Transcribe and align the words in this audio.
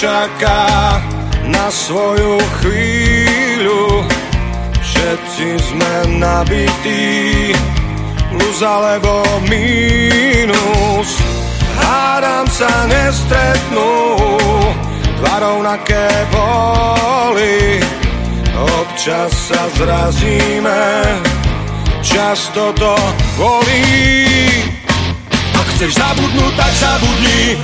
čaká 0.00 0.96
na 1.44 1.68
svoju 1.68 2.40
chvíľu. 2.64 4.00
Všetci 4.80 5.48
sme 5.60 5.94
nabití, 6.16 7.52
plus 8.32 8.58
alebo 8.64 9.20
mínus. 9.44 11.20
Hádam 11.76 12.48
sa 12.48 12.88
nestretnú, 12.88 13.92
dva 15.20 15.36
rovnaké 15.36 16.08
boli. 16.32 17.84
Občas 18.56 19.52
sa 19.52 19.68
zrazíme, 19.76 20.80
často 22.00 22.72
to 22.72 22.96
bolí. 23.36 24.64
Ak 25.60 25.66
chceš 25.76 25.92
zabudnúť, 25.92 26.52
tak 26.56 26.72
zabudni, 26.72 27.60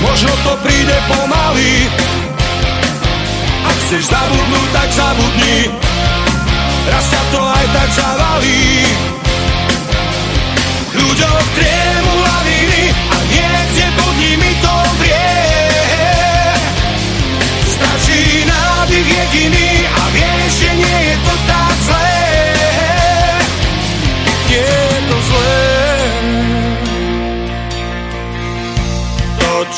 možno 0.00 0.32
to 0.44 0.52
príde 0.64 0.96
pomaly. 1.08 1.88
Ak 3.64 3.76
chceš 3.86 4.08
zabudnúť, 4.08 4.68
tak 4.72 4.88
zabudni, 4.92 5.58
raz 6.88 7.04
ťa 7.06 7.22
to 7.30 7.40
aj 7.40 7.66
tak 7.76 7.90
zavalí. 7.92 8.64
Ľuďom 10.90 11.42
triemu 11.54 12.14
laviny 12.18 12.82
a 12.90 13.16
niekde 13.30 13.86
pod 13.94 14.12
nimi 14.18 14.50
to 14.58 14.74
vrie. 14.98 15.38
Stačí 17.68 18.44
nádych 18.48 19.06
jediný 19.06 19.59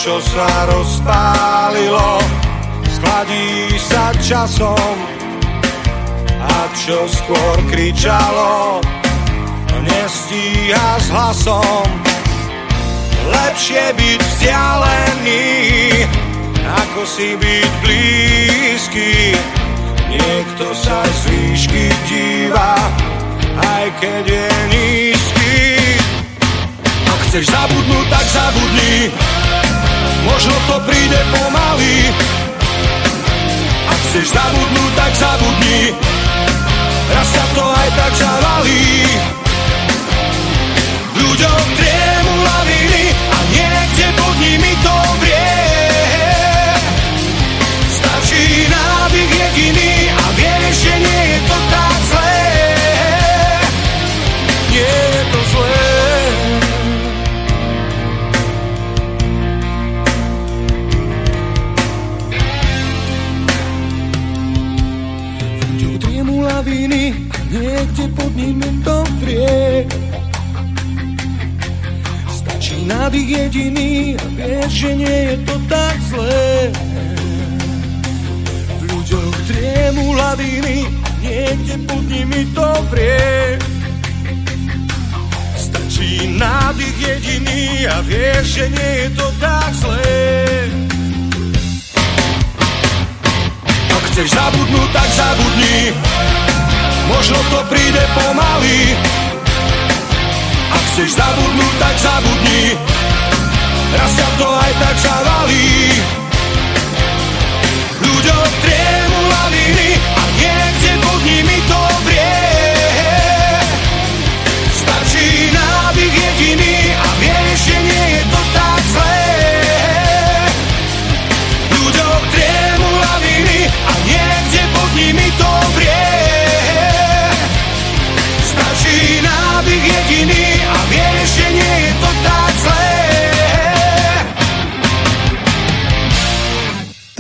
čo 0.03 0.19
sa 0.19 0.51
rozpálilo, 0.67 2.19
skladí 2.91 3.71
sa 3.79 4.11
časom 4.19 4.99
a 6.43 6.67
čo 6.75 7.07
skôr 7.07 7.57
kričalo, 7.71 8.83
nestíha 9.87 10.99
s 10.99 11.07
hlasom. 11.07 11.87
Lepšie 13.31 13.95
byť 13.95 14.19
vzdialený, 14.19 15.47
ako 16.67 17.01
si 17.07 17.39
byť 17.39 17.71
blízky. 17.87 19.39
Niekto 20.11 20.67
sa 20.83 21.07
z 21.07 21.31
výšky 21.31 21.87
díva, 22.11 22.75
aj 23.55 23.87
keď 24.03 24.25
je 24.27 24.51
nízky. 24.67 25.55
Ak 27.07 27.21
chceš 27.31 27.55
zabudnúť, 27.55 28.07
tak 28.11 28.27
zabudni, 28.35 29.15
možno 30.27 30.55
to 30.71 30.77
príde 30.87 31.21
pomaly. 31.35 32.11
Ak 33.91 33.99
chceš 34.09 34.31
zabudnúť, 34.33 34.93
tak 34.95 35.13
zabudni, 35.19 35.32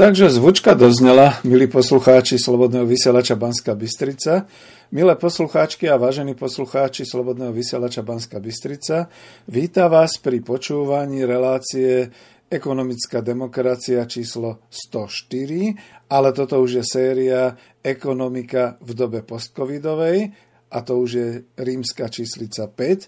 Takže 0.02 0.34
zvučka 0.34 0.74
doznela, 0.74 1.38
milí 1.46 1.70
poslucháči 1.70 2.34
Slobodného 2.34 2.82
vysielača 2.82 3.38
Banska 3.38 3.78
Bystrica. 3.78 4.50
Milé 4.90 5.14
poslucháčky 5.14 5.86
a 5.86 5.94
vážení 5.94 6.34
poslucháči 6.34 7.06
Slobodného 7.06 7.54
vysielača 7.54 8.02
Banska 8.02 8.42
Bystrica, 8.42 9.06
víta 9.46 9.86
vás 9.86 10.18
pri 10.18 10.42
počúvaní 10.42 11.22
relácie 11.22 12.10
Ekonomická 12.50 13.22
demokracia 13.22 14.02
číslo 14.10 14.66
104, 14.74 16.10
ale 16.10 16.34
toto 16.34 16.58
už 16.58 16.82
je 16.82 16.84
séria 16.84 17.54
Ekonomika 17.78 18.82
v 18.82 18.98
dobe 18.98 19.22
postcovidovej 19.22 20.34
a 20.66 20.82
to 20.82 20.98
už 20.98 21.10
je 21.14 21.46
rímska 21.62 22.10
číslica 22.10 22.66
5. 22.66 23.06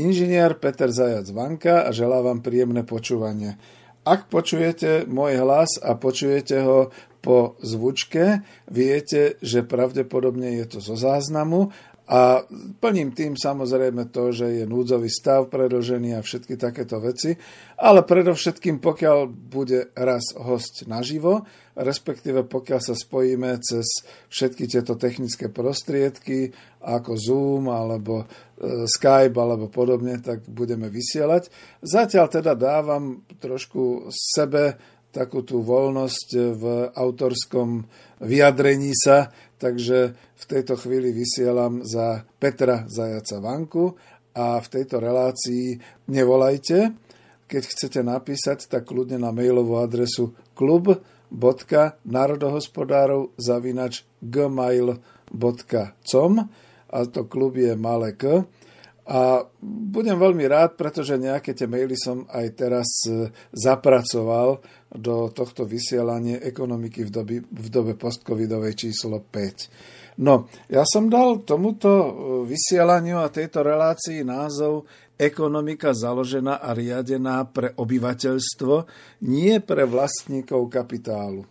Inžinier 0.00 0.56
Peter 0.56 0.88
Zajac 0.88 1.28
Vanka 1.36 1.84
a 1.84 1.92
želám 1.92 2.32
vám 2.32 2.40
príjemné 2.40 2.80
počúvanie. 2.88 3.60
Ak 4.00 4.32
počujete 4.32 5.04
môj 5.04 5.36
hlas 5.44 5.76
a 5.76 5.92
počujete 5.92 6.64
ho 6.64 6.88
po 7.20 7.60
zvučke, 7.60 8.40
viete, 8.64 9.36
že 9.44 9.60
pravdepodobne 9.60 10.56
je 10.56 10.64
to 10.72 10.78
zo 10.80 10.96
záznamu 10.96 11.68
a 12.10 12.42
plním 12.82 13.14
tým 13.14 13.38
samozrejme 13.38 14.10
to, 14.10 14.34
že 14.34 14.50
je 14.50 14.64
núdzový 14.66 15.06
stav 15.06 15.46
predlžený 15.46 16.18
a 16.18 16.26
všetky 16.26 16.58
takéto 16.58 16.98
veci, 16.98 17.38
ale 17.78 18.02
predovšetkým 18.02 18.82
pokiaľ 18.82 19.30
bude 19.30 19.94
raz 19.94 20.34
host 20.34 20.90
naživo, 20.90 21.46
respektíve 21.78 22.50
pokiaľ 22.50 22.80
sa 22.82 22.98
spojíme 22.98 23.54
cez 23.62 23.86
všetky 24.26 24.66
tieto 24.66 24.98
technické 24.98 25.54
prostriedky 25.54 26.50
ako 26.82 27.14
Zoom 27.14 27.70
alebo 27.70 28.26
Skype 28.90 29.38
alebo 29.38 29.70
podobne, 29.70 30.18
tak 30.18 30.42
budeme 30.50 30.90
vysielať. 30.90 31.46
Zatiaľ 31.78 32.26
teda 32.26 32.58
dávam 32.58 33.22
trošku 33.38 34.10
sebe 34.10 34.98
takú 35.10 35.42
tú 35.42 35.66
voľnosť 35.66 36.54
v 36.54 36.94
autorskom 36.94 37.82
vyjadrení 38.22 38.94
sa, 38.94 39.34
takže 39.58 40.14
v 40.14 40.44
tejto 40.46 40.78
chvíli 40.78 41.10
vysielam 41.12 41.84
za 41.84 42.24
Petra 42.38 42.86
Zajaca 42.86 43.40
Vanku 43.42 43.98
a 44.34 44.60
v 44.62 44.68
tejto 44.70 45.00
relácii 45.02 45.78
nevolajte. 46.08 46.90
Keď 47.50 47.62
chcete 47.66 48.06
napísať, 48.06 48.70
tak 48.70 48.86
kľudne 48.86 49.18
na 49.18 49.34
mailovú 49.34 49.82
adresu 49.82 50.38
klub.národohospodárov 50.54 53.34
zavinač 53.34 54.06
gmail.com 54.22 55.02
a 56.90 57.06
to 57.06 57.22
klub 57.26 57.56
je 57.58 57.76
malé 57.78 58.12
k. 58.14 58.44
A 59.10 59.42
budem 59.90 60.14
veľmi 60.14 60.46
rád, 60.46 60.78
pretože 60.78 61.18
nejaké 61.18 61.50
tie 61.50 61.66
maily 61.66 61.98
som 61.98 62.30
aj 62.30 62.46
teraz 62.54 62.86
zapracoval 63.50 64.62
do 64.94 65.34
tohto 65.34 65.66
vysielania 65.66 66.38
ekonomiky 66.38 67.02
v, 67.06 67.10
doby, 67.10 67.36
v 67.42 67.68
dobe 67.74 67.98
postcovidovej 67.98 68.86
číslo 68.86 69.18
5. 69.18 70.22
No, 70.22 70.46
ja 70.70 70.86
som 70.86 71.10
dal 71.10 71.42
tomuto 71.42 71.90
vysielaniu 72.46 73.18
a 73.18 73.34
tejto 73.34 73.66
relácii 73.66 74.22
názov 74.22 74.86
ekonomika 75.20 75.90
založená 75.90 76.62
a 76.62 76.70
riadená 76.70 77.44
pre 77.50 77.74
obyvateľstvo, 77.76 78.74
nie 79.26 79.58
pre 79.58 79.90
vlastníkov 79.90 80.70
kapitálu. 80.70 81.44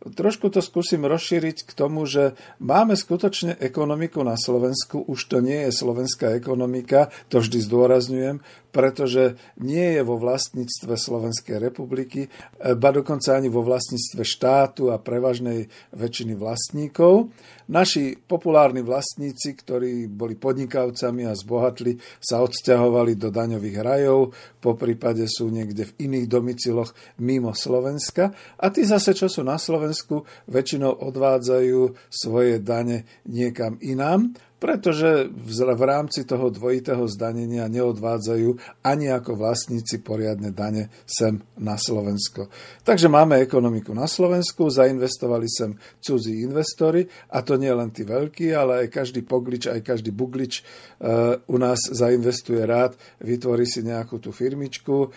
Trošku 0.00 0.48
to 0.48 0.64
skúsim 0.64 1.04
rozšíriť 1.04 1.68
k 1.68 1.72
tomu, 1.76 2.08
že 2.08 2.32
máme 2.56 2.96
skutočne 2.96 3.60
ekonomiku 3.60 4.24
na 4.24 4.32
Slovensku, 4.40 5.04
už 5.04 5.28
to 5.28 5.44
nie 5.44 5.68
je 5.68 5.76
slovenská 5.76 6.32
ekonomika, 6.40 7.12
to 7.28 7.44
vždy 7.44 7.60
zdôrazňujem, 7.60 8.40
pretože 8.70 9.34
nie 9.58 9.98
je 9.98 10.02
vo 10.06 10.16
vlastníctve 10.16 10.94
Slovenskej 10.94 11.58
republiky, 11.58 12.30
ba 12.58 12.90
dokonca 12.94 13.34
ani 13.34 13.50
vo 13.50 13.66
vlastníctve 13.66 14.22
štátu 14.22 14.94
a 14.94 15.02
prevažnej 15.02 15.66
väčšiny 15.94 16.38
vlastníkov. 16.38 17.34
Naši 17.70 18.18
populárni 18.18 18.82
vlastníci, 18.82 19.54
ktorí 19.54 20.10
boli 20.10 20.34
podnikavcami 20.34 21.22
a 21.26 21.38
zbohatli, 21.38 21.98
sa 22.18 22.42
odsťahovali 22.42 23.14
do 23.14 23.30
daňových 23.30 23.78
rajov, 23.78 24.34
po 24.58 24.74
prípade 24.74 25.22
sú 25.30 25.50
niekde 25.50 25.86
v 25.86 26.10
iných 26.10 26.26
domiciloch 26.26 26.90
mimo 27.22 27.54
Slovenska 27.54 28.34
a 28.58 28.66
tí 28.74 28.82
zase, 28.82 29.14
čo 29.14 29.30
sú 29.30 29.46
na 29.46 29.58
Slovensku, 29.58 30.26
väčšinou 30.50 30.98
odvádzajú 31.10 32.10
svoje 32.10 32.58
dane 32.58 33.06
niekam 33.26 33.78
inám 33.78 34.34
pretože 34.60 35.32
v 35.32 35.82
rámci 35.82 36.28
toho 36.28 36.52
dvojitého 36.52 37.08
zdanenia 37.08 37.64
neodvádzajú 37.66 38.84
ani 38.84 39.08
ako 39.08 39.40
vlastníci 39.40 40.04
poriadne 40.04 40.52
dane 40.52 40.92
sem 41.08 41.40
na 41.56 41.80
Slovensko. 41.80 42.52
Takže 42.84 43.08
máme 43.08 43.40
ekonomiku 43.40 43.96
na 43.96 44.04
Slovensku, 44.04 44.68
zainvestovali 44.68 45.48
sem 45.48 45.72
cudzí 46.04 46.44
investori 46.44 47.08
a 47.32 47.40
to 47.40 47.56
nie 47.56 47.72
len 47.72 47.88
tí 47.88 48.04
veľkí, 48.04 48.52
ale 48.52 48.84
aj 48.84 48.92
každý 48.92 49.24
poglič, 49.24 49.72
aj 49.72 49.80
každý 49.80 50.12
buglič 50.12 50.60
uh, 50.60 51.40
u 51.48 51.56
nás 51.56 51.80
zainvestuje 51.80 52.60
rád, 52.68 53.00
vytvorí 53.24 53.64
si 53.64 53.80
nejakú 53.80 54.20
tú 54.20 54.28
firmičku, 54.28 55.08
uh, 55.08 55.10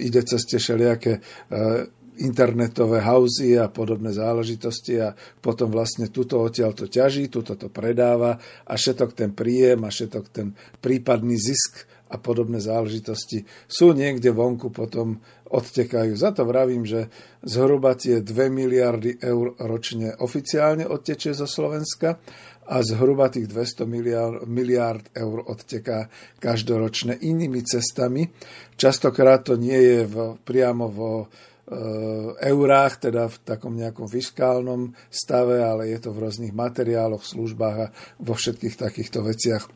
ide 0.00 0.24
cez 0.24 0.48
tie 0.48 0.56
všelijaké 0.56 1.20
uh, 1.20 1.97
internetové 2.24 3.02
hauzy 3.02 3.54
a 3.58 3.70
podobné 3.70 4.10
záležitosti 4.14 4.98
a 4.98 5.14
potom 5.40 5.70
vlastne 5.70 6.10
tuto 6.10 6.42
odtiaľ 6.42 6.74
to 6.74 6.90
ťaží, 6.90 7.30
tuto 7.30 7.54
to 7.54 7.70
predáva 7.70 8.38
a 8.66 8.74
všetok 8.74 9.10
ten 9.14 9.30
príjem 9.32 9.86
a 9.86 9.90
všetok 9.90 10.24
ten 10.30 10.52
prípadný 10.82 11.38
zisk 11.38 11.86
a 12.08 12.16
podobné 12.16 12.58
záležitosti 12.58 13.44
sú 13.68 13.92
niekde 13.92 14.32
vonku 14.32 14.72
potom 14.72 15.20
odtekajú. 15.48 16.12
Za 16.16 16.32
to 16.32 16.44
vravím, 16.48 16.84
že 16.84 17.08
zhruba 17.44 17.96
tie 17.96 18.20
2 18.20 18.48
miliardy 18.48 19.20
eur 19.20 19.56
ročne 19.60 20.16
oficiálne 20.16 20.84
odtečie 20.88 21.36
zo 21.36 21.48
Slovenska 21.48 22.20
a 22.68 22.84
zhruba 22.84 23.32
tých 23.32 23.48
200 23.48 23.88
miliard, 23.88 24.36
miliard 24.44 25.04
eur 25.16 25.40
odteká 25.48 26.12
každoročne 26.36 27.16
inými 27.16 27.64
cestami. 27.64 28.28
Častokrát 28.76 29.48
to 29.48 29.56
nie 29.56 29.76
je 29.76 30.00
v, 30.04 30.36
priamo 30.44 30.92
vo 30.92 31.32
eurách, 32.40 33.08
teda 33.08 33.28
v 33.28 33.36
takom 33.44 33.76
nejakom 33.76 34.08
fiskálnom 34.08 34.96
stave, 35.12 35.60
ale 35.60 35.92
je 35.92 35.98
to 36.00 36.16
v 36.16 36.24
rôznych 36.24 36.56
materiáloch, 36.56 37.20
službách 37.20 37.76
a 37.76 37.92
vo 38.20 38.32
všetkých 38.32 38.80
takýchto 38.80 39.20
veciach. 39.20 39.68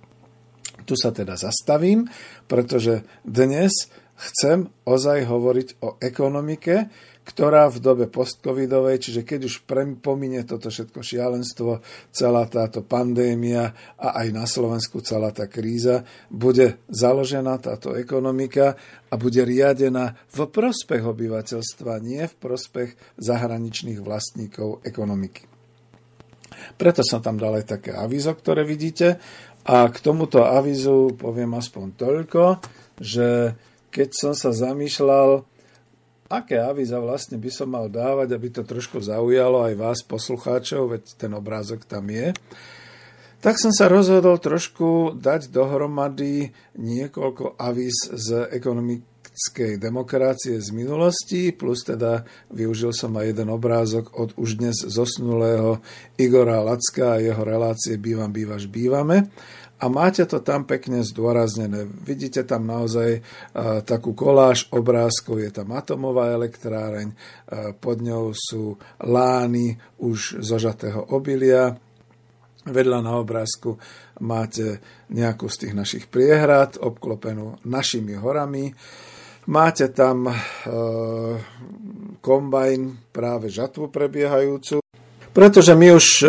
Tu 0.89 0.95
sa 0.97 1.13
teda 1.13 1.37
zastavím, 1.37 2.09
pretože 2.49 3.05
dnes 3.23 3.93
chcem 4.17 4.73
ozaj 4.89 5.29
hovoriť 5.29 5.69
o 5.85 6.01
ekonomike, 6.01 6.89
ktorá 7.23 7.71
v 7.71 7.79
dobe 7.79 8.07
postcovidovej, 8.11 8.99
čiže 8.99 9.23
keď 9.23 9.47
už 9.47 9.63
pomine 10.03 10.43
toto 10.43 10.75
všetko 10.75 11.01
šialenstvo, 11.07 11.79
celá 12.11 12.45
táto 12.51 12.83
pandémia 12.83 13.71
a 13.95 14.19
aj 14.23 14.29
na 14.35 14.45
Slovensku 14.45 14.99
celá 15.07 15.31
tá 15.31 15.47
kríza, 15.47 16.03
bude 16.27 16.83
založená 16.91 17.63
táto 17.63 17.95
ekonomika 17.95 18.75
a 19.07 19.15
bude 19.15 19.47
riadená 19.47 20.19
v 20.35 20.51
prospech 20.51 21.03
obyvateľstva, 21.07 22.03
nie 22.03 22.27
v 22.27 22.35
prospech 22.43 22.91
zahraničných 23.23 24.03
vlastníkov 24.03 24.83
ekonomiky. 24.83 25.47
Preto 26.75 27.03
som 27.07 27.23
tam 27.23 27.39
dal 27.39 27.59
aj 27.59 27.79
také 27.79 27.91
avizo, 27.95 28.35
ktoré 28.35 28.63
vidíte. 28.63 29.19
A 29.63 29.87
k 29.87 29.97
tomuto 30.03 30.43
avizu 30.43 31.15
poviem 31.15 31.55
aspoň 31.55 31.87
toľko, 31.95 32.43
že 32.99 33.55
keď 33.95 34.09
som 34.11 34.33
sa 34.35 34.51
zamýšľal, 34.51 35.47
aké 36.33 36.57
avíza 36.57 36.97
vlastne 36.97 37.37
by 37.37 37.51
som 37.53 37.69
mal 37.69 37.93
dávať, 37.93 38.33
aby 38.33 38.49
to 38.49 38.65
trošku 38.65 39.05
zaujalo 39.05 39.69
aj 39.69 39.75
vás, 39.77 39.99
poslucháčov, 40.01 40.97
veď 40.97 41.05
ten 41.21 41.33
obrázok 41.37 41.85
tam 41.85 42.09
je, 42.09 42.33
tak 43.43 43.59
som 43.59 43.75
sa 43.75 43.91
rozhodol 43.91 44.39
trošku 44.39 45.19
dať 45.19 45.51
dohromady 45.51 46.55
niekoľko 46.79 47.59
avíz 47.59 48.07
z 48.15 48.49
ekonomickej 48.55 49.83
demokracie 49.83 50.63
z 50.63 50.71
minulosti, 50.71 51.51
plus 51.51 51.83
teda 51.83 52.23
využil 52.55 52.95
som 52.95 53.13
aj 53.19 53.35
jeden 53.35 53.51
obrázok 53.51 54.15
od 54.15 54.31
už 54.39 54.63
dnes 54.63 54.79
zosnulého 54.87 55.83
Igora 56.17 56.63
Lacka 56.63 57.19
a 57.19 57.23
jeho 57.23 57.43
relácie 57.43 57.99
Bývam, 57.99 58.31
bývaš, 58.31 58.71
bývame 58.71 59.27
a 59.83 59.91
máte 59.91 60.23
to 60.31 60.39
tam 60.39 60.63
pekne 60.63 61.03
zdôraznené. 61.03 61.91
Vidíte 62.07 62.47
tam 62.47 62.71
naozaj 62.71 63.19
uh, 63.19 63.83
takú 63.83 64.15
koláž 64.15 64.71
obrázkov, 64.71 65.43
je 65.43 65.51
tam 65.51 65.75
atomová 65.75 66.31
elektráreň, 66.31 67.11
uh, 67.11 67.75
pod 67.75 67.99
ňou 67.99 68.31
sú 68.31 68.79
lány 69.03 69.75
už 69.99 70.39
zožatého 70.39 71.11
obilia, 71.11 71.75
Vedľa 72.63 73.03
na 73.03 73.19
obrázku 73.19 73.75
máte 74.23 74.79
nejakú 75.11 75.51
z 75.51 75.67
tých 75.67 75.75
našich 75.75 76.05
priehrad, 76.07 76.79
obklopenú 76.79 77.59
našimi 77.67 78.15
horami. 78.15 78.71
Máte 79.51 79.91
tam 79.91 80.31
e, 80.31 80.35
kombajn, 82.23 83.11
práve 83.11 83.51
žatvu 83.51 83.91
prebiehajúcu. 83.91 84.82
Pretože 85.33 85.73
my 85.73 85.97
už 85.97 86.07
e, 86.21 86.25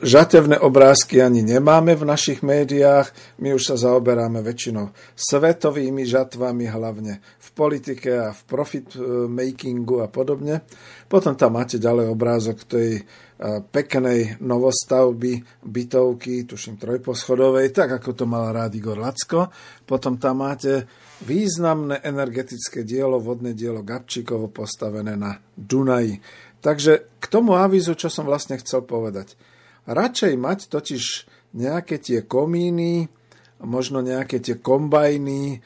žatevné 0.00 0.56
obrázky 0.56 1.20
ani 1.20 1.44
nemáme 1.44 1.92
v 1.92 2.08
našich 2.08 2.40
médiách, 2.40 3.12
my 3.36 3.52
už 3.52 3.62
sa 3.68 3.76
zaoberáme 3.76 4.40
väčšinou 4.40 4.96
svetovými 5.12 6.08
žatvami, 6.08 6.64
hlavne 6.64 7.20
v 7.20 7.48
politike 7.52 8.10
a 8.16 8.32
v 8.32 8.40
profit 8.48 8.96
e, 8.96 9.28
makingu 9.28 10.00
a 10.00 10.08
podobne. 10.08 10.64
Potom 11.04 11.36
tam 11.36 11.60
máte 11.60 11.76
ďalej 11.76 12.08
obrázok 12.08 12.64
tej 12.64 12.90
e, 12.96 13.02
peknej 13.60 14.40
novostavby 14.40 15.44
bytovky, 15.60 16.48
tuším 16.48 16.80
trojposchodovej, 16.80 17.76
tak 17.76 18.00
ako 18.00 18.16
to 18.16 18.24
mal 18.24 18.56
rád 18.56 18.72
Igor 18.72 18.96
Lacko. 18.96 19.52
Potom 19.84 20.16
tam 20.16 20.40
máte 20.48 20.88
významné 21.28 22.00
energetické 22.04 22.84
dielo, 22.84 23.20
vodné 23.20 23.52
dielo 23.52 23.80
Gabčíkovo 23.80 24.48
postavené 24.48 25.16
na 25.16 25.36
Dunaji. 25.56 26.20
Takže 26.60 27.06
k 27.20 27.26
tomu 27.28 27.54
avizu, 27.58 27.94
čo 27.94 28.08
som 28.08 28.26
vlastne 28.26 28.58
chcel 28.58 28.82
povedať. 28.82 29.36
Radšej 29.86 30.34
mať 30.34 30.58
totiž 30.66 31.04
nejaké 31.54 32.02
tie 32.02 32.26
komíny, 32.26 33.06
možno 33.62 34.02
nejaké 34.04 34.42
tie 34.42 34.58
kombajny 34.60 35.56
e, 35.56 35.58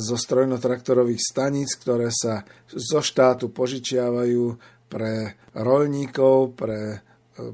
zo 0.00 0.16
strojnotraktorových 0.18 1.22
staníc, 1.22 1.76
ktoré 1.78 2.10
sa 2.10 2.42
zo 2.66 3.04
štátu 3.04 3.52
požičiavajú 3.52 4.56
pre 4.90 5.38
rolníkov, 5.54 6.58
pre 6.58 6.80
e, 6.80 6.98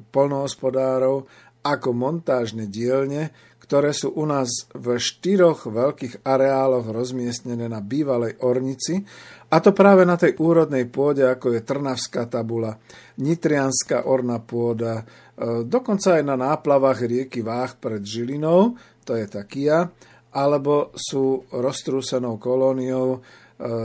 polnohospodárov 0.09 1.29
ako 1.67 1.91
montážne 1.93 2.71
dielne, 2.71 3.35
ktoré 3.69 3.93
sú 3.93 4.17
u 4.17 4.25
nás 4.25 4.49
v 4.73 4.97
štyroch 4.97 5.69
veľkých 5.69 6.25
areáloch 6.25 6.89
rozmiestnené 6.89 7.69
na 7.69 7.85
bývalej 7.85 8.41
ornici, 8.41 9.05
a 9.49 9.57
to 9.64 9.73
práve 9.73 10.05
na 10.05 10.21
tej 10.21 10.37
úrodnej 10.37 10.85
pôde, 10.93 11.25
ako 11.25 11.57
je 11.57 11.64
Trnavská 11.64 12.28
tabula, 12.28 12.76
Nitrianská 13.17 14.05
orná 14.05 14.45
pôda, 14.45 15.00
e, 15.00 15.64
dokonca 15.64 16.21
aj 16.21 16.23
na 16.25 16.37
náplavách 16.37 17.09
rieky 17.09 17.40
Váh 17.40 17.73
pred 17.81 18.05
Žilinou, 18.05 18.76
to 19.09 19.17
je 19.17 19.25
Takia, 19.25 19.88
alebo 20.37 20.93
sú 20.93 21.49
roztrúsenou 21.49 22.37
kolóniou 22.37 23.25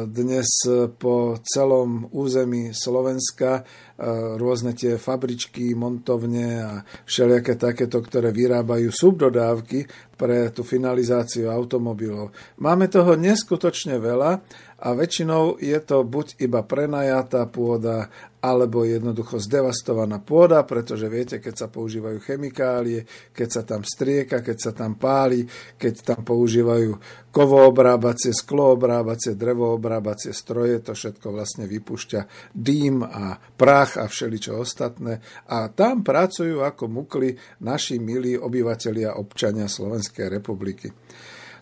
dnes 0.07 0.45
po 1.01 1.41
celom 1.41 2.05
území 2.13 2.77
Slovenska 2.77 3.65
rôzne 4.37 4.77
tie 4.77 5.01
fabričky, 5.01 5.73
montovne 5.73 6.47
a 6.61 6.71
všelijaké 7.05 7.57
takéto, 7.57 7.97
ktoré 8.01 8.29
vyrábajú 8.29 8.93
subdodávky 8.93 9.85
pre 10.13 10.53
tú 10.53 10.61
finalizáciu 10.61 11.49
automobilov. 11.49 12.33
Máme 12.61 12.85
toho 12.89 13.17
neskutočne 13.17 13.97
veľa 13.97 14.31
a 14.83 14.87
väčšinou 14.93 15.57
je 15.57 15.79
to 15.81 16.05
buď 16.05 16.37
iba 16.41 16.61
prenajatá 16.61 17.49
pôda, 17.49 18.13
alebo 18.43 18.83
jednoducho 18.83 19.39
zdevastovaná 19.39 20.19
pôda, 20.19 20.59
pretože 20.67 21.07
viete, 21.07 21.39
keď 21.39 21.55
sa 21.63 21.67
používajú 21.71 22.19
chemikálie, 22.19 23.07
keď 23.31 23.47
sa 23.47 23.61
tam 23.63 23.87
strieka, 23.87 24.43
keď 24.43 24.57
sa 24.59 24.71
tam 24.75 24.99
páli, 24.99 25.47
keď 25.79 25.93
tam 26.03 26.21
používajú 26.27 26.91
kovoobrábacie, 27.31 28.35
skloobrábacie, 28.35 29.39
drevoobrábacie 29.39 30.35
stroje, 30.35 30.83
to 30.83 30.91
všetko 30.91 31.31
vlastne 31.31 31.71
vypúšťa 31.71 32.51
dým 32.51 32.99
a 33.07 33.39
prach 33.55 33.95
a 33.95 34.11
všeličo 34.11 34.59
ostatné. 34.59 35.23
A 35.47 35.71
tam 35.71 36.03
pracujú 36.03 36.67
ako 36.67 36.91
mukli 36.91 37.31
naši 37.63 37.95
milí 37.95 38.35
obyvatelia 38.35 39.15
občania 39.15 39.71
Slovenskej 39.71 40.27
republiky. 40.27 40.91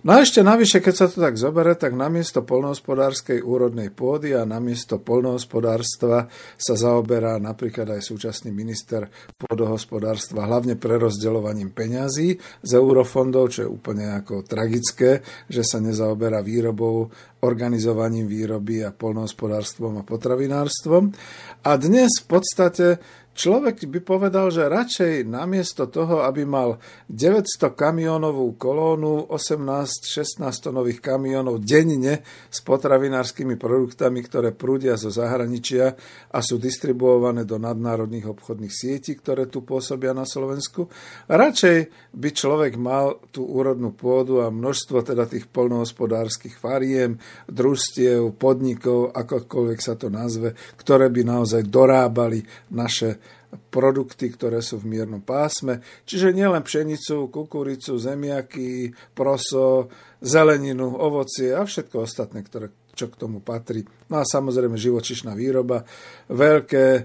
No 0.01 0.17
a 0.17 0.25
ešte 0.25 0.41
navyše, 0.41 0.81
keď 0.81 0.93
sa 0.97 1.05
to 1.05 1.21
tak 1.21 1.37
zobere, 1.37 1.77
tak 1.77 1.93
namiesto 1.93 2.41
polnohospodárskej 2.41 3.45
úrodnej 3.45 3.93
pôdy 3.93 4.33
a 4.33 4.49
namiesto 4.49 4.97
polnohospodárstva 4.97 6.25
sa 6.57 6.73
zaoberá 6.73 7.37
napríklad 7.37 7.85
aj 7.85 8.01
súčasný 8.09 8.49
minister 8.49 9.05
pôdohospodárstva, 9.37 10.49
hlavne 10.49 10.73
prerozdeľovaním 10.73 11.69
peňazí 11.69 12.33
z 12.65 12.71
eurofondov, 12.73 13.53
čo 13.53 13.59
je 13.61 13.69
úplne 13.69 14.17
ako 14.17 14.41
tragické, 14.41 15.21
že 15.45 15.61
sa 15.61 15.77
nezaoberá 15.77 16.41
výrobou, 16.41 17.13
organizovaním 17.45 18.25
výroby 18.25 18.81
a 18.81 18.89
polnohospodárstvom 18.89 20.01
a 20.01 20.03
potravinárstvom. 20.05 21.13
A 21.61 21.71
dnes 21.77 22.21
v 22.21 22.25
podstate 22.25 22.97
Človek 23.31 23.87
by 23.87 24.03
povedal, 24.03 24.51
že 24.51 24.67
radšej 24.67 25.23
namiesto 25.23 25.87
toho, 25.87 26.27
aby 26.27 26.43
mal 26.43 26.83
900 27.07 27.71
kamionovú 27.79 28.59
kolónu, 28.59 29.31
18-16 29.31 30.43
tonových 30.59 30.99
kamionov 30.99 31.63
denne 31.63 32.27
s 32.27 32.59
potravinárskymi 32.59 33.55
produktami, 33.55 34.19
ktoré 34.19 34.51
prúdia 34.51 34.99
zo 34.99 35.07
zahraničia 35.07 35.95
a 36.27 36.43
sú 36.43 36.59
distribuované 36.59 37.47
do 37.47 37.55
nadnárodných 37.55 38.35
obchodných 38.35 38.73
sietí, 38.75 39.15
ktoré 39.15 39.47
tu 39.47 39.63
pôsobia 39.63 40.11
na 40.11 40.27
Slovensku. 40.27 40.91
Radšej 41.31 42.11
by 42.11 42.29
človek 42.35 42.75
mal 42.75 43.15
tú 43.31 43.47
úrodnú 43.47 43.95
pôdu 43.95 44.43
a 44.43 44.51
množstvo 44.51 45.07
teda 45.07 45.23
tých 45.23 45.47
polnohospodárskych 45.47 46.59
fariem, 46.59 47.15
družstiev, 47.47 48.35
podnikov, 48.35 49.15
akokoľvek 49.15 49.79
sa 49.79 49.95
to 49.95 50.11
nazve, 50.11 50.51
ktoré 50.75 51.07
by 51.07 51.23
naozaj 51.23 51.63
dorábali 51.71 52.43
naše 52.75 53.20
produkty, 53.51 54.31
ktoré 54.31 54.63
sú 54.63 54.79
v 54.79 54.95
miernom 54.95 55.19
pásme. 55.19 55.83
Čiže 56.07 56.35
nielen 56.35 56.63
pšenicu, 56.63 57.27
kukuricu, 57.27 57.99
zemiaky, 57.99 58.95
proso, 59.11 59.91
zeleninu, 60.23 60.95
ovocie 60.95 61.51
a 61.51 61.67
všetko 61.67 62.07
ostatné, 62.07 62.43
ktoré, 62.43 62.71
čo 62.95 63.11
k 63.11 63.19
tomu 63.19 63.43
patrí. 63.43 63.83
No 64.07 64.19
a 64.19 64.27
samozrejme 64.27 64.79
živočišná 64.79 65.35
výroba, 65.35 65.83
veľké, 66.31 66.87
e, 66.95 67.03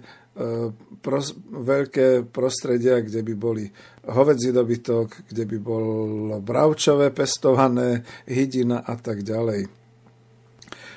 pros, 1.02 1.34
veľké 1.50 2.30
prostredia, 2.30 3.02
kde 3.02 3.26
by 3.26 3.34
boli 3.34 3.64
hovedzí 4.06 4.54
dobytok, 4.54 5.26
kde 5.30 5.44
by 5.50 5.58
bolo 5.58 6.38
bravčové 6.38 7.10
pestované, 7.10 8.06
hydina 8.30 8.86
a 8.86 8.94
tak 8.94 9.26
ďalej. 9.26 9.66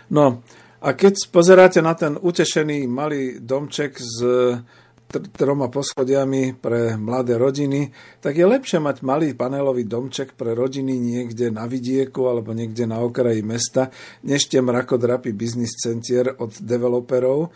No 0.09 0.41
a 0.79 0.95
keď 0.95 1.27
pozeráte 1.29 1.83
na 1.83 1.91
ten 1.91 2.15
utešený 2.15 2.87
malý 2.87 3.43
domček 3.43 3.99
troma 5.09 5.73
poschodiami 5.73 6.53
pre 6.53 6.93
mladé 6.93 7.33
rodiny, 7.41 7.89
tak 8.21 8.37
je 8.37 8.45
lepšie 8.45 8.77
mať 8.77 9.01
malý 9.01 9.33
panelový 9.33 9.89
domček 9.89 10.37
pre 10.37 10.53
rodiny 10.53 11.01
niekde 11.01 11.49
na 11.49 11.65
vidieku 11.65 12.29
alebo 12.29 12.53
niekde 12.53 12.85
na 12.85 13.01
okraji 13.01 13.41
mesta, 13.41 13.89
než 14.21 14.45
tie 14.45 14.61
mrakodrapy 14.61 15.33
biznis 15.33 15.73
centier 15.81 16.37
od 16.37 16.53
developerov, 16.61 17.49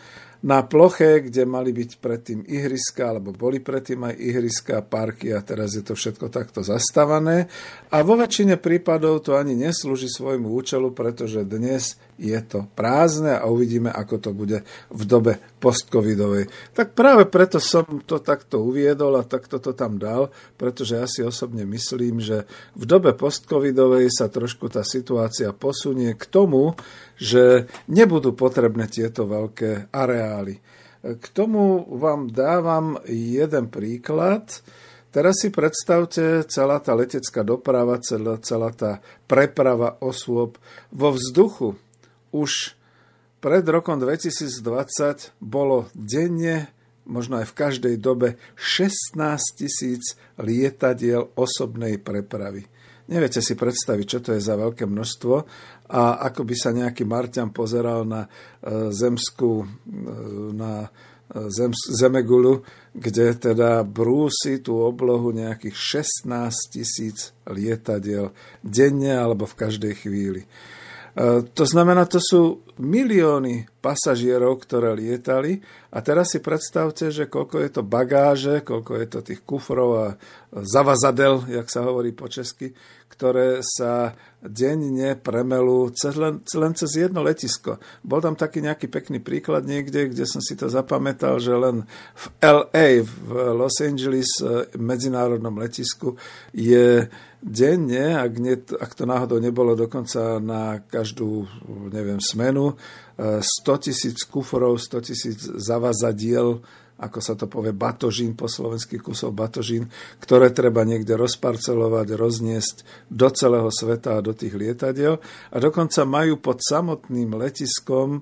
na 0.43 0.59
ploche, 0.67 1.23
kde 1.23 1.47
mali 1.47 1.71
byť 1.71 2.03
predtým 2.03 2.43
ihriska, 2.43 3.15
alebo 3.15 3.31
boli 3.31 3.63
predtým 3.63 4.11
aj 4.11 4.15
ihriska, 4.19 4.83
parky 4.83 5.31
a 5.31 5.39
teraz 5.39 5.79
je 5.79 5.83
to 5.87 5.95
všetko 5.95 6.27
takto 6.27 6.59
zastavané. 6.59 7.47
A 7.95 8.03
vo 8.03 8.19
väčšine 8.19 8.59
prípadov 8.59 9.23
to 9.23 9.39
ani 9.39 9.55
neslúži 9.55 10.11
svojmu 10.11 10.51
účelu, 10.51 10.91
pretože 10.91 11.47
dnes 11.47 11.95
je 12.19 12.35
to 12.43 12.67
prázdne 12.75 13.39
a 13.39 13.47
uvidíme, 13.47 13.87
ako 13.87 14.15
to 14.19 14.31
bude 14.35 14.67
v 14.91 15.03
dobe 15.07 15.39
postcovidovej. 15.63 16.51
Tak 16.75 16.91
práve 16.91 17.23
preto 17.31 17.63
som 17.63 18.03
to 18.03 18.19
takto 18.19 18.67
uviedol 18.67 19.15
a 19.15 19.23
takto 19.23 19.63
to 19.63 19.71
tam 19.71 19.95
dal, 19.95 20.27
pretože 20.59 20.99
ja 20.99 21.07
si 21.07 21.23
osobne 21.23 21.63
myslím, 21.63 22.19
že 22.19 22.43
v 22.75 22.83
dobe 22.83 23.15
postcovidovej 23.15 24.11
sa 24.11 24.27
trošku 24.27 24.67
tá 24.67 24.83
situácia 24.83 25.55
posunie 25.55 26.11
k 26.19 26.23
tomu, 26.27 26.75
že 27.17 27.69
nebudú 27.89 28.33
potrebné 28.33 28.89
tieto 28.89 29.29
veľké 29.29 29.93
areály. 29.93 30.59
K 31.03 31.25
tomu 31.35 31.83
vám 31.99 32.31
dávam 32.31 32.95
jeden 33.05 33.67
príklad. 33.67 34.63
Teraz 35.11 35.43
si 35.43 35.51
predstavte 35.51 36.47
celá 36.47 36.79
tá 36.79 36.95
letecká 36.95 37.43
doprava, 37.43 37.99
celá, 37.99 38.39
celá 38.39 38.71
tá 38.71 39.03
preprava 39.27 39.99
osôb 39.99 40.57
vo 40.89 41.13
vzduchu. 41.13 41.75
Už 42.33 42.73
pred 43.43 43.67
rokom 43.67 43.99
2020 43.99 45.35
bolo 45.43 45.91
denne, 45.91 46.71
možno 47.03 47.43
aj 47.43 47.51
v 47.51 47.57
každej 47.59 47.95
dobe, 47.99 48.39
16 48.55 49.19
tisíc 49.59 50.15
lietadiel 50.39 51.35
osobnej 51.35 51.99
prepravy. 51.99 52.63
Neviete 53.11 53.43
si 53.43 53.59
predstaviť, 53.59 54.05
čo 54.07 54.19
to 54.23 54.29
je 54.33 54.41
za 54.41 54.55
veľké 54.55 54.87
množstvo 54.87 55.35
ako 55.93 56.41
by 56.41 56.55
sa 56.57 56.73
nejaký 56.73 57.05
Marťan 57.05 57.53
pozeral 57.53 58.01
na 58.01 58.25
e, 58.25 58.29
zemskú, 58.89 59.61
e, 59.61 59.67
na 60.57 60.89
e, 60.89 60.89
zem, 61.53 61.69
zemegulu, 61.69 62.65
kde 62.97 63.37
teda 63.37 63.85
brúsi 63.85 64.57
tú 64.65 64.81
oblohu 64.81 65.29
nejakých 65.29 66.01
16 66.25 66.73
tisíc 66.73 67.37
lietadiel 67.45 68.33
denne 68.65 69.13
alebo 69.13 69.45
v 69.45 69.57
každej 69.57 69.93
chvíli. 70.01 70.41
To 71.53 71.65
znamená, 71.69 72.09
to 72.09 72.17
sú 72.17 72.65
milióny 72.81 73.69
pasažierov, 73.77 74.65
ktoré 74.65 74.97
lietali 74.97 75.61
a 75.93 76.01
teraz 76.01 76.33
si 76.33 76.41
predstavte, 76.41 77.13
že 77.13 77.29
koľko 77.29 77.61
je 77.61 77.69
to 77.69 77.83
bagáže, 77.85 78.65
koľko 78.65 78.97
je 78.97 79.07
to 79.13 79.19
tých 79.21 79.45
kufrov 79.45 79.89
a 79.93 80.07
zavazadel, 80.49 81.45
jak 81.45 81.69
sa 81.69 81.85
hovorí 81.85 82.17
po 82.17 82.25
česky, 82.25 82.73
ktoré 83.13 83.61
sa 83.61 84.17
denne 84.41 85.13
premelú 85.13 85.93
cez, 85.93 86.17
len, 86.17 86.41
len 86.41 86.73
cez 86.73 86.97
jedno 86.97 87.21
letisko. 87.21 87.77
Bol 88.01 88.17
tam 88.25 88.33
taký 88.33 88.65
nejaký 88.65 88.89
pekný 88.89 89.21
príklad 89.21 89.69
niekde, 89.69 90.09
kde 90.09 90.25
som 90.25 90.41
si 90.41 90.57
to 90.57 90.65
zapamätal, 90.65 91.37
že 91.37 91.53
len 91.53 91.85
v 92.17 92.25
LA, 92.41 93.05
v 93.05 93.29
Los 93.53 93.77
Angeles 93.85 94.41
eh, 94.41 94.65
medzinárodnom 94.81 95.53
letisku 95.61 96.17
je 96.57 97.05
denne, 97.43 98.15
ak, 98.23 98.33
nie, 98.39 98.55
ak 98.55 98.91
to 98.95 99.03
náhodou 99.03 99.37
nebolo 99.43 99.75
dokonca 99.75 100.39
na 100.39 100.79
každú, 100.79 101.43
neviem, 101.91 102.23
smenu, 102.23 102.79
100 103.19 103.43
eh, 103.43 103.79
tisíc 103.83 104.23
kuforov, 104.23 104.79
100 104.79 105.07
tisíc 105.07 105.37
zavazadiel 105.43 106.63
ako 106.93 107.19
sa 107.19 107.33
to 107.35 107.51
povie, 107.51 107.75
batožín, 107.75 108.37
po 108.37 108.47
slovenských 108.47 109.03
kusov 109.03 109.35
batožín, 109.35 109.91
ktoré 110.23 110.53
treba 110.55 110.87
niekde 110.87 111.19
rozparcelovať, 111.19 112.07
rozniesť 112.15 112.75
do 113.11 113.27
celého 113.33 113.67
sveta 113.67 114.21
a 114.21 114.23
do 114.23 114.31
tých 114.31 114.55
lietadiel. 114.55 115.19
A 115.51 115.55
dokonca 115.59 116.07
majú 116.07 116.39
pod 116.39 116.63
samotným 116.63 117.35
letiskom 117.35 118.21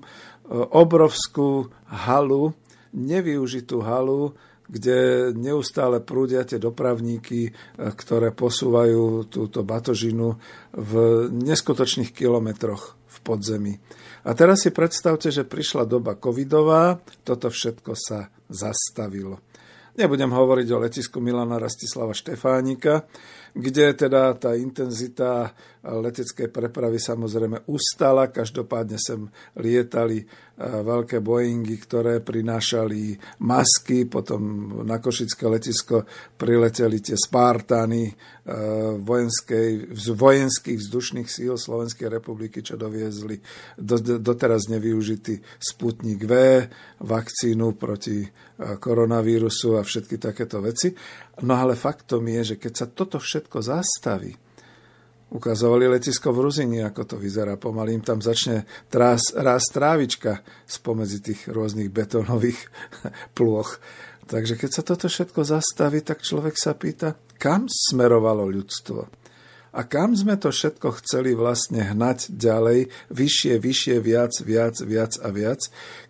obrovskú 0.72 1.70
halu, 1.86 2.56
nevyužitú 2.90 3.84
halu, 3.84 4.34
kde 4.72 5.30
neustále 5.36 6.00
prúdia 6.00 6.48
tie 6.48 6.56
dopravníky, 6.56 7.40
e, 7.44 7.50
ktoré 7.76 8.32
posúvajú 8.32 9.28
túto 9.28 9.60
batožinu 9.60 10.40
v 10.72 10.92
neskutočných 11.28 12.16
kilometroch 12.16 12.96
v 13.12 13.18
podzemí. 13.20 13.74
A 14.24 14.32
teraz 14.32 14.64
si 14.64 14.72
predstavte, 14.72 15.28
že 15.28 15.44
prišla 15.44 15.84
doba 15.84 16.16
covidová, 16.16 16.96
toto 17.20 17.52
všetko 17.52 17.92
sa 17.92 18.32
zastavilo. 18.48 19.44
Nebudem 19.92 20.32
hovoriť 20.32 20.68
o 20.72 20.80
letisku 20.80 21.20
Milana 21.20 21.60
Rastislava 21.60 22.16
Štefánika, 22.16 23.04
kde 23.52 23.92
teda 23.92 24.32
tá 24.40 24.56
intenzita 24.56 25.52
leteckej 25.82 26.48
prepravy 26.48 27.02
samozrejme 27.02 27.66
ustala. 27.66 28.30
Každopádne 28.30 28.98
sem 29.02 29.26
lietali 29.58 30.22
e, 30.22 30.26
veľké 30.62 31.18
Boeingy, 31.18 31.74
ktoré 31.82 32.22
prinášali 32.22 33.18
masky, 33.42 34.06
potom 34.06 34.70
na 34.86 35.02
Košické 35.02 35.50
letisko 35.50 36.06
prileteli 36.38 37.02
tie 37.02 37.18
Spartany 37.18 38.06
e, 38.06 38.14
vojenskej, 39.02 39.90
vojenských 40.14 40.78
vzdušných 40.78 41.26
síl 41.26 41.58
Slovenskej 41.58 42.06
republiky, 42.06 42.62
čo 42.62 42.78
doviezli 42.78 43.42
doteraz 44.22 44.70
nevyužitý 44.70 45.42
Sputnik 45.58 46.22
V, 46.22 46.32
vakcínu 47.02 47.74
proti 47.74 48.22
e, 48.22 48.28
koronavírusu 48.78 49.74
a 49.74 49.82
všetky 49.82 50.22
takéto 50.22 50.62
veci. 50.62 50.94
No 51.42 51.58
ale 51.58 51.74
faktom 51.74 52.22
je, 52.30 52.54
že 52.54 52.56
keď 52.62 52.72
sa 52.72 52.86
toto 52.86 53.18
všetko 53.18 53.58
zastaví, 53.58 54.41
ukazovali 55.32 55.88
letisko 55.88 56.30
v 56.30 56.48
Ruzini, 56.48 56.78
ako 56.84 57.02
to 57.08 57.16
vyzerá. 57.16 57.56
Pomaly 57.56 57.96
im 57.96 58.04
tam 58.04 58.20
začne 58.20 58.68
trás, 58.92 59.32
rásť 59.32 59.68
trávička 59.72 60.32
spomedzi 60.68 61.18
tých 61.24 61.40
rôznych 61.48 61.88
betónových 61.88 62.60
plôch. 63.36 63.80
Takže 64.28 64.54
keď 64.60 64.70
sa 64.70 64.82
toto 64.84 65.08
všetko 65.08 65.40
zastaví, 65.42 66.04
tak 66.04 66.22
človek 66.22 66.54
sa 66.54 66.76
pýta, 66.76 67.16
kam 67.40 67.66
smerovalo 67.66 68.46
ľudstvo. 68.46 69.21
A 69.72 69.88
kam 69.88 70.12
sme 70.12 70.36
to 70.36 70.52
všetko 70.52 71.00
chceli 71.00 71.32
vlastne 71.32 71.80
hnať 71.80 72.36
ďalej, 72.36 72.92
vyššie, 73.08 73.56
vyššie, 73.56 73.96
viac, 74.04 74.36
viac, 74.44 74.76
viac 74.84 75.12
a 75.24 75.28
viac, 75.32 75.60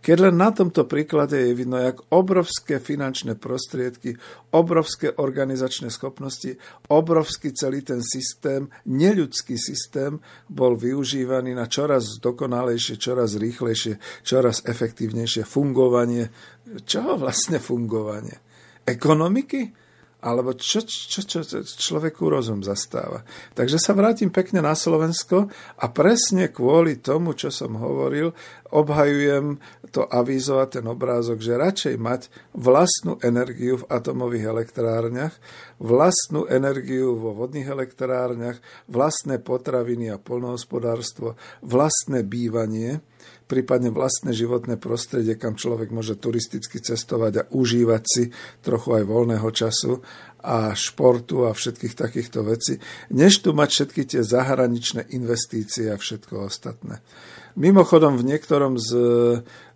keď 0.02 0.16
len 0.28 0.34
na 0.34 0.50
tomto 0.50 0.82
príklade 0.90 1.38
je 1.38 1.54
vidno, 1.54 1.78
jak 1.78 2.02
obrovské 2.10 2.82
finančné 2.82 3.38
prostriedky, 3.38 4.18
obrovské 4.50 5.14
organizačné 5.14 5.94
schopnosti, 5.94 6.58
obrovský 6.90 7.54
celý 7.54 7.86
ten 7.86 8.02
systém, 8.02 8.66
neľudský 8.82 9.54
systém 9.54 10.18
bol 10.50 10.74
využívaný 10.74 11.54
na 11.54 11.70
čoraz 11.70 12.18
dokonalejšie, 12.18 12.98
čoraz 12.98 13.38
rýchlejšie, 13.38 14.26
čoraz 14.26 14.66
efektívnejšie 14.66 15.46
fungovanie. 15.46 16.34
Čoho 16.82 17.14
vlastne 17.14 17.62
fungovanie? 17.62 18.42
Ekonomiky? 18.82 19.81
Alebo 20.22 20.54
čo, 20.54 20.86
čo, 20.86 21.26
čo, 21.26 21.42
čo 21.42 21.58
človeku 21.66 22.30
rozum 22.30 22.62
zastáva. 22.62 23.26
Takže 23.58 23.82
sa 23.82 23.90
vrátim 23.90 24.30
pekne 24.30 24.62
na 24.62 24.78
Slovensko 24.78 25.50
a 25.76 25.84
presne 25.90 26.46
kvôli 26.54 27.02
tomu, 27.02 27.34
čo 27.34 27.50
som 27.50 27.74
hovoril, 27.74 28.30
obhajujem 28.70 29.58
to 29.90 30.06
avizovať 30.06 30.80
ten 30.80 30.86
obrázok, 30.88 31.42
že 31.42 31.60
radšej 31.60 31.94
mať 31.98 32.30
vlastnú 32.56 33.20
energiu 33.20 33.82
v 33.82 33.88
atomových 33.90 34.48
elektrárniach, 34.48 35.34
vlastnú 35.82 36.46
energiu 36.46 37.18
vo 37.18 37.36
vodných 37.36 37.68
elektrárniach, 37.68 38.62
vlastné 38.88 39.42
potraviny 39.42 40.08
a 40.14 40.22
polnohospodárstvo, 40.22 41.36
vlastné 41.60 42.24
bývanie, 42.24 43.04
prípadne 43.52 43.92
vlastné 43.92 44.32
životné 44.32 44.80
prostredie, 44.80 45.36
kam 45.36 45.60
človek 45.60 45.92
môže 45.92 46.16
turisticky 46.16 46.80
cestovať 46.80 47.32
a 47.36 47.46
užívať 47.52 48.02
si 48.08 48.24
trochu 48.64 48.96
aj 48.96 49.04
voľného 49.04 49.48
času 49.52 50.00
a 50.40 50.72
športu 50.72 51.44
a 51.44 51.52
všetkých 51.52 51.92
takýchto 51.92 52.40
vecí, 52.48 52.80
než 53.12 53.44
tu 53.44 53.52
mať 53.52 53.68
všetky 53.68 54.02
tie 54.08 54.24
zahraničné 54.24 55.12
investície 55.12 55.92
a 55.92 56.00
všetko 56.00 56.48
ostatné. 56.48 57.04
Mimochodom, 57.52 58.16
v 58.16 58.32
niektorom 58.32 58.80
z 58.80 58.90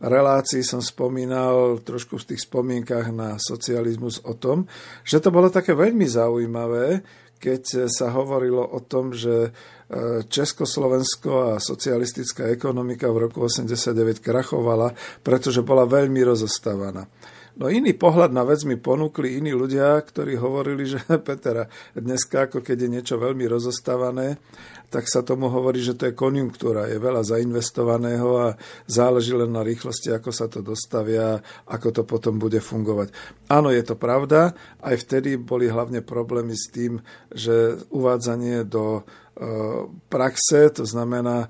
relácií 0.01 0.65
som 0.65 0.81
spomínal 0.81 1.85
trošku 1.85 2.17
v 2.17 2.33
tých 2.33 2.49
spomienkach 2.49 3.13
na 3.13 3.37
socializmus 3.37 4.25
o 4.25 4.33
tom, 4.33 4.65
že 5.05 5.21
to 5.21 5.29
bolo 5.29 5.53
také 5.53 5.77
veľmi 5.77 6.09
zaujímavé, 6.09 7.05
keď 7.37 7.89
sa 7.91 8.11
hovorilo 8.13 8.65
o 8.65 8.81
tom, 8.83 9.13
že 9.13 9.49
e, 9.49 9.51
Československo 10.27 11.57
a 11.57 11.63
socialistická 11.63 12.51
ekonomika 12.51 13.09
v 13.13 13.29
roku 13.29 13.45
89 13.47 14.25
krachovala, 14.25 14.93
pretože 15.21 15.61
bola 15.61 15.85
veľmi 15.85 16.21
rozostávaná. 16.25 17.07
No 17.57 17.73
iný 17.73 17.97
pohľad 17.97 18.37
na 18.37 18.45
vec 18.45 18.69
mi 18.69 18.77
ponúkli 18.77 19.41
iní 19.41 19.57
ľudia, 19.57 19.97
ktorí 19.97 20.37
hovorili, 20.37 20.85
že 20.85 21.01
Petra, 21.27 21.65
dneska 21.97 22.53
ako 22.53 22.61
keď 22.61 22.77
je 22.85 22.93
niečo 23.01 23.17
veľmi 23.17 23.49
rozostávané, 23.49 24.37
tak 24.91 25.11
sa 25.11 25.27
tomu 25.27 25.51
hovorí, 25.51 25.83
že 25.83 25.99
to 25.99 26.09
je 26.11 26.19
konjunktúra, 26.19 26.87
je 26.87 26.99
veľa 27.03 27.23
zainvestovaného 27.27 28.29
a 28.39 28.49
záleží 28.87 29.35
len 29.35 29.51
na 29.51 29.67
rýchlosti, 29.67 30.15
ako 30.15 30.31
sa 30.31 30.47
to 30.47 30.63
dostavia, 30.63 31.43
ako 31.67 31.89
to 31.91 32.03
potom 32.07 32.39
bude 32.39 32.59
fungovať. 32.63 33.11
Áno, 33.51 33.75
je 33.75 33.83
to 33.83 33.99
pravda, 33.99 34.55
aj 34.83 34.97
vtedy 35.03 35.39
boli 35.39 35.67
hlavne 35.67 36.03
problémy 36.03 36.55
s 36.55 36.71
tým, 36.71 37.03
že 37.31 37.83
uvádzanie 37.91 38.67
do 38.67 39.07
praxe, 40.09 40.73
to 40.73 40.89
znamená 40.89 41.45
e, 41.45 41.49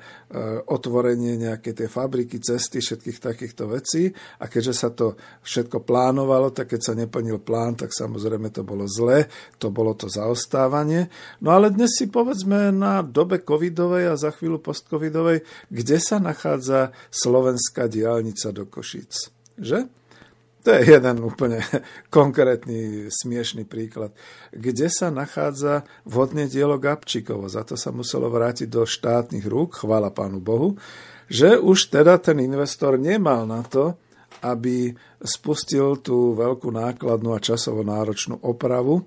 otvorenie 0.66 1.38
nejakej 1.38 1.87
tej 1.87 1.88
fabriky, 1.88 2.43
cesty, 2.43 2.83
všetkých 2.83 3.23
takýchto 3.23 3.71
vecí. 3.71 4.11
A 4.43 4.50
keďže 4.50 4.75
sa 4.75 4.90
to 4.90 5.14
všetko 5.47 5.87
plánovalo, 5.87 6.50
tak 6.50 6.75
keď 6.75 6.81
sa 6.83 6.99
neplnil 6.99 7.38
plán, 7.38 7.78
tak 7.78 7.95
samozrejme 7.95 8.50
to 8.50 8.66
bolo 8.66 8.90
zle, 8.90 9.31
to 9.62 9.71
bolo 9.71 9.95
to 9.95 10.11
zaostávanie. 10.11 11.07
No 11.38 11.55
ale 11.55 11.71
dnes 11.71 11.95
si 11.95 12.11
povedzme 12.11 12.75
na 12.75 13.07
dobe 13.26 13.42
covidovej 13.42 14.14
a 14.14 14.14
za 14.14 14.30
chvíľu 14.30 14.62
postcovidovej, 14.62 15.42
kde 15.66 15.99
sa 15.99 16.23
nachádza 16.23 16.95
slovenská 17.10 17.91
diálnica 17.91 18.54
do 18.54 18.71
Košíc. 18.71 19.34
Že? 19.58 19.91
To 20.62 20.69
je 20.71 20.99
jeden 20.99 21.17
úplne 21.26 21.58
konkrétny, 22.15 23.10
smiešný 23.10 23.67
príklad. 23.67 24.15
Kde 24.54 24.86
sa 24.86 25.10
nachádza 25.10 25.82
vhodne 26.06 26.47
dielo 26.47 26.78
Gabčíkovo. 26.78 27.50
Za 27.50 27.67
to 27.67 27.75
sa 27.75 27.91
muselo 27.91 28.30
vrátiť 28.30 28.71
do 28.71 28.86
štátnych 28.86 29.47
rúk, 29.47 29.82
chvála 29.82 30.15
pánu 30.15 30.39
Bohu, 30.39 30.78
že 31.26 31.58
už 31.58 31.91
teda 31.91 32.23
ten 32.23 32.39
investor 32.39 32.95
nemal 32.95 33.43
na 33.50 33.67
to, 33.67 33.99
aby 34.47 34.95
spustil 35.19 35.99
tú 35.99 36.39
veľkú 36.39 36.71
nákladnú 36.71 37.34
a 37.34 37.43
časovo 37.43 37.82
náročnú 37.82 38.39
opravu 38.47 39.02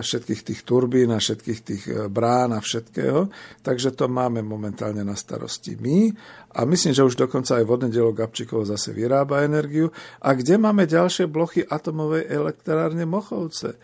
všetkých 0.00 0.40
tých 0.48 0.60
turbín 0.64 1.12
a 1.12 1.20
všetkých 1.20 1.60
tých 1.60 1.84
e, 1.84 1.92
brán 2.08 2.56
a 2.56 2.60
všetkého. 2.64 3.28
Takže 3.60 3.92
to 3.92 4.08
máme 4.08 4.40
momentálne 4.40 5.04
na 5.04 5.12
starosti 5.12 5.76
my 5.76 6.08
a 6.56 6.64
myslím, 6.64 6.96
že 6.96 7.04
už 7.04 7.20
dokonca 7.20 7.60
aj 7.60 7.68
vodné 7.68 7.92
dielo 7.92 8.16
Gabčíkovo 8.16 8.64
zase 8.64 8.96
vyrába 8.96 9.44
energiu. 9.44 9.92
A 10.24 10.32
kde 10.32 10.56
máme 10.56 10.88
ďalšie 10.88 11.28
blochy 11.28 11.68
atomovej 11.68 12.32
elektrárne 12.32 13.04
Mochovce? 13.04 13.76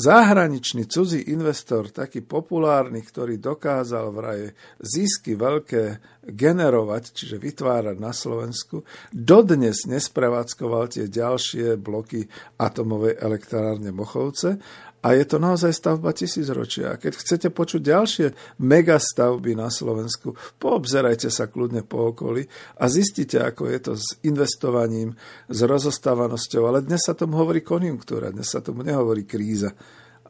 Zahraničný 0.00 0.88
cudzí 0.88 1.28
investor, 1.28 1.92
taký 1.92 2.24
populárny, 2.24 3.04
ktorý 3.04 3.36
dokázal 3.36 4.08
vraj 4.16 4.56
zisky 4.80 5.36
veľké 5.36 6.00
generovať, 6.24 7.12
čiže 7.12 7.36
vytvárať 7.36 8.00
na 8.00 8.16
Slovensku, 8.16 8.80
dodnes 9.12 9.84
nesprevádzkoval 9.84 10.96
tie 10.96 11.04
ďalšie 11.04 11.76
bloky 11.76 12.24
atomovej 12.56 13.20
elektrárne 13.20 13.92
Mochovce 13.92 14.56
a 15.00 15.16
je 15.16 15.24
to 15.24 15.40
naozaj 15.40 15.72
stavba 15.72 16.12
tisícročia. 16.12 17.00
Keď 17.00 17.12
chcete 17.16 17.48
počuť 17.48 17.80
ďalšie 17.80 18.26
megastavby 18.60 19.56
na 19.56 19.72
Slovensku, 19.72 20.36
poobzerajte 20.60 21.32
sa 21.32 21.48
kľudne 21.48 21.80
po 21.88 22.12
okolí 22.12 22.44
a 22.76 22.84
zistite, 22.92 23.40
ako 23.40 23.72
je 23.72 23.78
to 23.80 23.92
s 23.96 24.20
investovaním, 24.28 25.16
s 25.48 25.58
rozostávanosťou. 25.64 26.62
Ale 26.68 26.84
dnes 26.84 27.00
sa 27.00 27.16
tomu 27.16 27.40
hovorí 27.40 27.64
konjunktúra, 27.64 28.28
dnes 28.28 28.52
sa 28.52 28.60
tomu 28.60 28.84
nehovorí 28.84 29.24
kríza 29.24 29.72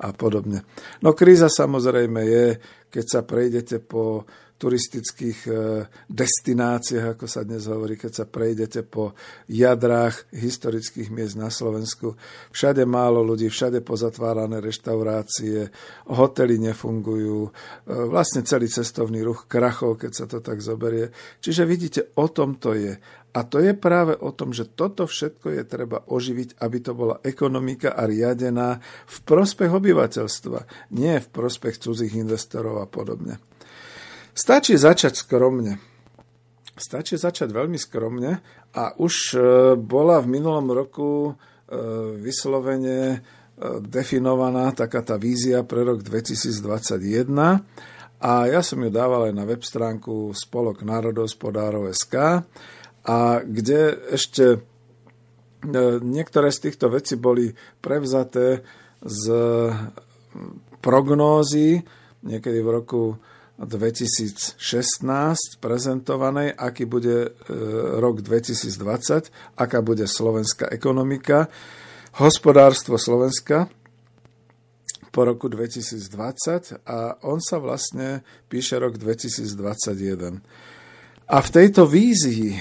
a 0.00 0.14
podobne. 0.14 0.62
No 1.02 1.18
kríza 1.18 1.50
samozrejme 1.50 2.20
je, 2.24 2.46
keď 2.94 3.04
sa 3.10 3.20
prejdete 3.26 3.82
po 3.82 4.24
turistických 4.60 5.38
e, 5.48 5.52
destináciách, 6.12 7.16
ako 7.16 7.24
sa 7.24 7.48
dnes 7.48 7.64
hovorí, 7.64 7.96
keď 7.96 8.12
sa 8.12 8.24
prejdete 8.28 8.84
po 8.84 9.16
jadrách 9.48 10.28
historických 10.36 11.08
miest 11.08 11.40
na 11.40 11.48
Slovensku. 11.48 12.12
Všade 12.52 12.84
málo 12.84 13.24
ľudí, 13.24 13.48
všade 13.48 13.80
pozatvárané 13.80 14.60
reštaurácie, 14.60 15.72
hotely 16.12 16.60
nefungujú, 16.60 17.48
e, 17.48 17.50
vlastne 17.88 18.44
celý 18.44 18.68
cestovný 18.68 19.24
ruch 19.24 19.48
krachov, 19.48 19.96
keď 19.96 20.12
sa 20.12 20.28
to 20.28 20.44
tak 20.44 20.60
zoberie. 20.60 21.08
Čiže 21.40 21.64
vidíte, 21.64 22.00
o 22.20 22.28
tom 22.28 22.60
to 22.60 22.76
je. 22.76 23.00
A 23.30 23.40
to 23.46 23.62
je 23.62 23.72
práve 23.72 24.12
o 24.18 24.34
tom, 24.34 24.52
že 24.52 24.68
toto 24.68 25.06
všetko 25.06 25.56
je 25.56 25.62
treba 25.64 26.04
oživiť, 26.04 26.60
aby 26.60 26.78
to 26.82 26.92
bola 26.92 27.22
ekonomika 27.24 27.94
a 27.96 28.04
riadená 28.04 28.82
v 29.06 29.16
prospech 29.22 29.70
obyvateľstva, 29.70 30.92
nie 30.98 31.16
v 31.16 31.28
prospech 31.30 31.78
cudzích 31.80 32.18
investorov 32.18 32.82
a 32.82 32.90
podobne. 32.90 33.49
Stačí 34.40 34.72
začať 34.80 35.20
skromne. 35.20 35.76
Stačí 36.72 37.20
začať 37.20 37.52
veľmi 37.52 37.76
skromne. 37.76 38.40
A 38.72 38.96
už 38.96 39.36
e, 39.36 39.38
bola 39.76 40.16
v 40.24 40.32
minulom 40.32 40.64
roku 40.72 41.28
e, 41.28 41.32
vyslovene 42.16 43.00
e, 43.12 43.18
definovaná 43.84 44.72
taká 44.72 45.04
tá 45.04 45.20
vízia 45.20 45.60
pre 45.60 45.84
rok 45.84 46.00
2021 46.00 47.28
a 48.20 48.32
ja 48.48 48.64
som 48.64 48.80
ju 48.80 48.88
dával 48.88 49.28
aj 49.28 49.34
na 49.36 49.44
web 49.44 49.60
stránku 49.60 50.32
Spolok 50.32 50.88
národospodárov 50.88 51.92
SK 51.92 52.40
a 53.04 53.44
kde 53.44 53.96
ešte 54.12 54.64
niektoré 56.00 56.48
z 56.48 56.68
týchto 56.68 56.88
vecí 56.88 57.20
boli 57.20 57.52
prevzaté 57.84 58.64
z 59.04 59.24
prognózy. 60.80 61.80
Niekedy 62.24 62.60
v 62.60 62.68
roku 62.68 63.16
2016 63.60 64.56
prezentovanej, 65.60 66.56
aký 66.56 66.88
bude 66.88 67.28
e, 67.28 67.30
rok 68.00 68.24
2020, 68.24 69.28
aká 69.60 69.78
bude 69.84 70.08
slovenská 70.08 70.72
ekonomika, 70.72 71.52
hospodárstvo 72.16 72.96
Slovenska 72.96 73.68
po 75.12 75.20
roku 75.28 75.52
2020 75.52 76.88
a 76.88 77.20
on 77.26 77.42
sa 77.42 77.60
vlastne 77.60 78.24
píše 78.48 78.80
rok 78.80 78.96
2021. 78.96 80.40
A 81.30 81.36
v 81.38 81.48
tejto 81.50 81.84
vízii 81.84 82.56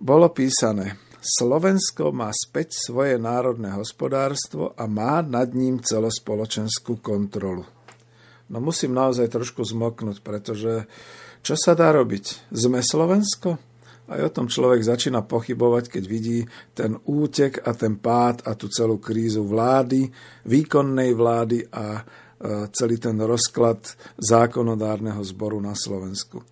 bolo 0.00 0.32
písané, 0.32 0.96
Slovensko 1.26 2.14
má 2.14 2.30
späť 2.30 2.78
svoje 2.78 3.18
národné 3.18 3.74
hospodárstvo 3.74 4.72
a 4.78 4.86
má 4.86 5.20
nad 5.26 5.50
ním 5.52 5.82
celospoločenskú 5.82 7.02
kontrolu. 7.02 7.75
No 8.46 8.62
musím 8.62 8.94
naozaj 8.94 9.26
trošku 9.30 9.66
zmoknúť, 9.66 10.22
pretože 10.22 10.86
čo 11.42 11.54
sa 11.58 11.74
dá 11.74 11.90
robiť? 11.90 12.50
Sme 12.54 12.82
Slovensko? 12.82 13.58
Aj 14.06 14.22
o 14.22 14.30
tom 14.30 14.46
človek 14.46 14.86
začína 14.86 15.26
pochybovať, 15.26 15.98
keď 15.98 16.04
vidí 16.06 16.46
ten 16.78 16.94
útek 17.10 17.58
a 17.66 17.74
ten 17.74 17.98
pád 17.98 18.46
a 18.46 18.54
tú 18.54 18.70
celú 18.70 19.02
krízu 19.02 19.42
vlády, 19.42 20.06
výkonnej 20.46 21.10
vlády 21.10 21.66
a 21.74 22.06
celý 22.70 23.02
ten 23.02 23.18
rozklad 23.18 23.82
zákonodárneho 24.20 25.18
zboru 25.26 25.58
na 25.58 25.74
Slovensku. 25.74 26.44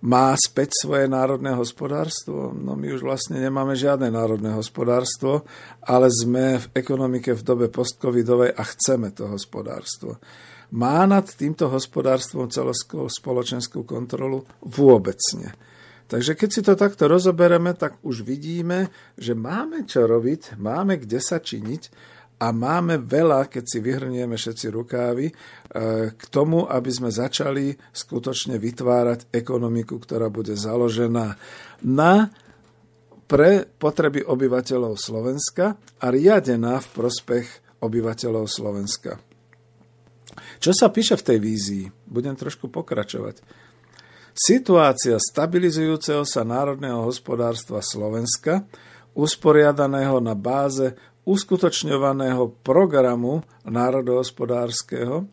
Má 0.00 0.32
späť 0.34 0.80
svoje 0.80 1.04
národné 1.12 1.52
hospodárstvo? 1.52 2.56
No 2.56 2.72
my 2.72 2.96
už 2.96 3.04
vlastne 3.04 3.36
nemáme 3.36 3.76
žiadne 3.76 4.08
národné 4.08 4.48
hospodárstvo, 4.56 5.44
ale 5.84 6.08
sme 6.08 6.56
v 6.56 6.66
ekonomike 6.72 7.36
v 7.36 7.42
dobe 7.44 7.66
postcovidovej 7.68 8.56
a 8.56 8.62
chceme 8.64 9.12
to 9.12 9.28
hospodárstvo. 9.28 10.16
Má 10.70 11.02
nad 11.02 11.26
týmto 11.26 11.66
hospodárstvom 11.66 12.46
celospoločenskú 12.46 13.82
kontrolu? 13.82 14.46
Vôbec 14.62 15.18
nie. 15.34 15.50
Takže 16.10 16.34
keď 16.34 16.48
si 16.50 16.60
to 16.66 16.74
takto 16.74 17.06
rozobereme, 17.06 17.70
tak 17.74 17.98
už 18.02 18.26
vidíme, 18.26 18.90
že 19.14 19.34
máme 19.38 19.86
čo 19.86 20.06
robiť, 20.06 20.58
máme 20.58 20.98
kde 20.98 21.22
sa 21.22 21.38
činiť 21.38 21.82
a 22.42 22.50
máme 22.50 22.98
veľa, 22.98 23.46
keď 23.46 23.64
si 23.66 23.78
vyhrnieme 23.78 24.34
všetci 24.34 24.66
rukávy, 24.74 25.30
e, 25.30 25.34
k 26.10 26.22
tomu, 26.32 26.66
aby 26.66 26.90
sme 26.90 27.14
začali 27.14 27.78
skutočne 27.94 28.58
vytvárať 28.58 29.30
ekonomiku, 29.30 30.02
ktorá 30.02 30.26
bude 30.34 30.58
založená 30.58 31.38
na 31.86 32.32
pre 33.30 33.62
potreby 33.62 34.26
obyvateľov 34.26 34.98
Slovenska 34.98 35.78
a 36.02 36.06
riadená 36.10 36.82
v 36.82 36.88
prospech 36.90 37.46
obyvateľov 37.78 38.50
Slovenska. 38.50 39.29
Čo 40.60 40.76
sa 40.76 40.92
píše 40.92 41.16
v 41.16 41.24
tej 41.24 41.38
vízii? 41.40 41.84
Budem 42.04 42.36
trošku 42.36 42.68
pokračovať. 42.68 43.40
Situácia 44.36 45.16
stabilizujúceho 45.16 46.28
sa 46.28 46.44
národného 46.44 47.00
hospodárstva 47.00 47.80
Slovenska, 47.80 48.68
usporiadaného 49.16 50.20
na 50.20 50.36
báze 50.36 50.92
uskutočňovaného 51.24 52.60
programu 52.60 53.40
národohospodárskeho. 53.64 55.24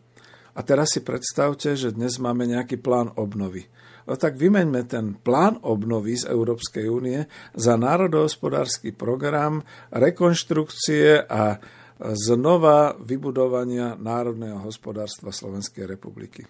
A 0.56 0.60
teraz 0.64 0.96
si 0.96 1.04
predstavte, 1.04 1.76
že 1.76 1.92
dnes 1.92 2.16
máme 2.16 2.48
nejaký 2.48 2.80
plán 2.80 3.12
obnovy. 3.14 3.68
No 4.08 4.16
tak 4.16 4.40
vymeňme 4.40 4.88
ten 4.88 5.12
plán 5.20 5.60
obnovy 5.60 6.16
z 6.16 6.32
Európskej 6.32 6.88
únie 6.88 7.28
za 7.52 7.76
národohospodársky 7.76 8.96
program 8.96 9.60
rekonštrukcie 9.92 11.28
a 11.28 11.60
znova 11.98 12.94
vybudovania 12.98 13.98
národného 13.98 14.62
hospodárstva 14.62 15.34
Slovenskej 15.34 15.86
republiky. 15.86 16.46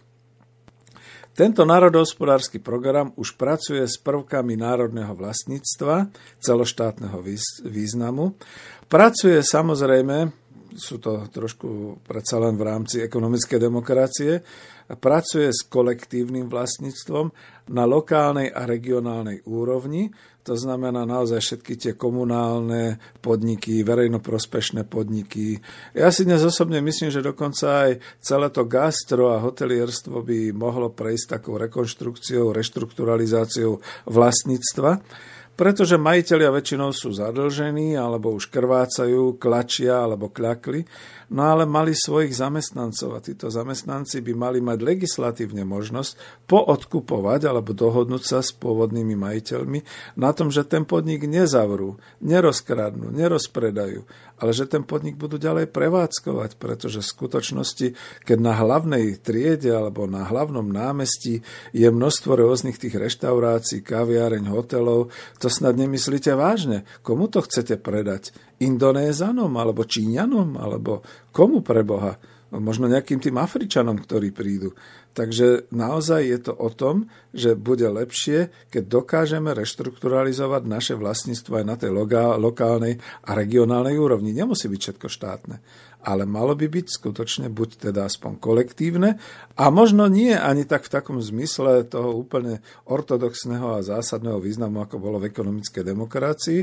Tento 1.32 1.62
národohospodársky 1.62 2.58
program 2.58 3.14
už 3.14 3.38
pracuje 3.38 3.86
s 3.86 3.94
prvkami 4.02 4.58
národného 4.58 5.14
vlastníctva 5.14 6.10
celoštátneho 6.42 7.22
významu 7.62 8.34
Pracuje 8.88 9.44
samozrejme, 9.44 10.32
sú 10.74 11.00
to 11.00 11.28
trošku 11.30 12.00
predsa 12.04 12.36
len 12.42 12.58
v 12.58 12.66
rámci 12.66 13.00
ekonomickej 13.00 13.58
demokracie, 13.60 14.42
pracuje 14.96 15.52
s 15.52 15.68
kolektívnym 15.68 16.48
vlastníctvom 16.48 17.28
na 17.72 17.84
lokálnej 17.84 18.48
a 18.48 18.64
regionálnej 18.64 19.44
úrovni, 19.44 20.08
to 20.48 20.56
znamená 20.56 21.04
naozaj 21.04 21.44
všetky 21.44 21.76
tie 21.76 21.92
komunálne 21.92 22.96
podniky, 23.20 23.84
verejnoprospešné 23.84 24.88
podniky. 24.88 25.60
Ja 25.92 26.08
si 26.08 26.24
dnes 26.24 26.40
osobne 26.40 26.80
myslím, 26.80 27.12
že 27.12 27.20
dokonca 27.20 27.84
aj 27.84 28.00
celé 28.24 28.48
to 28.48 28.64
gastro 28.64 29.28
a 29.36 29.44
hotelierstvo 29.44 30.24
by 30.24 30.56
mohlo 30.56 30.88
prejsť 30.88 31.36
takou 31.36 31.60
rekonštrukciou, 31.60 32.56
reštrukturalizáciou 32.56 33.84
vlastníctva 34.08 35.04
pretože 35.58 35.98
majiteľia 35.98 36.54
väčšinou 36.54 36.94
sú 36.94 37.10
zadlžení 37.10 37.98
alebo 37.98 38.30
už 38.30 38.46
krvácajú, 38.46 39.42
klačia 39.42 40.06
alebo 40.06 40.30
kľakli, 40.30 40.86
no 41.28 41.42
ale 41.44 41.68
mali 41.68 41.92
svojich 41.92 42.32
zamestnancov 42.32 43.16
a 43.16 43.20
títo 43.20 43.52
zamestnanci 43.52 44.24
by 44.24 44.32
mali 44.32 44.58
mať 44.64 44.78
legislatívne 44.80 45.64
možnosť 45.68 46.44
poodkupovať 46.48 47.48
alebo 47.48 47.76
dohodnúť 47.76 48.22
sa 48.24 48.38
s 48.40 48.52
pôvodnými 48.56 49.14
majiteľmi 49.16 49.80
na 50.16 50.30
tom, 50.32 50.48
že 50.48 50.64
ten 50.64 50.88
podnik 50.88 51.28
nezavrú, 51.28 52.00
nerozkradnú, 52.24 53.12
nerozpredajú, 53.12 54.08
ale 54.38 54.50
že 54.54 54.70
ten 54.70 54.86
podnik 54.86 55.18
budú 55.18 55.36
ďalej 55.36 55.68
prevádzkovať, 55.68 56.56
pretože 56.56 57.02
v 57.02 57.10
skutočnosti, 57.10 57.86
keď 58.24 58.38
na 58.38 58.54
hlavnej 58.54 59.18
triede 59.18 59.74
alebo 59.74 60.06
na 60.06 60.24
hlavnom 60.24 60.64
námestí 60.64 61.42
je 61.74 61.88
množstvo 61.90 62.38
rôznych 62.38 62.78
tých 62.78 62.96
reštaurácií, 62.96 63.82
kaviareň, 63.82 64.48
hotelov, 64.48 65.10
to 65.42 65.50
snad 65.50 65.74
nemyslíte 65.74 66.32
vážne. 66.38 66.86
Komu 67.02 67.26
to 67.26 67.42
chcete 67.42 67.82
predať? 67.82 68.30
Indonézanom 68.58 69.50
alebo 69.54 69.86
Číňanom 69.86 70.58
alebo 70.58 71.02
komu 71.30 71.62
pre 71.62 71.86
Boha? 71.86 72.18
možno 72.56 72.88
nejakým 72.88 73.20
tým 73.20 73.36
Afričanom, 73.36 74.00
ktorí 74.00 74.32
prídu. 74.32 74.72
Takže 75.12 75.68
naozaj 75.68 76.20
je 76.24 76.38
to 76.40 76.52
o 76.56 76.72
tom, 76.72 77.12
že 77.34 77.58
bude 77.58 77.84
lepšie, 77.84 78.48
keď 78.72 78.84
dokážeme 78.88 79.52
reštrukturalizovať 79.52 80.62
naše 80.64 80.94
vlastníctvo 80.96 81.60
aj 81.60 81.64
na 81.66 81.76
tej 81.76 81.90
lokálnej 82.40 83.02
a 83.26 83.30
regionálnej 83.36 84.00
úrovni. 84.00 84.32
Nemusí 84.32 84.70
byť 84.70 84.80
všetko 84.80 85.08
štátne, 85.10 85.60
ale 86.02 86.24
malo 86.24 86.54
by 86.54 86.70
byť 86.70 86.86
skutočne 86.86 87.46
buď 87.50 87.90
teda 87.90 88.06
aspoň 88.06 88.38
kolektívne 88.38 89.18
a 89.58 89.64
možno 89.74 90.06
nie 90.06 90.30
ani 90.30 90.62
tak 90.62 90.86
v 90.86 90.94
takom 90.94 91.18
zmysle 91.18 91.86
toho 91.90 92.14
úplne 92.14 92.62
ortodoxného 92.86 93.78
a 93.78 93.84
zásadného 93.84 94.38
významu, 94.38 94.82
ako 94.82 94.96
bolo 95.02 95.18
v 95.18 95.28
ekonomickej 95.30 95.82
demokracii, 95.82 96.60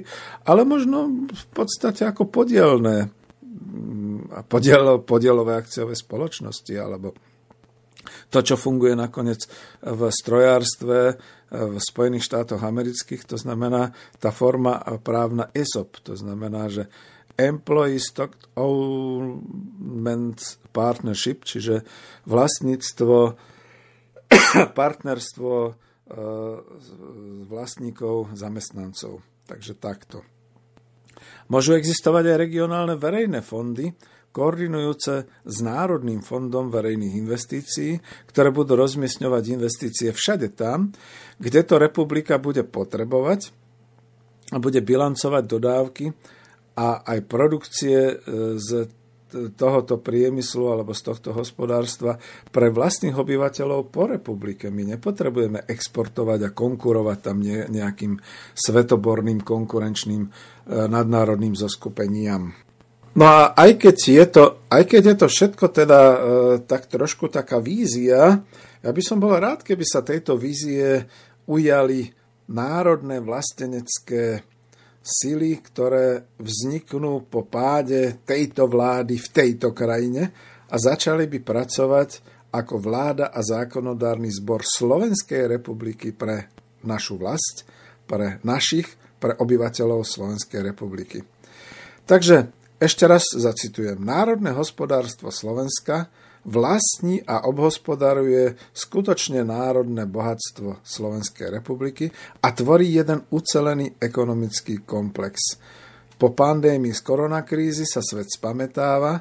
ale 0.48 0.63
možno 0.63 1.28
v 1.28 1.45
podstate 1.52 2.08
ako 2.08 2.32
podielné 2.32 3.12
podiel, 4.48 5.04
podielové 5.04 5.60
akciové 5.60 5.95
spoločnosti 5.95 6.74
alebo 6.76 7.15
to, 8.30 8.39
čo 8.45 8.56
funguje 8.60 8.93
nakoniec 8.93 9.50
v 9.82 10.02
strojárstve 10.13 10.98
v 11.56 11.76
Spojených 11.80 12.26
štátoch 12.26 12.62
amerických, 12.62 13.26
to 13.26 13.38
znamená 13.38 13.93
tá 14.17 14.30
forma 14.34 14.82
právna 15.02 15.50
ESOP, 15.54 16.02
to 16.04 16.13
znamená, 16.17 16.67
že 16.69 16.89
Employee 17.36 18.00
Stock 18.00 18.36
Ownment 18.56 20.39
Partnership, 20.71 21.43
čiže 21.43 21.84
vlastníctvo, 22.28 23.36
partnerstvo 24.80 25.52
e, 25.67 25.71
vlastníkov, 27.48 28.36
zamestnancov. 28.36 29.19
Takže 29.45 29.78
takto. 29.78 30.26
Môžu 31.52 31.78
existovať 31.78 32.34
aj 32.34 32.41
regionálne 32.50 32.95
verejné 32.98 33.45
fondy, 33.45 33.93
koordinujúce 34.36 35.13
s 35.48 35.58
Národným 35.63 36.19
fondom 36.19 36.67
verejných 36.67 37.24
investícií, 37.24 38.04
ktoré 38.28 38.52
budú 38.52 38.76
rozmiestňovať 38.76 39.43
investície 39.56 40.12
všade 40.12 40.52
tam, 40.52 40.91
kde 41.39 41.63
to 41.63 41.80
republika 41.80 42.36
bude 42.36 42.67
potrebovať 42.67 43.56
a 44.52 44.60
bude 44.60 44.84
bilancovať 44.84 45.43
dodávky 45.48 46.06
a 46.75 47.07
aj 47.07 47.19
produkcie 47.27 47.99
e, 48.11 48.15
z 48.59 48.91
tohoto 49.35 49.99
priemyslu 49.99 50.71
alebo 50.71 50.95
z 50.95 51.11
tohto 51.11 51.35
hospodárstva 51.35 52.15
pre 52.53 52.71
vlastných 52.71 53.15
obyvateľov 53.15 53.91
po 53.91 54.07
republike. 54.07 54.71
My 54.71 54.95
nepotrebujeme 54.95 55.67
exportovať 55.67 56.39
a 56.47 56.53
konkurovať 56.55 57.17
tam 57.19 57.43
nejakým 57.43 58.15
svetoborným 58.55 59.43
konkurenčným 59.43 60.23
e, 60.23 60.29
nadnárodným 60.69 61.57
zoskupeniam. 61.57 62.55
No 63.15 63.25
a 63.31 63.55
aj 63.55 63.79
keď 63.79 63.95
je 63.95 64.25
to, 64.27 64.43
aj 64.67 64.83
keď 64.91 65.03
je 65.07 65.15
to 65.15 65.27
všetko 65.31 65.65
teda 65.71 65.99
e, 65.99 66.17
tak 66.67 66.88
trošku 66.91 67.31
taká 67.31 67.63
vízia, 67.63 68.43
ja 68.83 68.91
by 68.91 69.01
som 69.01 69.17
bol 69.17 69.35
rád, 69.35 69.63
keby 69.63 69.83
sa 69.88 70.03
tejto 70.03 70.35
vízie 70.35 71.07
ujali 71.47 72.11
národné 72.51 73.23
vlastenecké 73.23 74.54
sily, 75.05 75.61
ktoré 75.61 76.33
vzniknú 76.41 77.29
po 77.29 77.45
páde 77.45 78.25
tejto 78.25 78.65
vlády 78.65 79.21
v 79.21 79.27
tejto 79.29 79.69
krajine 79.69 80.33
a 80.65 80.75
začali 80.81 81.29
by 81.29 81.39
pracovať 81.45 82.09
ako 82.49 82.75
vláda 82.81 83.29
a 83.29 83.45
zákonodárny 83.45 84.33
zbor 84.33 84.65
Slovenskej 84.65 85.45
republiky 85.45 86.09
pre 86.09 86.49
našu 86.81 87.21
vlast, 87.21 87.69
pre 88.09 88.41
našich, 88.41 88.89
pre 89.21 89.37
obyvateľov 89.37 90.01
Slovenskej 90.01 90.73
republiky. 90.73 91.21
Takže 92.09 92.49
ešte 92.81 93.05
raz 93.05 93.29
zacitujem. 93.29 94.01
Národné 94.01 94.57
hospodárstvo 94.57 95.29
Slovenska 95.29 96.09
vlastní 96.45 97.25
a 97.25 97.49
obhospodaruje 97.49 98.53
skutočne 98.71 99.41
národné 99.41 100.05
bohatstvo 100.05 100.86
Slovenskej 100.86 101.49
republiky 101.49 102.13
a 102.41 102.53
tvorí 102.53 102.93
jeden 102.93 103.25
ucelený 103.34 103.97
ekonomický 103.97 104.86
komplex. 104.86 105.58
Po 106.15 106.31
pandémii 106.31 106.93
z 106.95 107.01
koronakrízy 107.01 107.84
sa 107.84 107.99
svet 107.99 108.29
spametáva, 108.31 109.19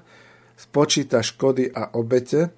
počíta 0.70 1.18
škody 1.24 1.72
a 1.72 1.98
obete 1.98 2.54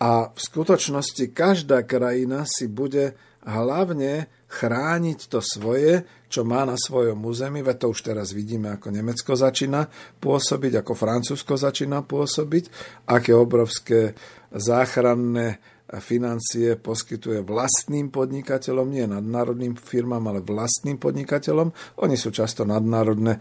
a 0.00 0.32
v 0.32 0.38
skutočnosti 0.40 1.32
každá 1.36 1.84
krajina 1.84 2.48
si 2.48 2.70
bude 2.70 3.12
hlavne 3.44 4.28
chrániť 4.48 5.18
to 5.28 5.44
svoje, 5.44 6.06
čo 6.34 6.42
má 6.42 6.66
na 6.66 6.74
svojom 6.74 7.22
území, 7.22 7.62
veď 7.62 7.86
to 7.86 7.86
už 7.94 8.10
teraz 8.10 8.34
vidíme, 8.34 8.74
ako 8.74 8.90
Nemecko 8.90 9.38
začína 9.38 9.86
pôsobiť, 10.18 10.82
ako 10.82 10.92
Francúzsko 10.98 11.54
začína 11.54 12.02
pôsobiť, 12.02 12.64
aké 13.06 13.30
obrovské 13.30 14.18
záchranné 14.50 15.62
financie 16.02 16.74
poskytuje 16.74 17.46
vlastným 17.46 18.10
podnikateľom, 18.10 18.88
nie 18.90 19.06
nadnárodným 19.06 19.78
firmám, 19.78 20.26
ale 20.26 20.40
vlastným 20.42 20.98
podnikateľom. 20.98 21.70
Oni 22.02 22.16
sú 22.18 22.34
často 22.34 22.66
nadnárodné 22.66 23.38
e, 23.38 23.40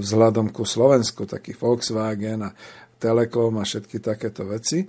vzhľadom 0.00 0.48
ku 0.54 0.64
Slovensku, 0.64 1.28
taký 1.28 1.52
Volkswagen 1.52 2.46
a 2.46 2.54
Telekom 2.96 3.60
a 3.60 3.68
všetky 3.68 4.00
takéto 4.00 4.48
veci. 4.48 4.86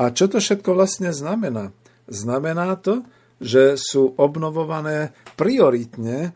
A 0.00 0.08
čo 0.14 0.24
to 0.30 0.40
všetko 0.40 0.72
vlastne 0.72 1.12
znamená? 1.12 1.68
Znamená 2.08 2.80
to, 2.80 3.04
že 3.42 3.76
sú 3.76 4.14
obnovované 4.16 5.12
prioritne 5.34 6.32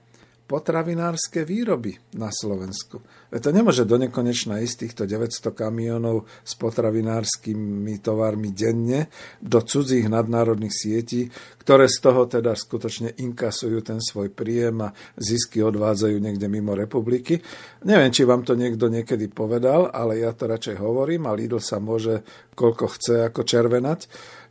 potravinárske 0.48 1.44
výroby 1.44 2.00
na 2.16 2.32
Slovensku. 2.32 3.04
To 3.28 3.50
nemôže 3.52 3.84
do 3.84 4.00
nekonečna 4.00 4.64
ísť 4.64 4.88
týchto 4.88 5.02
900 5.04 5.52
kamionov 5.52 6.24
s 6.40 6.56
potravinárskymi 6.56 8.00
tovarmi 8.00 8.56
denne 8.56 9.12
do 9.44 9.60
cudzích 9.60 10.08
nadnárodných 10.08 10.72
sietí, 10.72 11.28
ktoré 11.60 11.84
z 11.84 11.98
toho 12.00 12.24
teda 12.24 12.56
skutočne 12.56 13.12
inkasujú 13.20 13.84
ten 13.84 14.00
svoj 14.00 14.32
príjem 14.32 14.88
a 14.88 14.96
zisky 15.20 15.60
odvádzajú 15.60 16.16
niekde 16.16 16.48
mimo 16.48 16.72
republiky. 16.72 17.44
Neviem, 17.84 18.08
či 18.08 18.24
vám 18.24 18.48
to 18.48 18.56
niekto 18.56 18.88
niekedy 18.88 19.28
povedal, 19.28 19.92
ale 19.92 20.24
ja 20.24 20.32
to 20.32 20.48
radšej 20.48 20.80
hovorím 20.80 21.28
a 21.28 21.36
Lidl 21.36 21.60
sa 21.60 21.76
môže 21.76 22.24
koľko 22.56 22.96
chce 22.96 23.28
ako 23.28 23.44
červenať 23.44 24.00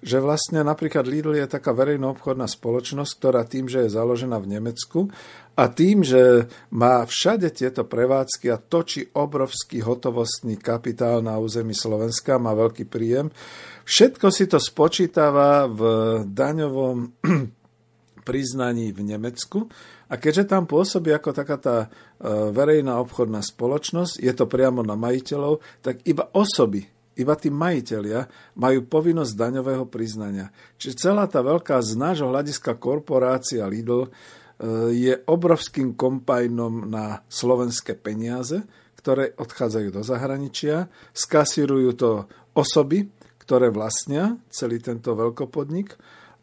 že 0.01 0.21
vlastne 0.21 0.61
napríklad 0.61 1.05
Lidl 1.09 1.33
je 1.37 1.47
taká 1.49 1.73
verejnoobchodná 1.73 2.45
spoločnosť, 2.45 3.11
ktorá 3.17 3.41
tým, 3.45 3.65
že 3.65 3.85
je 3.85 3.95
založená 3.95 4.37
v 4.37 4.57
Nemecku 4.57 5.09
a 5.57 5.63
tým, 5.73 6.05
že 6.05 6.45
má 6.69 7.01
všade 7.01 7.49
tieto 7.49 7.81
prevádzky 7.81 8.45
a 8.53 8.61
točí 8.61 9.09
obrovský 9.17 9.81
hotovostný 9.81 10.61
kapitál 10.61 11.25
na 11.25 11.41
území 11.41 11.73
Slovenska, 11.73 12.37
má 12.37 12.53
veľký 12.53 12.85
príjem, 12.85 13.33
všetko 13.81 14.27
si 14.29 14.45
to 14.45 14.61
spočítava 14.61 15.65
v 15.65 15.81
daňovom 16.29 16.97
priznaní 18.27 18.93
v 18.93 19.01
Nemecku. 19.15 19.71
A 20.07 20.15
keďže 20.15 20.55
tam 20.55 20.63
pôsobí 20.63 21.11
ako 21.11 21.35
taká 21.35 21.59
tá 21.59 21.77
e, 21.83 21.87
verejná 22.55 22.95
obchodná 23.03 23.43
spoločnosť, 23.43 24.23
je 24.23 24.31
to 24.31 24.47
priamo 24.47 24.79
na 24.79 24.95
majiteľov, 24.95 25.59
tak 25.83 25.99
iba 26.07 26.31
osoby, 26.31 26.87
iba 27.17 27.33
tí 27.33 27.49
majiteľia 27.49 28.29
majú 28.57 28.85
povinnosť 28.85 29.33
daňového 29.33 29.85
priznania. 29.89 30.53
Čiže 30.77 31.09
celá 31.09 31.25
tá 31.25 31.41
veľká 31.41 31.81
z 31.81 31.97
nášho 31.97 32.29
hľadiska 32.29 32.77
korporácia 32.77 33.65
Lidl 33.65 34.05
e, 34.05 34.09
je 34.93 35.13
obrovským 35.25 35.97
kompajnom 35.97 36.87
na 36.89 37.25
slovenské 37.25 37.97
peniaze, 37.97 38.61
ktoré 39.01 39.33
odchádzajú 39.37 39.89
do 39.93 40.01
zahraničia, 40.05 40.89
skasírujú 41.15 41.89
to 41.97 42.11
osoby, 42.53 43.09
ktoré 43.41 43.71
vlastnia 43.71 44.35
celý 44.51 44.83
tento 44.83 45.15
veľkopodnik 45.15 45.95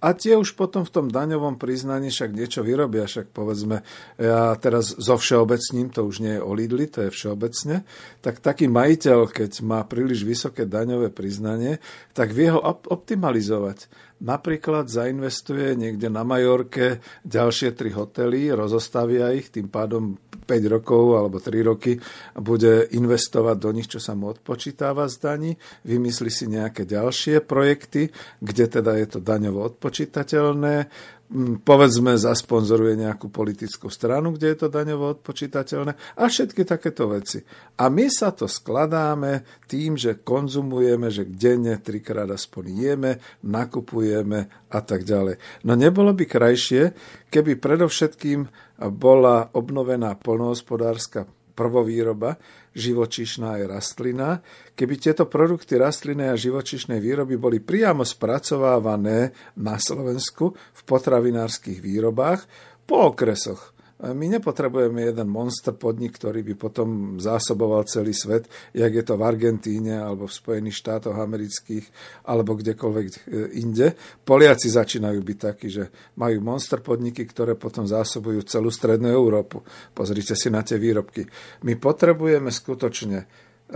a 0.04 0.12
tie 0.12 0.36
už 0.36 0.52
potom 0.52 0.84
v 0.84 0.92
tom 0.92 1.06
daňovom 1.08 1.56
priznaní 1.56 2.12
však 2.12 2.36
niečo 2.36 2.60
vyrobia, 2.60 3.08
však 3.08 3.32
povedzme, 3.32 3.80
ja 4.20 4.52
teraz 4.60 4.92
zo 4.92 5.16
všeobecním, 5.16 5.88
to 5.88 6.04
už 6.04 6.20
nie 6.20 6.36
je 6.36 6.44
o 6.44 6.52
Lidli, 6.52 6.84
to 6.92 7.08
je 7.08 7.10
všeobecne, 7.10 7.88
tak 8.20 8.44
taký 8.44 8.68
majiteľ, 8.68 9.32
keď 9.32 9.64
má 9.64 9.80
príliš 9.88 10.28
vysoké 10.28 10.68
daňové 10.68 11.08
priznanie, 11.08 11.80
tak 12.12 12.36
vie 12.36 12.52
ho 12.52 12.60
optimalizovať. 12.68 13.88
Napríklad 14.24 14.88
zainvestuje 14.88 15.76
niekde 15.76 16.08
na 16.08 16.24
Majorke 16.24 17.04
ďalšie 17.28 17.76
tri 17.76 17.92
hotely, 17.92 18.48
rozostavia 18.56 19.28
ich, 19.36 19.52
tým 19.52 19.68
pádom 19.68 20.16
5 20.44 20.72
rokov 20.72 21.20
alebo 21.20 21.36
3 21.36 21.60
roky 21.60 22.00
bude 22.32 22.88
investovať 22.96 23.56
do 23.60 23.70
nich, 23.76 23.84
čo 23.84 24.00
sa 24.00 24.16
mu 24.16 24.32
odpočítava 24.32 25.04
z 25.12 25.16
daní, 25.20 25.50
vymyslí 25.84 26.30
si 26.32 26.48
nejaké 26.48 26.88
ďalšie 26.88 27.44
projekty, 27.44 28.08
kde 28.40 28.64
teda 28.80 28.96
je 28.96 29.06
to 29.12 29.20
daňovo 29.20 29.60
odpočítateľné, 29.76 30.88
povedzme 31.64 32.14
zasponzoruje 32.14 33.00
nejakú 33.00 33.32
politickú 33.32 33.88
stranu, 33.88 34.36
kde 34.36 34.52
je 34.52 34.58
to 34.60 34.68
daňovo 34.68 35.18
odpočítateľné 35.18 36.20
a 36.20 36.22
všetky 36.28 36.62
takéto 36.68 37.08
veci. 37.10 37.40
A 37.80 37.88
my 37.88 38.06
sa 38.12 38.30
to 38.30 38.44
skladáme 38.44 39.64
tým, 39.64 39.96
že 39.96 40.20
konzumujeme, 40.20 41.08
že 41.08 41.24
denne 41.24 41.80
trikrát 41.80 42.28
aspoň 42.28 42.64
jeme, 42.76 43.12
nakupujeme 43.40 44.68
a 44.68 44.78
tak 44.84 45.02
ďalej. 45.08 45.64
No 45.64 45.74
nebolo 45.74 46.12
by 46.12 46.24
krajšie, 46.28 46.82
keby 47.32 47.56
predovšetkým 47.56 48.40
bola 48.94 49.48
obnovená 49.56 50.14
polnohospodárska 50.20 51.43
prvovýroba, 51.54 52.38
živočišná 52.74 53.62
aj 53.62 53.64
rastlina. 53.70 54.42
Keby 54.74 54.94
tieto 54.98 55.26
produkty 55.26 55.78
rastlinnej 55.78 56.30
a 56.30 56.38
živočišnej 56.38 56.98
výroby 57.02 57.38
boli 57.38 57.58
priamo 57.62 58.06
spracovávané 58.06 59.34
na 59.58 59.78
Slovensku 59.78 60.54
v 60.54 60.80
potravinárskych 60.86 61.78
výrobách 61.78 62.46
po 62.84 63.14
okresoch, 63.14 63.73
my 64.02 64.26
nepotrebujeme 64.26 65.06
jeden 65.06 65.30
monster 65.30 65.70
podnik, 65.70 66.18
ktorý 66.18 66.42
by 66.42 66.54
potom 66.58 66.88
zásoboval 67.22 67.86
celý 67.86 68.10
svet, 68.10 68.50
jak 68.74 68.90
je 68.90 69.04
to 69.06 69.14
v 69.14 69.22
Argentíne 69.22 70.02
alebo 70.02 70.26
v 70.26 70.34
Spojených 70.34 70.82
štátoch 70.82 71.14
amerických 71.14 71.86
alebo 72.26 72.58
kdekoľvek 72.58 73.06
e, 73.06 73.18
inde. 73.62 73.94
Poliaci 74.26 74.66
začínajú 74.66 75.20
byť 75.22 75.38
takí, 75.38 75.70
že 75.70 75.94
majú 76.18 76.42
monster 76.42 76.82
podniky, 76.82 77.22
ktoré 77.22 77.54
potom 77.54 77.86
zásobujú 77.86 78.42
celú 78.42 78.74
strednú 78.74 79.14
Európu. 79.14 79.62
Pozrite 79.94 80.34
si 80.34 80.50
na 80.50 80.66
tie 80.66 80.74
výrobky. 80.74 81.22
My 81.62 81.78
potrebujeme 81.78 82.50
skutočne 82.50 83.30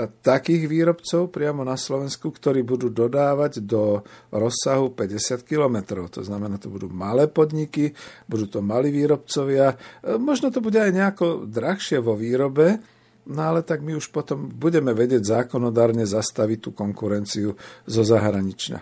takých 0.07 0.71
výrobcov 0.71 1.35
priamo 1.35 1.67
na 1.67 1.75
Slovensku, 1.75 2.31
ktorí 2.31 2.63
budú 2.63 2.87
dodávať 2.87 3.67
do 3.67 4.07
rozsahu 4.31 4.95
50 4.95 5.43
km. 5.43 6.07
To 6.07 6.23
znamená, 6.23 6.63
to 6.63 6.71
budú 6.71 6.87
malé 6.87 7.27
podniky, 7.27 7.91
budú 8.31 8.47
to 8.47 8.63
malí 8.63 8.95
výrobcovia. 8.95 9.75
E, 9.75 10.15
možno 10.15 10.55
to 10.55 10.63
bude 10.63 10.79
aj 10.79 10.95
nejako 10.95 11.51
drahšie 11.51 11.99
vo 11.99 12.15
výrobe, 12.15 12.79
no 13.27 13.41
ale 13.43 13.67
tak 13.67 13.83
my 13.83 13.99
už 13.99 14.15
potom 14.15 14.47
budeme 14.47 14.95
vedieť 14.95 15.43
zákonodárne 15.43 16.07
zastaviť 16.07 16.59
tú 16.63 16.71
konkurenciu 16.71 17.59
zo 17.83 18.03
zahraničia. 18.07 18.79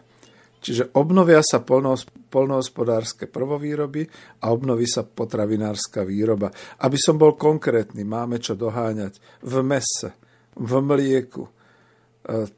Čiže 0.61 0.98
obnovia 0.98 1.40
sa 1.46 1.62
polnohospodárske 1.62 3.31
prvovýroby 3.31 4.02
a 4.42 4.50
obnoví 4.50 4.83
sa 4.90 5.07
potravinárska 5.07 6.02
výroba. 6.02 6.50
Aby 6.83 6.98
som 6.98 7.14
bol 7.14 7.38
konkrétny, 7.38 8.02
máme 8.02 8.42
čo 8.42 8.59
doháňať 8.59 9.46
v 9.46 9.55
mese, 9.62 10.25
v 10.56 10.72
mlieku. 10.80 11.44
E, 11.46 11.50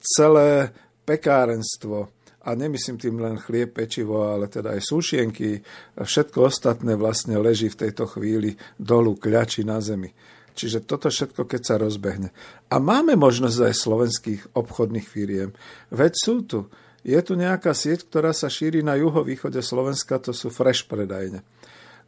celé 0.01 0.71
pekárenstvo, 1.05 2.15
a 2.49 2.57
nemyslím 2.57 2.97
tým 2.97 3.17
len 3.21 3.37
chlieb, 3.37 3.77
pečivo, 3.77 4.25
ale 4.25 4.49
teda 4.49 4.73
aj 4.73 4.81
sušienky, 4.81 5.61
všetko 6.01 6.49
ostatné 6.49 6.97
vlastne 6.97 7.37
leží 7.37 7.69
v 7.69 7.85
tejto 7.85 8.09
chvíli 8.09 8.57
dolu, 8.81 9.21
kľači 9.21 9.69
na 9.69 9.85
zemi. 9.85 10.09
Čiže 10.57 10.89
toto 10.89 11.13
všetko, 11.13 11.45
keď 11.45 11.61
sa 11.63 11.75
rozbehne. 11.77 12.33
A 12.73 12.83
máme 12.83 13.15
možnosť 13.15 13.69
aj 13.69 13.75
slovenských 13.79 14.43
obchodných 14.59 15.07
firiem. 15.07 15.55
Veď 15.93 16.13
sú 16.19 16.37
tu. 16.43 16.67
Je 17.07 17.21
tu 17.23 17.39
nejaká 17.39 17.71
sieť, 17.77 18.09
ktorá 18.11 18.35
sa 18.35 18.51
šíri 18.51 18.83
na 18.83 18.99
juhovýchode 18.99 19.63
Slovenska, 19.63 20.19
to 20.19 20.35
sú 20.35 20.51
fresh 20.51 20.89
predajne. 20.91 21.47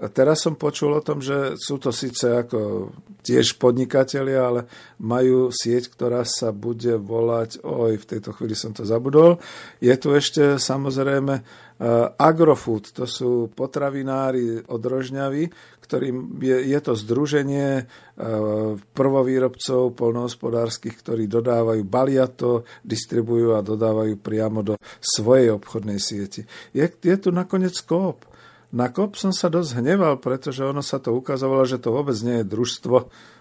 Teraz 0.00 0.40
som 0.40 0.56
počul 0.56 0.96
o 0.96 1.04
tom, 1.04 1.20
že 1.20 1.60
sú 1.60 1.76
to 1.76 1.92
síce 1.92 2.24
ako 2.24 2.88
tiež 3.20 3.60
podnikatelia, 3.60 4.40
ale 4.40 4.60
majú 4.96 5.52
sieť, 5.52 5.92
ktorá 5.92 6.24
sa 6.24 6.56
bude 6.56 6.96
volať, 6.96 7.60
oj, 7.60 8.00
v 8.00 8.08
tejto 8.08 8.32
chvíli 8.32 8.56
som 8.56 8.72
to 8.72 8.88
zabudol. 8.88 9.36
Je 9.76 9.92
tu 10.00 10.16
ešte 10.16 10.56
samozrejme 10.56 11.34
uh, 11.36 12.16
Agrofood, 12.16 12.96
to 12.96 13.04
sú 13.04 13.52
potravinári 13.52 14.64
od 14.72 14.80
Rožňavy, 14.80 15.52
ktorým 15.84 16.40
je, 16.40 16.72
je 16.72 16.80
to 16.80 16.96
združenie 16.96 17.84
uh, 17.84 18.80
prvovýrobcov 18.80 19.92
polnohospodárskych, 20.00 20.96
ktorí 20.96 21.28
dodávajú, 21.28 21.84
balia 21.84 22.24
to, 22.24 22.64
distribujú 22.80 23.52
a 23.52 23.60
dodávajú 23.60 24.16
priamo 24.16 24.64
do 24.64 24.80
svojej 24.96 25.52
obchodnej 25.52 26.00
sieti. 26.00 26.48
Je, 26.72 26.88
je 26.88 27.16
tu 27.20 27.28
nakoniec 27.36 27.76
kóp. 27.84 28.24
Na 28.70 28.86
KOP 28.86 29.18
som 29.18 29.34
sa 29.34 29.50
dosť 29.50 29.82
hneval, 29.82 30.22
pretože 30.22 30.62
ono 30.62 30.78
sa 30.78 31.02
to 31.02 31.10
ukazovalo, 31.10 31.66
že 31.66 31.82
to 31.82 31.90
vôbec 31.90 32.14
nie 32.22 32.42
je 32.42 32.50
družstvo 32.54 32.96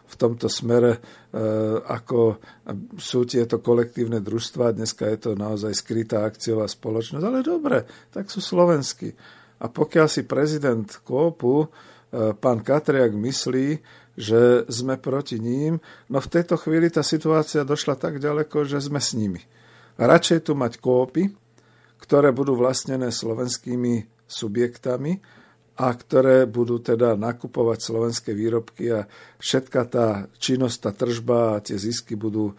v 0.09 0.15
tomto 0.17 0.49
smere, 0.49 0.97
e, 0.97 1.39
ako 1.85 2.41
sú 2.97 3.29
tieto 3.29 3.61
kolektívne 3.61 4.25
družstva. 4.25 4.73
Dneska 4.73 5.05
je 5.05 5.17
to 5.29 5.31
naozaj 5.37 5.69
skrytá 5.77 6.25
akciová 6.25 6.65
spoločnosť, 6.65 7.21
ale 7.21 7.45
dobre, 7.45 7.85
tak 8.09 8.33
sú 8.33 8.41
slovenskí. 8.41 9.13
A 9.61 9.69
pokiaľ 9.69 10.07
si 10.09 10.25
prezident 10.25 10.89
Kópu, 11.05 11.61
e, 11.61 11.67
pán 12.33 12.65
Katriak, 12.65 13.13
myslí, 13.13 13.77
že 14.17 14.65
sme 14.65 14.97
proti 14.97 15.37
ním, 15.37 15.77
no 16.09 16.17
v 16.19 16.31
tejto 16.33 16.57
chvíli 16.57 16.89
tá 16.89 17.05
situácia 17.05 17.61
došla 17.61 17.95
tak 18.01 18.17
ďaleko, 18.17 18.65
že 18.65 18.81
sme 18.81 18.97
s 18.97 19.13
nimi. 19.13 19.45
Radšej 19.95 20.49
tu 20.49 20.57
mať 20.57 20.81
kópy, 20.81 21.31
ktoré 22.01 22.35
budú 22.35 22.57
vlastnené 22.57 23.13
slovenskými 23.13 24.18
subjektami 24.29 25.17
a 25.79 25.87
ktoré 25.95 26.43
budú 26.43 26.83
teda 26.83 27.15
nakupovať 27.15 27.79
slovenské 27.81 28.31
výrobky 28.35 28.91
a 28.93 29.07
všetka 29.39 29.79
tá 29.87 30.07
činnosť, 30.37 30.77
tá 30.85 30.91
tržba 30.91 31.39
a 31.57 31.63
tie 31.63 31.79
zisky 31.79 32.19
budú 32.19 32.51
e, 32.51 32.53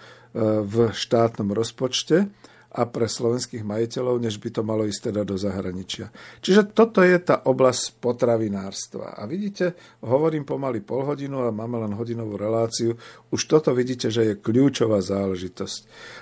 v 0.64 0.88
štátnom 0.90 1.52
rozpočte 1.52 2.32
a 2.70 2.86
pre 2.86 3.10
slovenských 3.10 3.66
majiteľov, 3.66 4.22
než 4.22 4.38
by 4.38 4.48
to 4.54 4.62
malo 4.62 4.86
ísť 4.86 5.10
teda 5.10 5.26
do 5.26 5.34
zahraničia. 5.34 6.14
Čiže 6.38 6.70
toto 6.70 7.02
je 7.02 7.18
tá 7.18 7.42
oblasť 7.42 7.98
potravinárstva. 7.98 9.18
A 9.18 9.26
vidíte, 9.26 9.74
hovorím 10.06 10.46
pomaly 10.46 10.78
pol 10.78 11.02
hodinu 11.02 11.42
a 11.42 11.50
máme 11.50 11.82
len 11.82 11.98
hodinovú 11.98 12.38
reláciu. 12.38 12.94
Už 13.34 13.42
toto 13.50 13.74
vidíte, 13.74 14.14
že 14.14 14.22
je 14.22 14.34
kľúčová 14.38 15.02
záležitosť. 15.02 15.80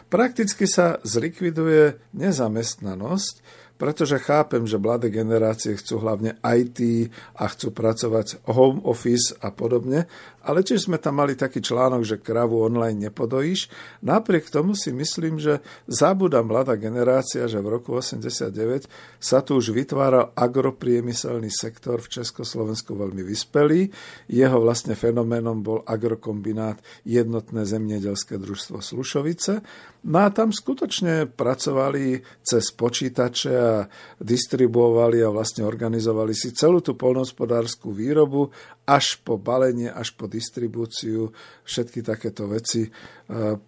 Prakticky 0.08 0.64
sa 0.64 0.96
zlikviduje 1.04 2.00
nezamestnanosť, 2.16 3.67
pretože 3.78 4.18
chápem, 4.18 4.66
že 4.66 4.76
mladé 4.76 5.08
generácie 5.08 5.78
chcú 5.78 6.02
hlavne 6.02 6.36
IT 6.42 7.08
a 7.38 7.46
chcú 7.46 7.70
pracovať 7.70 8.42
home 8.50 8.82
office 8.82 9.38
a 9.38 9.54
podobne, 9.54 10.10
ale 10.48 10.64
tiež 10.64 10.88
sme 10.88 10.96
tam 10.96 11.20
mali 11.20 11.36
taký 11.36 11.60
článok, 11.60 12.08
že 12.08 12.16
kravu 12.16 12.64
online 12.64 13.12
nepodojíš. 13.12 13.68
Napriek 14.00 14.48
tomu 14.48 14.72
si 14.72 14.96
myslím, 14.96 15.36
že 15.36 15.60
zabúda 15.84 16.40
mladá 16.40 16.72
generácia, 16.80 17.44
že 17.44 17.60
v 17.60 17.76
roku 17.76 18.00
89 18.00 18.88
sa 19.20 19.44
tu 19.44 19.60
už 19.60 19.76
vytváral 19.76 20.32
agropriemyselný 20.32 21.52
sektor 21.52 22.00
v 22.00 22.08
Československu 22.16 22.96
veľmi 22.96 23.20
vyspelý. 23.20 23.92
Jeho 24.32 24.56
vlastne 24.64 24.96
fenoménom 24.96 25.60
bol 25.60 25.84
agrokombinát 25.84 26.80
Jednotné 27.04 27.68
zemnedelské 27.68 28.40
družstvo 28.40 28.80
Slušovice. 28.80 29.60
No 30.08 30.18
a 30.24 30.32
tam 30.32 30.54
skutočne 30.54 31.28
pracovali 31.28 32.24
cez 32.40 32.72
počítače 32.72 33.52
a 33.52 33.84
distribuovali 34.22 35.20
a 35.20 35.28
vlastne 35.28 35.66
organizovali 35.66 36.32
si 36.32 36.54
celú 36.56 36.80
tú 36.80 36.94
polnohospodárskú 36.94 37.92
výrobu 37.92 38.48
až 38.88 39.20
po 39.20 39.36
balenie, 39.36 39.92
až 39.92 40.16
po 40.16 40.24
distribúciu, 40.24 41.28
všetky 41.68 42.00
takéto 42.00 42.48
veci 42.48 42.88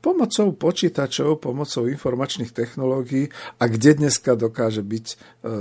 pomocou 0.01 0.57
počítačov, 0.57 1.37
pomocou 1.37 1.85
informačných 1.85 2.49
technológií 2.49 3.29
a 3.61 3.68
kde 3.68 4.01
dneska 4.01 4.33
dokáže 4.33 4.81
byť 4.81 5.07
e, 5.12 5.14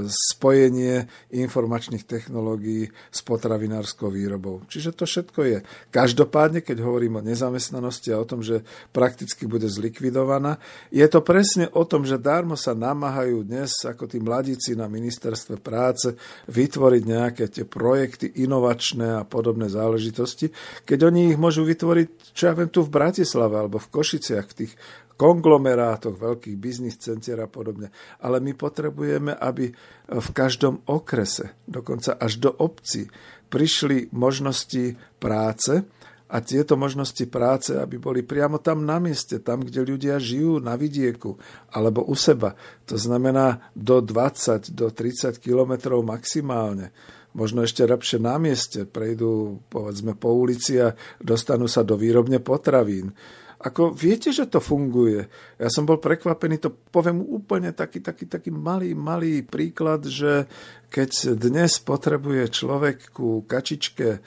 spojenie 0.07 1.11
informačných 1.35 2.07
technológií 2.07 2.87
s 3.11 3.19
potravinárskou 3.27 4.07
výrobou. 4.07 4.63
Čiže 4.71 4.95
to 4.95 5.03
všetko 5.03 5.39
je. 5.43 5.59
Každopádne, 5.91 6.63
keď 6.63 6.79
hovorím 6.79 7.19
o 7.19 7.25
nezamestnanosti 7.27 8.15
a 8.15 8.23
o 8.23 8.29
tom, 8.29 8.39
že 8.39 8.63
prakticky 8.95 9.43
bude 9.51 9.67
zlikvidovaná, 9.67 10.63
je 10.95 11.03
to 11.11 11.19
presne 11.19 11.67
o 11.75 11.83
tom, 11.83 12.07
že 12.07 12.15
dármo 12.15 12.55
sa 12.55 12.71
namáhajú 12.71 13.43
dnes 13.43 13.83
ako 13.83 14.07
tí 14.07 14.23
mladíci 14.23 14.79
na 14.79 14.87
ministerstve 14.87 15.59
práce 15.59 16.15
vytvoriť 16.47 17.03
nejaké 17.03 17.51
tie 17.51 17.67
projekty 17.67 18.31
inovačné 18.47 19.19
a 19.19 19.27
podobné 19.27 19.67
záležitosti, 19.67 20.55
keď 20.87 21.11
oni 21.11 21.35
ich 21.35 21.37
môžu 21.37 21.67
vytvoriť, 21.67 22.31
čo 22.31 22.47
ja 22.47 22.55
viem, 22.55 22.71
tu 22.71 22.79
v 22.79 22.95
Bratislave 22.95 23.59
alebo 23.59 23.75
v 23.75 23.88
Košiciach, 23.89 24.47
v 24.49 24.57
tých 24.65 24.73
konglomerátoch, 25.19 26.15
veľkých 26.15 26.55
biznis 26.55 26.95
centier 26.95 27.43
a 27.43 27.51
podobne. 27.51 27.91
Ale 28.23 28.39
my 28.39 28.55
potrebujeme, 28.55 29.35
aby 29.35 29.67
v 30.07 30.29
každom 30.31 30.87
okrese, 30.87 31.59
dokonca 31.67 32.15
až 32.15 32.39
do 32.39 32.55
obcí, 32.55 33.11
prišli 33.51 34.15
možnosti 34.15 34.95
práce 35.19 35.83
a 36.29 36.37
tieto 36.39 36.77
možnosti 36.77 37.25
práce, 37.27 37.73
aby 37.75 37.97
boli 37.97 38.21
priamo 38.23 38.61
tam 38.61 38.85
na 38.85 39.01
mieste, 39.01 39.41
tam, 39.41 39.65
kde 39.65 39.81
ľudia 39.81 40.21
žijú 40.21 40.61
na 40.61 40.77
vidieku 40.79 41.35
alebo 41.73 42.05
u 42.05 42.15
seba. 42.15 42.55
To 42.87 42.95
znamená 42.95 43.73
do 43.75 43.99
20, 43.99 44.71
do 44.71 44.87
30 44.93 45.35
kilometrov 45.41 45.99
maximálne 46.05 46.95
možno 47.29 47.61
ešte 47.61 47.85
lepšie 47.85 48.17
na 48.17 48.41
mieste, 48.41 48.89
prejdú 48.89 49.61
povedzme 49.69 50.17
po 50.17 50.33
ulici 50.33 50.81
a 50.81 50.97
dostanú 51.21 51.69
sa 51.69 51.85
do 51.85 51.93
výrobne 51.93 52.41
potravín. 52.41 53.13
Ako 53.59 53.91
viete, 53.91 54.31
že 54.31 54.47
to 54.47 54.63
funguje. 54.63 55.27
Ja 55.59 55.67
som 55.67 55.83
bol 55.83 55.99
prekvapený, 55.99 56.63
to 56.63 56.71
poviem 56.71 57.19
úplne 57.19 57.75
taký, 57.75 57.99
taký, 57.99 58.23
taký 58.23 58.55
malý, 58.55 58.95
malý 58.95 59.43
príklad, 59.43 60.07
že 60.07 60.47
keď 60.87 61.35
dnes 61.35 61.75
potrebuje 61.83 62.55
človek 62.55 63.11
ku 63.11 63.43
kačičke 63.43 64.23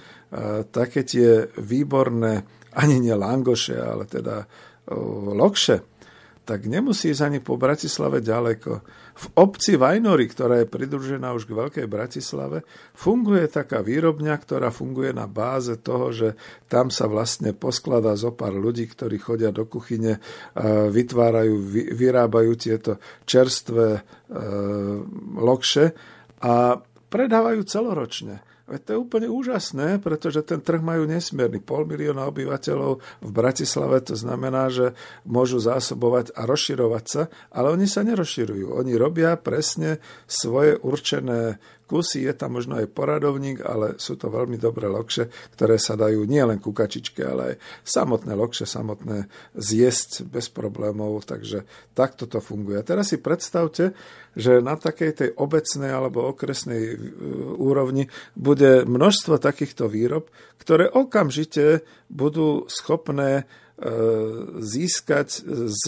také 0.68 1.00
tie 1.08 1.48
výborné, 1.56 2.44
ani 2.76 3.00
nie 3.00 3.16
langoše, 3.16 3.80
ale 3.80 4.04
teda 4.04 4.44
lokše, 5.32 5.80
tak 6.44 6.68
nemusí 6.68 7.16
ísť 7.16 7.24
ani 7.24 7.40
po 7.40 7.56
Bratislave 7.56 8.20
ďaleko 8.20 8.84
v 9.22 9.26
obci 9.38 9.78
Vajnory, 9.78 10.26
ktorá 10.26 10.58
je 10.62 10.66
pridružená 10.66 11.30
už 11.30 11.46
k 11.46 11.54
Veľkej 11.54 11.86
Bratislave, 11.86 12.66
funguje 12.90 13.46
taká 13.46 13.78
výrobňa, 13.78 14.34
ktorá 14.34 14.74
funguje 14.74 15.14
na 15.14 15.30
báze 15.30 15.78
toho, 15.78 16.10
že 16.10 16.34
tam 16.66 16.90
sa 16.90 17.06
vlastne 17.06 17.54
poskladá 17.54 18.18
zo 18.18 18.34
pár 18.34 18.58
ľudí, 18.58 18.90
ktorí 18.90 19.22
chodia 19.22 19.54
do 19.54 19.70
kuchyne, 19.70 20.18
vytvárajú, 20.90 21.54
vyrábajú 21.94 22.52
tieto 22.58 22.98
čerstvé 23.22 23.86
e, 23.94 24.00
lokše 25.38 25.94
a 26.42 26.82
predávajú 27.06 27.62
celoročne. 27.62 28.51
Veď 28.70 28.80
to 28.82 28.90
je 28.94 29.02
úplne 29.02 29.28
úžasné, 29.28 29.98
pretože 29.98 30.46
ten 30.46 30.62
trh 30.62 30.78
majú 30.78 31.02
nesmierny. 31.04 31.58
Pol 31.58 31.82
milióna 31.82 32.30
obyvateľov 32.30 33.02
v 33.02 33.30
Bratislave, 33.30 33.98
to 34.06 34.14
znamená, 34.14 34.70
že 34.70 34.94
môžu 35.26 35.58
zásobovať 35.58 36.30
a 36.38 36.46
rozširovať 36.46 37.04
sa, 37.04 37.22
ale 37.50 37.74
oni 37.74 37.90
sa 37.90 38.06
nerozširujú. 38.06 38.78
Oni 38.78 38.94
robia 38.94 39.34
presne 39.34 39.98
svoje 40.30 40.78
určené 40.78 41.58
kusy, 41.92 42.24
je 42.24 42.32
tam 42.32 42.56
možno 42.56 42.80
aj 42.80 42.88
poradovník, 42.88 43.60
ale 43.60 44.00
sú 44.00 44.16
to 44.16 44.32
veľmi 44.32 44.56
dobré 44.56 44.88
lokše, 44.88 45.28
ktoré 45.52 45.76
sa 45.76 45.92
dajú 45.92 46.24
nielen 46.24 46.56
kukačičke, 46.56 47.20
ale 47.20 47.42
aj 47.52 47.56
samotné 47.84 48.32
lokše, 48.32 48.64
samotné 48.64 49.28
zjesť 49.52 50.24
bez 50.24 50.48
problémov, 50.48 51.28
takže 51.28 51.68
takto 51.92 52.24
to 52.24 52.40
funguje. 52.40 52.80
Teraz 52.80 53.12
si 53.12 53.20
predstavte, 53.20 53.92
že 54.32 54.64
na 54.64 54.80
takej 54.80 55.10
tej 55.12 55.30
obecnej 55.36 55.92
alebo 55.92 56.24
okresnej 56.32 56.82
e, 56.88 56.96
úrovni 57.60 58.08
bude 58.32 58.88
množstvo 58.88 59.36
takýchto 59.36 59.92
výrob, 59.92 60.32
ktoré 60.56 60.88
okamžite 60.88 61.84
budú 62.08 62.64
schopné 62.72 63.44
E, 63.82 63.90
získať 64.62 65.42
z 65.66 65.84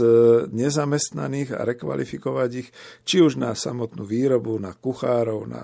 nezamestnaných 0.50 1.54
a 1.54 1.62
rekvalifikovať 1.62 2.50
ich 2.58 2.68
či 3.06 3.22
už 3.22 3.38
na 3.38 3.54
samotnú 3.54 4.02
výrobu, 4.02 4.58
na 4.58 4.74
kuchárov, 4.74 5.46
na 5.46 5.62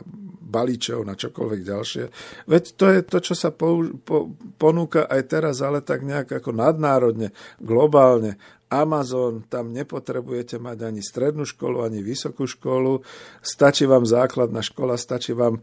balíčov, 0.50 1.06
na 1.06 1.14
čokoľvek 1.14 1.60
ďalšie. 1.62 2.04
Veď 2.50 2.64
to 2.74 2.86
je 2.90 3.00
to, 3.06 3.18
čo 3.22 3.34
sa 3.38 3.54
po, 3.54 3.86
po, 4.02 4.34
ponúka 4.58 5.06
aj 5.06 5.22
teraz, 5.30 5.62
ale 5.62 5.80
tak 5.80 6.02
nejak 6.02 6.42
ako 6.42 6.50
nadnárodne, 6.50 7.30
globálne. 7.62 8.36
Amazon, 8.70 9.42
tam 9.50 9.74
nepotrebujete 9.74 10.62
mať 10.62 10.86
ani 10.86 11.02
strednú 11.02 11.42
školu, 11.42 11.82
ani 11.82 12.06
vysokú 12.06 12.46
školu, 12.46 13.02
stačí 13.42 13.82
vám 13.82 14.06
základná 14.06 14.62
škola, 14.62 14.94
stačí 14.94 15.34
vám 15.34 15.58
e, 15.58 15.60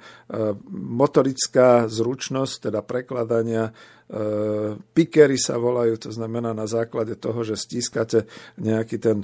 motorická 0.76 1.88
zručnosť, 1.88 2.68
teda 2.68 2.84
prekladania, 2.84 3.72
e, 3.72 4.76
pikery 4.92 5.40
sa 5.40 5.56
volajú, 5.56 5.96
to 6.04 6.12
znamená 6.12 6.52
na 6.52 6.68
základe 6.68 7.16
toho, 7.16 7.48
že 7.48 7.56
stískate 7.56 8.28
nejaký 8.60 9.00
ten 9.00 9.24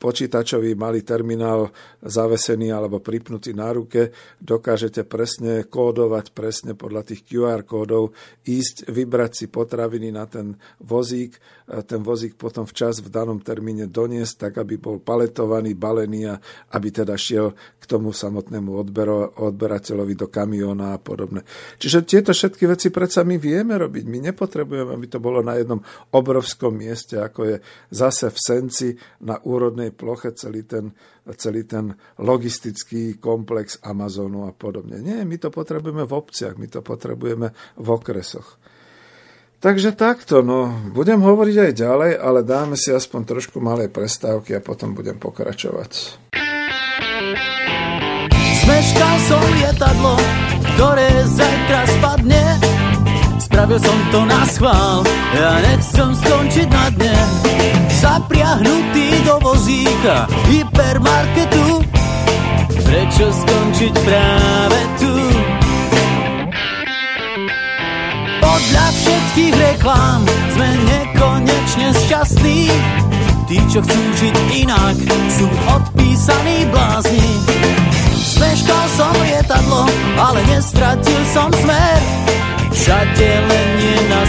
počítačový 0.00 0.72
malý 0.72 1.04
terminál 1.04 1.68
zavesený 2.00 2.72
alebo 2.72 3.04
pripnutý 3.04 3.52
na 3.52 3.68
ruke, 3.68 4.16
dokážete 4.40 5.04
presne 5.04 5.68
kódovať 5.68 6.32
presne 6.32 6.72
podľa 6.72 7.12
tých 7.12 7.28
QR 7.28 7.68
kódov, 7.68 8.16
ísť, 8.48 8.88
vybrať 8.88 9.44
si 9.44 9.46
potraviny 9.52 10.08
na 10.08 10.24
ten 10.24 10.56
vozík, 10.80 11.36
ten 11.84 12.00
vozík 12.00 12.34
potom 12.34 12.64
včas 12.64 13.04
v 13.04 13.12
danom 13.12 13.38
termíne 13.38 13.86
doniesť, 13.86 14.48
tak 14.48 14.64
aby 14.64 14.80
bol 14.80 14.98
paletovaný, 14.98 15.76
balený 15.76 16.32
a 16.32 16.34
aby 16.74 16.88
teda 16.90 17.14
šiel 17.14 17.52
k 17.78 17.84
tomu 17.84 18.10
samotnému 18.10 18.74
odbero, 18.74 19.36
odberateľovi 19.38 20.14
do 20.16 20.26
kamióna 20.32 20.96
a 20.96 20.98
podobne. 20.98 21.44
Čiže 21.76 22.08
tieto 22.08 22.32
všetky 22.32 22.64
veci 22.64 22.88
predsa 22.88 23.22
my 23.22 23.36
vieme 23.36 23.76
robiť. 23.76 24.04
My 24.08 24.18
nepotrebujeme, 24.32 24.96
aby 24.96 25.06
to 25.06 25.22
bolo 25.22 25.44
na 25.44 25.60
jednom 25.60 25.78
obrovskom 26.10 26.74
mieste, 26.74 27.20
ako 27.20 27.40
je 27.44 27.56
zase 27.92 28.32
v 28.32 28.38
Senci 28.40 28.88
na 29.22 29.38
úrodnej 29.44 29.89
voľnej 29.90 29.98
ploche 29.98 30.30
celý 30.34 30.62
ten, 30.62 30.94
celý 31.36 31.66
ten 31.66 31.94
logistický 32.22 33.18
komplex 33.18 33.82
Amazonu 33.82 34.46
a 34.46 34.52
podobne. 34.54 35.02
Nie, 35.02 35.26
my 35.26 35.36
to 35.38 35.50
potrebujeme 35.50 36.06
v 36.06 36.12
obciach, 36.14 36.54
my 36.56 36.66
to 36.70 36.80
potrebujeme 36.80 37.50
v 37.76 37.88
okresoch. 37.90 38.58
Takže 39.60 39.92
takto, 39.92 40.40
no, 40.40 40.72
budem 40.96 41.20
hovoriť 41.20 41.56
aj 41.68 41.72
ďalej, 41.76 42.12
ale 42.16 42.40
dáme 42.40 42.80
si 42.80 42.96
aspoň 42.96 43.36
trošku 43.36 43.60
malé 43.60 43.92
prestávky 43.92 44.56
a 44.56 44.64
potom 44.64 44.96
budem 44.96 45.20
pokračovať. 45.20 46.16
Zmeškal 48.64 49.16
som 49.28 49.42
lietadlo, 49.60 50.16
ktoré 50.72 51.08
zajtra 51.28 51.80
spadne. 51.92 52.69
Spravil 53.50 53.82
som 53.82 53.98
to 54.14 54.20
na 54.30 54.46
schvál, 54.46 55.02
ja 55.34 55.58
nechcem 55.58 56.14
skončiť 56.14 56.68
na 56.70 56.86
dne. 56.94 57.18
Zapriahnutý 57.98 59.26
do 59.26 59.42
vozíka 59.42 60.30
hypermarketu. 60.46 61.82
Prečo 62.86 63.26
skončiť 63.26 63.94
práve 64.06 64.80
tu? 65.02 65.14
Podľa 68.38 68.86
všetkých 68.94 69.54
reklám 69.58 70.22
sme 70.54 70.68
nekonečne 70.86 71.88
šťastní. 72.06 72.70
Tí, 73.50 73.58
čo 73.66 73.82
chcú 73.82 74.02
žiť 74.14 74.36
inak, 74.62 74.94
sú 75.26 75.50
odpísaní 75.74 76.70
blázni. 76.70 77.30
Zmeškal 78.14 78.86
som 78.94 79.10
lietadlo, 79.26 79.90
ale 80.22 80.38
nestratil 80.54 81.18
som 81.34 81.50
smer. 81.50 82.29
Všade 82.80 83.28
len 83.44 83.68
nie 83.76 83.96
na 84.08 84.24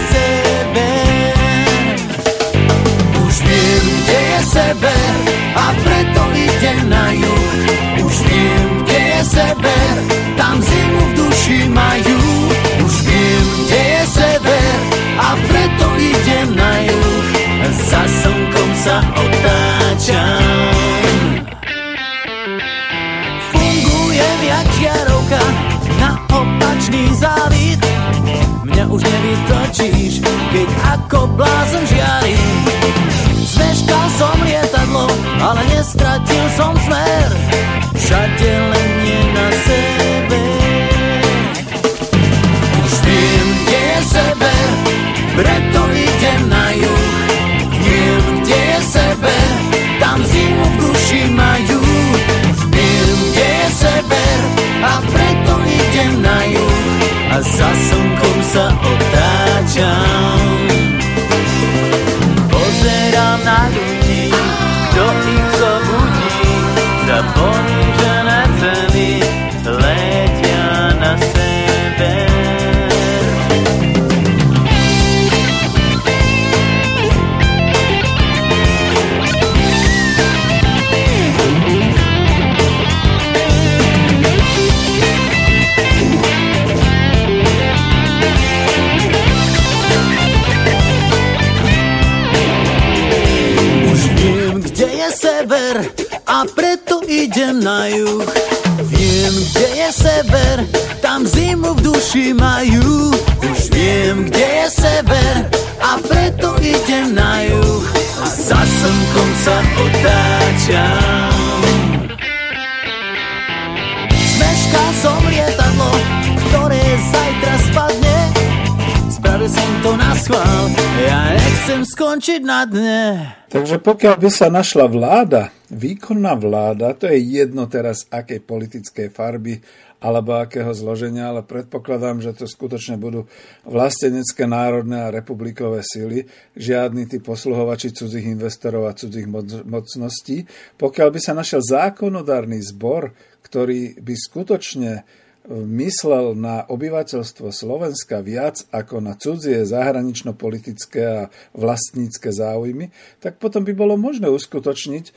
schvál, 120.31 120.65
ja 121.03 121.19
nechcem 121.35 121.81
skončiť 121.83 122.41
na 122.47 122.63
dne. 122.63 123.03
Takže 123.51 123.83
pokiaľ 123.83 124.15
by 124.15 124.29
sa 124.31 124.47
našla 124.47 124.87
vláda, 124.87 125.51
výkonná 125.67 126.39
vláda, 126.39 126.95
to 126.95 127.11
je 127.11 127.19
jedno 127.19 127.67
teraz 127.67 128.07
akej 128.07 128.39
politickej 128.39 129.11
farby 129.11 129.59
alebo 130.01 130.39
akého 130.39 130.71
zloženia, 130.71 131.29
ale 131.29 131.45
predpokladám, 131.45 132.23
že 132.23 132.33
to 132.33 132.49
skutočne 132.49 132.97
budú 132.97 133.27
vlastenecké 133.67 134.47
národné 134.47 135.03
a 135.05 135.13
republikové 135.13 135.83
sily, 135.83 136.25
žiadni 136.57 137.05
tí 137.05 137.21
posluhovači 137.21 137.93
cudzích 137.93 138.31
investorov 138.31 138.87
a 138.87 138.97
cudzích 138.97 139.27
moc- 139.27 139.67
mocností. 139.67 140.47
Pokiaľ 140.79 141.07
by 141.11 141.19
sa 141.21 141.37
našiel 141.37 141.61
zákonodárny 141.61 142.57
zbor, 142.65 143.13
ktorý 143.45 143.99
by 143.99 144.15
skutočne 144.15 145.03
myslel 145.49 146.37
na 146.37 146.61
obyvateľstvo 146.69 147.49
Slovenska 147.49 148.21
viac 148.21 148.61
ako 148.69 149.01
na 149.01 149.17
cudzie 149.17 149.65
zahranično-politické 149.65 151.01
a 151.01 151.29
vlastnícke 151.57 152.29
záujmy, 152.29 152.93
tak 153.17 153.41
potom 153.41 153.65
by 153.65 153.73
bolo 153.73 153.97
možné 153.97 154.29
uskutočniť 154.29 155.05
e, 155.09 155.13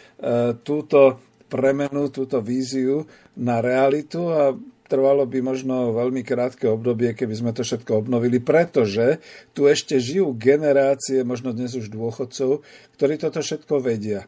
túto 0.64 1.20
premenu, 1.52 2.08
túto 2.08 2.40
víziu 2.40 3.04
na 3.36 3.60
realitu 3.60 4.32
a 4.32 4.56
trvalo 4.88 5.28
by 5.28 5.38
možno 5.44 5.92
veľmi 5.92 6.24
krátke 6.24 6.68
obdobie, 6.68 7.12
keby 7.12 7.34
sme 7.36 7.52
to 7.52 7.60
všetko 7.60 8.04
obnovili, 8.04 8.40
pretože 8.40 9.20
tu 9.52 9.68
ešte 9.68 10.00
žijú 10.00 10.32
generácie, 10.36 11.20
možno 11.24 11.52
dnes 11.52 11.76
už 11.76 11.92
dôchodcov, 11.92 12.64
ktorí 12.96 13.20
toto 13.20 13.44
všetko 13.44 13.80
vedia. 13.80 14.24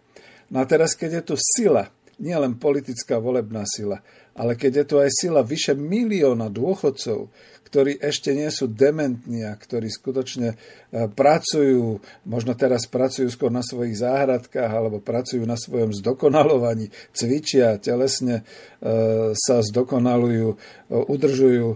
No 0.53 0.62
a 0.62 0.68
teraz, 0.68 0.94
keď 0.94 1.20
je 1.20 1.22
tu 1.32 1.34
sila, 1.36 1.90
nie 2.16 2.32
len 2.32 2.57
politická 2.57 3.20
volebná 3.20 3.68
sila, 3.68 4.01
ale 4.37 4.55
keď 4.55 4.72
je 4.82 4.84
tu 4.84 4.97
aj 5.01 5.11
sila 5.11 5.41
vyše 5.41 5.72
milióna 5.72 6.53
dôchodcov, 6.53 7.32
ktorí 7.66 7.99
ešte 7.99 8.30
nie 8.30 8.47
sú 8.53 8.70
dementní 8.70 9.43
a 9.43 9.57
ktorí 9.57 9.91
skutočne 9.91 10.55
pracujú, 10.91 11.99
možno 12.22 12.53
teraz 12.55 12.87
pracujú 12.87 13.26
skôr 13.28 13.51
na 13.51 13.62
svojich 13.62 14.01
záhradkách 14.01 14.70
alebo 14.70 15.03
pracujú 15.03 15.43
na 15.45 15.59
svojom 15.59 15.91
zdokonalovaní, 15.91 16.89
cvičia 17.11 17.76
telesne, 17.82 18.43
e, 18.78 19.34
sa 19.34 19.61
zdokonalujú, 19.61 20.49
e, 20.53 20.57
udržujú, 20.95 21.68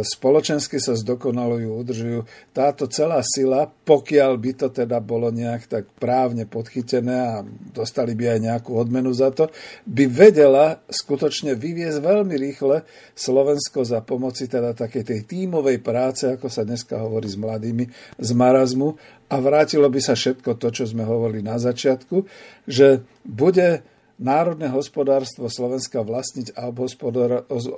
spoločensky 0.00 0.80
sa 0.80 0.96
zdokonalujú, 0.96 1.68
udržujú. 1.84 2.20
Táto 2.56 2.88
celá 2.88 3.20
sila, 3.20 3.68
pokiaľ 3.68 4.32
by 4.40 4.52
to 4.56 4.68
teda 4.72 4.96
bolo 5.04 5.28
nejak 5.28 5.68
tak 5.68 5.84
právne 6.00 6.48
podchytené 6.48 7.16
a 7.16 7.44
dostali 7.76 8.16
by 8.16 8.32
aj 8.32 8.40
nejakú 8.48 8.72
odmenu 8.72 9.12
za 9.12 9.28
to, 9.28 9.52
by 9.84 10.08
vedela 10.08 10.80
skutočne 10.88 11.52
vyviezť 11.52 12.00
veľmi 12.00 12.32
rýchle 12.40 12.80
Slovensko 13.12 13.84
za 13.84 14.00
pomoci 14.00 14.48
teda 14.48 14.72
takej 14.72 15.04
tej 15.04 15.20
tímovej 15.28 15.84
práce, 15.84 16.24
ako 16.32 16.48
sa 16.48 16.64
dneska 16.64 16.96
hovorí 16.96 17.28
s 17.28 17.36
mladými, 17.36 17.84
z 18.16 18.30
marazmu 18.38 18.94
a 19.28 19.36
vrátilo 19.42 19.90
by 19.90 19.98
sa 19.98 20.14
všetko 20.14 20.54
to, 20.54 20.70
čo 20.70 20.86
sme 20.86 21.02
hovorili 21.02 21.42
na 21.42 21.58
začiatku, 21.58 22.22
že 22.70 23.02
bude 23.26 23.82
národné 24.18 24.66
hospodárstvo 24.74 25.46
Slovenska 25.46 26.02
vlastniť 26.02 26.58
a 26.58 26.74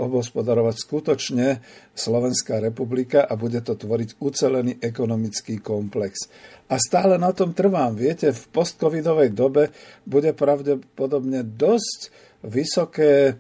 obhospodarovať 0.00 0.76
skutočne 0.80 1.61
Slovenská 1.92 2.64
republika 2.64 3.20
a 3.28 3.36
bude 3.36 3.61
to 3.61 3.76
tvoriť 3.76 4.16
ucelený 4.16 4.80
ekonomický 4.80 5.61
komplex. 5.61 6.32
A 6.72 6.80
stále 6.80 7.20
na 7.20 7.36
tom 7.36 7.52
trvám. 7.52 7.92
Viete, 7.92 8.32
v 8.32 8.42
postcovidovej 8.56 9.36
dobe 9.36 9.68
bude 10.08 10.32
pravdepodobne 10.32 11.44
dosť 11.44 12.08
vysoké 12.40 13.12
e, 13.28 13.32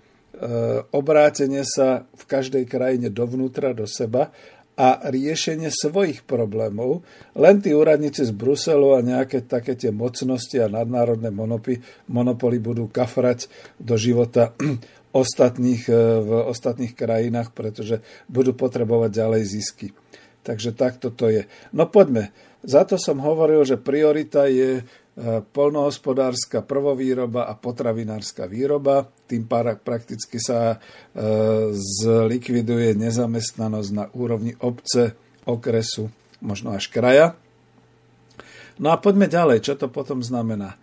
obrátenie 0.92 1.64
sa 1.64 2.04
v 2.04 2.24
každej 2.28 2.68
krajine 2.68 3.08
dovnútra, 3.08 3.72
do 3.72 3.88
seba 3.88 4.28
a 4.80 5.12
riešenie 5.12 5.68
svojich 5.68 6.24
problémov. 6.24 7.04
Len 7.36 7.60
tí 7.60 7.76
úradníci 7.76 8.24
z 8.24 8.32
Bruselu 8.32 8.96
a 8.96 9.04
nejaké 9.04 9.44
také 9.44 9.76
tie 9.76 9.92
mocnosti 9.92 10.56
a 10.56 10.72
nadnárodné 10.72 11.28
monopy, 11.28 11.84
monopoly 12.08 12.56
budú 12.56 12.88
kafrať 12.88 13.52
do 13.76 14.00
života 14.00 14.56
ostatných, 15.12 15.84
e, 15.84 15.92
v 16.24 16.30
ostatných 16.48 16.96
krajinách, 16.96 17.52
pretože 17.52 18.00
budú 18.24 18.56
potrebovať 18.56 19.10
ďalej 19.12 19.42
zisky. 19.44 19.92
Takže 20.40 20.72
takto 20.72 21.12
to 21.12 21.28
je. 21.28 21.42
No 21.76 21.84
poďme. 21.84 22.32
Za 22.64 22.88
to 22.88 22.96
som 22.96 23.20
hovoril, 23.20 23.60
že 23.68 23.76
priorita 23.76 24.48
je 24.48 24.80
polnohospodárska 25.52 26.62
prvovýroba 26.64 27.50
a 27.50 27.58
potravinárska 27.58 28.46
výroba. 28.46 29.10
Tým 29.26 29.44
prakticky 29.82 30.38
sa 30.40 30.74
e, 30.74 30.78
zlikviduje 31.74 32.96
nezamestnanosť 32.96 33.90
na 33.90 34.06
úrovni 34.16 34.56
obce, 34.62 35.18
okresu, 35.44 36.08
možno 36.40 36.72
až 36.72 36.88
kraja. 36.88 37.36
No 38.80 38.94
a 38.94 38.96
poďme 38.96 39.28
ďalej, 39.28 39.60
čo 39.60 39.74
to 39.76 39.92
potom 39.92 40.24
znamená. 40.24 40.80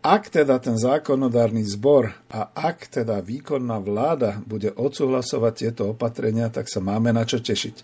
Ak 0.00 0.32
teda 0.32 0.56
ten 0.60 0.80
zákonodárny 0.80 1.60
zbor 1.64 2.16
a 2.32 2.48
ak 2.52 2.88
teda 2.88 3.20
výkonná 3.20 3.80
vláda 3.80 4.40
bude 4.44 4.72
odsúhlasovať 4.72 5.52
tieto 5.56 5.82
opatrenia, 5.92 6.48
tak 6.48 6.72
sa 6.72 6.80
máme 6.80 7.12
na 7.12 7.24
čo 7.24 7.40
tešiť. 7.40 7.76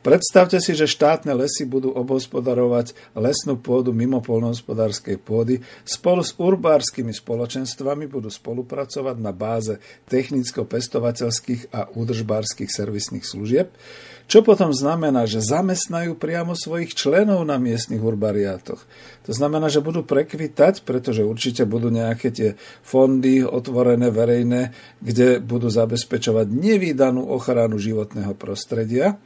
Predstavte 0.00 0.56
si, 0.64 0.72
že 0.72 0.88
štátne 0.88 1.36
lesy 1.36 1.68
budú 1.68 1.92
obhospodarovať 1.92 2.96
lesnú 3.12 3.60
pôdu 3.60 3.92
mimo 3.92 4.24
polnohospodárskej 4.24 5.20
pôdy. 5.20 5.60
Spolu 5.84 6.24
s 6.24 6.32
urbárskymi 6.40 7.12
spoločenstvami 7.12 8.08
budú 8.08 8.32
spolupracovať 8.32 9.16
na 9.20 9.36
báze 9.36 9.76
technicko-pestovateľských 10.08 11.76
a 11.76 11.92
údržbárskych 11.92 12.72
servisných 12.72 13.28
služieb, 13.28 13.76
čo 14.24 14.40
potom 14.40 14.72
znamená, 14.72 15.28
že 15.28 15.44
zamestnajú 15.44 16.16
priamo 16.16 16.56
svojich 16.56 16.96
členov 16.96 17.44
na 17.44 17.60
miestnych 17.60 18.00
urbariátoch. 18.00 18.80
To 19.28 19.32
znamená, 19.36 19.68
že 19.68 19.84
budú 19.84 20.00
prekvitať, 20.00 20.80
pretože 20.88 21.28
určite 21.28 21.68
budú 21.68 21.92
nejaké 21.92 22.32
tie 22.32 22.50
fondy 22.80 23.44
otvorené, 23.44 24.08
verejné, 24.08 24.72
kde 25.04 25.44
budú 25.44 25.68
zabezpečovať 25.68 26.48
nevýdanú 26.48 27.26
ochranu 27.28 27.76
životného 27.76 28.32
prostredia 28.32 29.20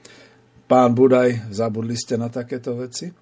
Pán 0.64 0.96
Budaj, 0.96 1.52
zabudli 1.52 1.92
ste 1.92 2.16
na 2.16 2.32
takéto 2.32 2.72
veci. 2.72 3.12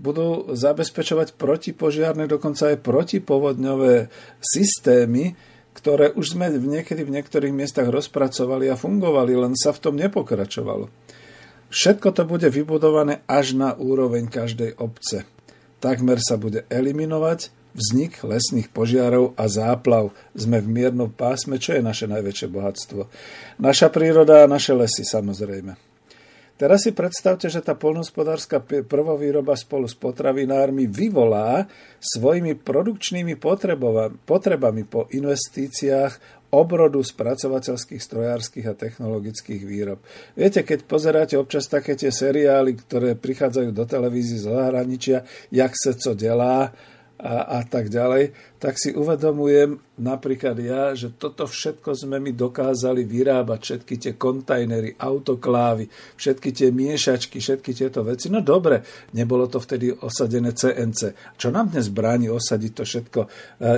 Budú 0.00 0.50
zabezpečovať 0.50 1.36
protipožiarne, 1.36 2.24
dokonca 2.24 2.72
aj 2.72 2.82
protipovodňové 2.82 4.08
systémy, 4.40 5.36
ktoré 5.76 6.10
už 6.16 6.34
sme 6.34 6.50
niekedy 6.50 7.06
v 7.06 7.14
niektorých 7.20 7.54
miestach 7.54 7.86
rozpracovali 7.86 8.66
a 8.72 8.80
fungovali, 8.80 9.32
len 9.38 9.54
sa 9.54 9.70
v 9.70 9.82
tom 9.86 9.94
nepokračovalo. 10.00 10.90
Všetko 11.70 12.10
to 12.10 12.26
bude 12.26 12.48
vybudované 12.50 13.22
až 13.30 13.54
na 13.54 13.70
úroveň 13.78 14.26
každej 14.26 14.74
obce. 14.82 15.22
Takmer 15.78 16.18
sa 16.18 16.34
bude 16.34 16.66
eliminovať 16.66 17.54
vznik 17.70 18.26
lesných 18.26 18.66
požiarov 18.74 19.38
a 19.38 19.46
záplav. 19.46 20.10
Sme 20.34 20.58
v 20.58 20.68
miernom 20.68 21.12
pásme, 21.14 21.62
čo 21.62 21.78
je 21.78 21.86
naše 21.86 22.10
najväčšie 22.10 22.48
bohatstvo. 22.50 23.06
Naša 23.62 23.94
príroda 23.94 24.42
a 24.42 24.50
naše 24.50 24.74
lesy, 24.74 25.06
samozrejme. 25.06 25.89
Teraz 26.60 26.84
si 26.84 26.92
predstavte, 26.92 27.48
že 27.48 27.64
tá 27.64 27.72
polnospodárska 27.72 28.60
prvovýroba 28.84 29.56
spolu 29.56 29.88
s 29.88 29.96
potravinármi 29.96 30.84
vyvolá 30.84 31.64
svojimi 32.04 32.52
produkčnými 32.52 33.40
potrebami 34.28 34.82
po 34.84 35.08
investíciách 35.08 36.44
obrodu 36.52 37.00
spracovateľských, 37.00 38.02
strojárskych 38.04 38.66
a 38.68 38.76
technologických 38.76 39.62
výrob. 39.64 40.04
Viete, 40.36 40.60
keď 40.60 40.84
pozeráte 40.84 41.40
občas 41.40 41.64
také 41.64 41.96
tie 41.96 42.12
seriály, 42.12 42.76
ktoré 42.76 43.16
prichádzajú 43.16 43.72
do 43.72 43.88
televízie 43.88 44.44
z 44.44 44.52
zahraničia, 44.52 45.24
jak 45.48 45.72
sa 45.72 45.96
co 45.96 46.12
delá, 46.12 46.76
a, 47.20 47.60
a 47.60 47.68
tak 47.68 47.92
ďalej, 47.92 48.32
tak 48.56 48.80
si 48.80 48.96
uvedomujem 48.96 49.76
napríklad 50.00 50.56
ja, 50.56 50.96
že 50.96 51.12
toto 51.12 51.44
všetko 51.44 51.92
sme 51.92 52.16
my 52.16 52.32
dokázali 52.32 53.04
vyrábať, 53.04 53.60
všetky 53.60 53.94
tie 54.00 54.12
kontajnery, 54.16 54.96
autoklávy, 54.96 55.86
všetky 56.16 56.48
tie 56.56 56.68
miešačky, 56.72 57.36
všetky 57.36 57.76
tieto 57.76 58.00
veci. 58.00 58.32
No 58.32 58.40
dobre, 58.40 58.80
nebolo 59.12 59.44
to 59.52 59.60
vtedy 59.60 59.92
osadené 59.92 60.56
CNC. 60.56 61.36
Čo 61.36 61.52
nám 61.52 61.76
dnes 61.76 61.92
bráni 61.92 62.32
osadiť 62.32 62.72
to 62.72 62.84
všetko 62.88 63.20
e, 63.20 63.28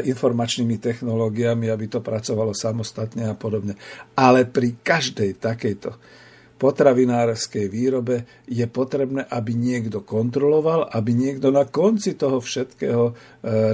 informačnými 0.06 0.78
technológiami, 0.78 1.66
aby 1.66 1.90
to 1.90 1.98
pracovalo 1.98 2.54
samostatne 2.54 3.26
a 3.26 3.34
podobne. 3.34 3.74
Ale 4.14 4.46
pri 4.46 4.78
každej 4.78 5.42
takejto 5.42 6.21
potravinárskej 6.62 7.66
výrobe 7.66 8.46
je 8.46 8.62
potrebné, 8.70 9.26
aby 9.26 9.58
niekto 9.58 10.06
kontroloval, 10.06 10.86
aby 10.94 11.10
niekto 11.10 11.50
na 11.50 11.66
konci 11.66 12.14
toho 12.14 12.38
všetkého 12.38 13.04
e, 13.10 13.12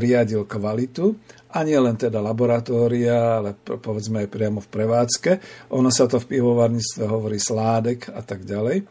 riadil 0.00 0.48
kvalitu 0.48 1.12
a 1.52 1.60
nie 1.68 1.76
len 1.76 2.00
teda 2.00 2.24
laboratória, 2.24 3.44
ale 3.44 3.52
povedzme 3.60 4.24
aj 4.24 4.32
priamo 4.32 4.64
v 4.64 4.72
prevádzke. 4.72 5.30
Ono 5.76 5.92
sa 5.92 6.08
to 6.08 6.16
v 6.16 6.40
pivovarníctve 6.40 7.04
hovorí 7.04 7.36
sládek 7.36 8.08
a 8.16 8.24
tak 8.24 8.48
ďalej. 8.48 8.88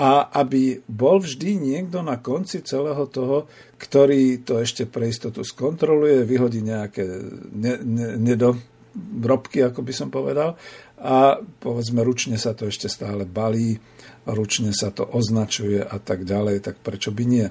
A 0.00 0.32
aby 0.42 0.80
bol 0.88 1.22
vždy 1.22 1.60
niekto 1.60 2.02
na 2.02 2.18
konci 2.18 2.66
celého 2.66 3.04
toho, 3.06 3.46
ktorý 3.78 4.42
to 4.42 4.58
ešte 4.58 4.90
pre 4.90 5.06
istotu 5.06 5.46
skontroluje, 5.46 6.24
vyhodí 6.24 6.64
nejaké 6.64 7.04
ne, 7.52 7.74
ne, 7.84 8.08
nedorobky, 8.16 9.60
ako 9.60 9.84
by 9.84 9.92
som 9.92 10.08
povedal, 10.08 10.56
a 11.00 11.40
povedzme 11.40 12.04
ručne 12.04 12.36
sa 12.36 12.52
to 12.52 12.68
ešte 12.68 12.92
stále 12.92 13.24
balí, 13.24 13.80
ručne 14.28 14.76
sa 14.76 14.92
to 14.92 15.08
označuje 15.08 15.80
a 15.80 15.96
tak 15.96 16.28
ďalej, 16.28 16.60
tak 16.60 16.76
prečo 16.84 17.08
by 17.08 17.24
nie? 17.24 17.46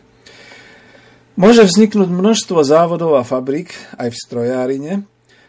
Môže 1.33 1.65
vzniknúť 1.65 2.11
množstvo 2.11 2.61
závodov 2.61 3.17
a 3.17 3.25
fabrik 3.25 3.73
aj 3.97 4.11
v 4.11 4.21
strojárine, 4.21 4.93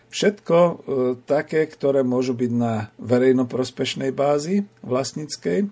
všetko 0.09 0.57
e, 0.57 0.73
také, 1.27 1.67
ktoré 1.67 2.07
môžu 2.07 2.33
byť 2.33 2.53
na 2.55 2.89
verejnoprospešnej 3.03 4.15
bázi 4.15 4.65
vlastníckej, 4.87 5.67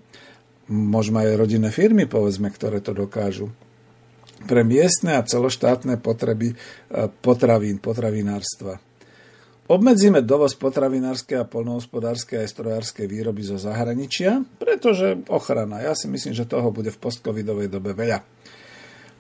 môžeme 0.68 1.22
aj 1.22 1.38
rodinné 1.38 1.70
firmy, 1.72 2.04
povedzme, 2.04 2.52
ktoré 2.52 2.84
to 2.84 2.92
dokážu. 2.92 3.54
Pre 4.38 4.62
miestne 4.62 5.18
a 5.18 5.26
celoštátne 5.26 5.98
potreby 5.98 6.54
e, 6.54 6.56
potravín, 7.22 7.78
potravinárstva. 7.78 8.82
Obmedzíme 9.68 10.24
dovoz 10.24 10.56
potravinárskej 10.56 11.44
a 11.44 11.48
polnohospodárskej 11.48 12.40
aj 12.40 12.48
strojárskej 12.56 13.04
výroby 13.04 13.44
zo 13.44 13.60
zahraničia, 13.60 14.40
pretože 14.56 15.20
ochrana. 15.28 15.84
Ja 15.84 15.92
si 15.92 16.08
myslím, 16.08 16.32
že 16.32 16.48
toho 16.48 16.72
bude 16.72 16.88
v 16.88 16.96
postcovidovej 16.96 17.68
dobe 17.68 17.92
veľa. 17.92 18.24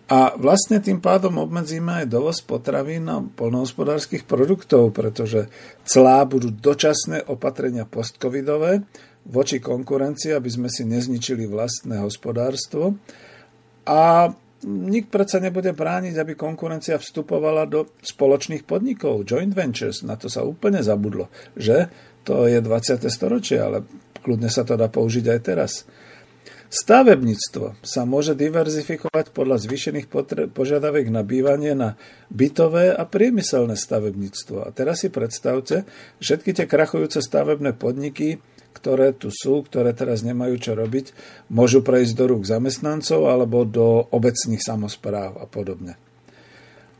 A 0.08 0.32
vlastne 0.40 0.80
tým 0.80 1.04
pádom 1.04 1.36
obmedzíme 1.36 2.00
aj 2.00 2.06
dovoz 2.08 2.40
potravín 2.40 3.12
a 3.12 3.20
polnohospodárskych 3.20 4.24
produktov, 4.24 4.96
pretože 4.96 5.52
clá 5.84 6.24
budú 6.24 6.48
dočasné 6.48 7.28
opatrenia 7.28 7.84
postcovidové 7.84 8.88
voči 9.28 9.60
konkurencii, 9.60 10.32
aby 10.32 10.48
sme 10.48 10.72
si 10.72 10.88
nezničili 10.88 11.44
vlastné 11.44 12.00
hospodárstvo. 12.00 12.96
A 13.84 14.32
nik 14.66 15.12
predsa 15.12 15.38
nebude 15.38 15.70
brániť, 15.70 16.18
aby 16.18 16.34
konkurencia 16.34 16.98
vstupovala 16.98 17.68
do 17.70 17.94
spoločných 18.02 18.66
podnikov, 18.66 19.22
joint 19.22 19.54
ventures, 19.54 20.02
na 20.02 20.18
to 20.18 20.26
sa 20.26 20.42
úplne 20.42 20.82
zabudlo, 20.82 21.30
že 21.54 21.86
to 22.26 22.50
je 22.50 22.58
20. 22.58 23.06
storočie, 23.06 23.62
ale 23.62 23.86
kľudne 24.20 24.50
sa 24.50 24.66
to 24.66 24.74
dá 24.74 24.90
použiť 24.90 25.24
aj 25.30 25.40
teraz. 25.40 25.72
Stavebníctvo 26.68 27.80
sa 27.80 28.04
môže 28.04 28.36
diverzifikovať 28.36 29.32
podľa 29.32 29.56
zvýšených 29.56 30.04
požiadaviek 30.52 31.08
na 31.08 31.24
bývanie 31.24 31.72
na 31.72 31.96
bytové 32.28 32.92
a 32.92 33.08
priemyselné 33.08 33.72
stavebníctvo. 33.72 34.68
A 34.68 34.68
teraz 34.76 35.00
si 35.00 35.08
predstavte, 35.08 35.88
všetky 36.20 36.52
tie 36.52 36.68
krachujúce 36.68 37.24
stavebné 37.24 37.72
podniky 37.72 38.44
ktoré 38.78 39.10
tu 39.10 39.34
sú, 39.34 39.66
ktoré 39.66 39.90
teraz 39.90 40.22
nemajú 40.22 40.54
čo 40.62 40.72
robiť, 40.78 41.10
môžu 41.50 41.82
prejsť 41.82 42.14
do 42.14 42.24
rúk 42.30 42.46
zamestnancov 42.46 43.26
alebo 43.26 43.66
do 43.66 44.06
obecných 44.14 44.62
samozpráv 44.62 45.42
a 45.42 45.50
podobne. 45.50 45.98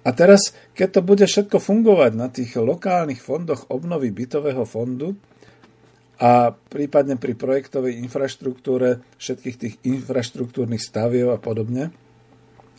A 0.02 0.10
teraz, 0.10 0.56
keď 0.74 0.88
to 0.98 1.00
bude 1.04 1.24
všetko 1.28 1.62
fungovať 1.62 2.12
na 2.16 2.26
tých 2.32 2.58
lokálnych 2.58 3.22
fondoch 3.22 3.68
obnovy 3.68 4.08
bytového 4.10 4.64
fondu 4.64 5.14
a 6.18 6.50
prípadne 6.50 7.14
pri 7.14 7.38
projektovej 7.38 8.00
infraštruktúre 8.02 9.04
všetkých 9.20 9.56
tých 9.56 9.74
infraštruktúrnych 9.84 10.82
staviev 10.82 11.30
a 11.30 11.38
podobne, 11.38 11.94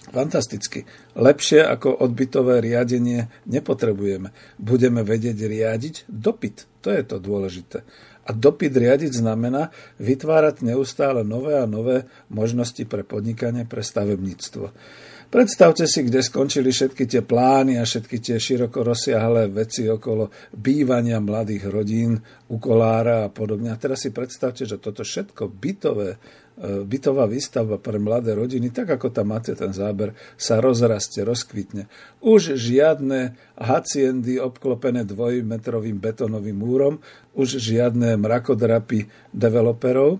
fantasticky. 0.10 0.90
Lepšie 1.14 1.62
ako 1.64 2.02
odbytové 2.02 2.66
riadenie 2.66 3.30
nepotrebujeme. 3.46 4.34
Budeme 4.58 5.06
vedieť 5.06 5.38
riadiť 5.46 5.96
dopyt. 6.10 6.66
To 6.82 6.90
je 6.90 7.04
to 7.06 7.22
dôležité. 7.22 7.86
A 8.30 8.32
dopyt 8.32 8.78
riadiť 8.78 9.26
znamená 9.26 9.74
vytvárať 9.98 10.62
neustále 10.62 11.26
nové 11.26 11.58
a 11.58 11.66
nové 11.66 12.06
možnosti 12.30 12.86
pre 12.86 13.02
podnikanie, 13.02 13.66
pre 13.66 13.82
stavebníctvo. 13.82 14.70
Predstavte 15.30 15.86
si, 15.86 16.02
kde 16.02 16.26
skončili 16.26 16.74
všetky 16.74 17.06
tie 17.06 17.22
plány 17.22 17.78
a 17.78 17.86
všetky 17.86 18.18
tie 18.18 18.42
široko 18.42 18.82
rozsiahlé 18.82 19.46
veci 19.54 19.86
okolo 19.86 20.34
bývania 20.58 21.22
mladých 21.22 21.70
rodín, 21.70 22.18
u 22.50 22.58
a 22.58 23.30
podobne. 23.30 23.70
A 23.70 23.78
teraz 23.78 24.02
si 24.02 24.10
predstavte, 24.10 24.66
že 24.66 24.82
toto 24.82 25.06
všetko 25.06 25.54
bytové 25.54 26.18
bytová 26.60 27.24
výstavba 27.24 27.80
pre 27.80 27.96
mladé 28.04 28.36
rodiny, 28.36 28.76
tak 28.76 29.00
ako 29.00 29.16
tam 29.16 29.32
máte 29.32 29.56
ten 29.56 29.72
záber, 29.72 30.12
sa 30.36 30.60
rozrastie, 30.60 31.24
rozkvitne. 31.24 31.88
Už 32.20 32.60
žiadne 32.60 33.40
haciendy 33.56 34.44
obklopené 34.44 35.08
dvojmetrovým 35.08 35.96
betónovým 35.96 36.58
múrom, 36.60 37.00
už 37.32 37.64
žiadne 37.64 38.20
mrakodrapy 38.20 39.08
developerov, 39.32 40.20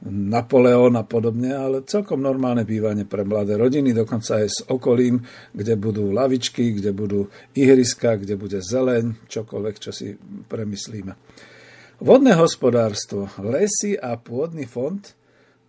Napoleon 0.00 0.96
a 0.96 1.04
podobne, 1.04 1.52
ale 1.52 1.84
celkom 1.84 2.24
normálne 2.24 2.64
bývanie 2.64 3.04
pre 3.04 3.20
mladé 3.20 3.60
rodiny, 3.60 3.92
dokonca 3.92 4.40
aj 4.40 4.48
s 4.48 4.64
okolím, 4.64 5.20
kde 5.52 5.76
budú 5.76 6.08
lavičky, 6.08 6.72
kde 6.72 6.96
budú 6.96 7.28
ihriska, 7.52 8.16
kde 8.16 8.40
bude 8.40 8.64
zeleň, 8.64 9.28
čokoľvek, 9.28 9.76
čo 9.76 9.92
si 9.92 10.16
premyslíme. 10.48 11.12
Vodné 12.00 12.32
hospodárstvo, 12.32 13.28
lesy 13.44 13.92
a 14.00 14.16
pôdny 14.16 14.64
fond– 14.64 15.04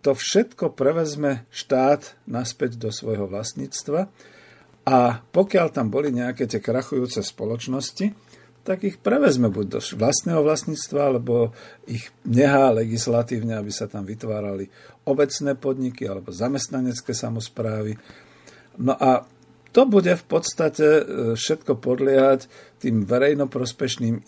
to 0.02 0.18
všetko 0.18 0.74
prevezme 0.74 1.46
štát 1.54 2.18
naspäť 2.26 2.76
do 2.76 2.90
svojho 2.90 3.30
vlastníctva 3.30 4.10
a 4.82 5.22
pokiaľ 5.30 5.66
tam 5.70 5.94
boli 5.94 6.10
nejaké 6.10 6.50
tie 6.50 6.58
krachujúce 6.58 7.22
spoločnosti, 7.22 8.10
tak 8.62 8.86
ich 8.86 8.98
prevezme 8.98 9.50
buď 9.50 9.66
do 9.66 9.80
vlastného 9.82 10.42
vlastníctva, 10.42 11.00
alebo 11.10 11.50
ich 11.86 12.10
nehá 12.22 12.70
legislatívne, 12.70 13.58
aby 13.58 13.70
sa 13.74 13.90
tam 13.90 14.06
vytvárali 14.06 14.70
obecné 15.06 15.58
podniky 15.58 16.06
alebo 16.06 16.30
zamestnanecké 16.30 17.10
samozprávy. 17.10 17.98
No 18.78 18.94
a 18.94 19.26
to 19.74 19.82
bude 19.88 20.14
v 20.14 20.24
podstate 20.28 20.86
e, 20.86 21.02
všetko 21.34 21.80
podliehať 21.82 22.46
tým 22.78 23.02
verejnoprospešným 23.02 24.26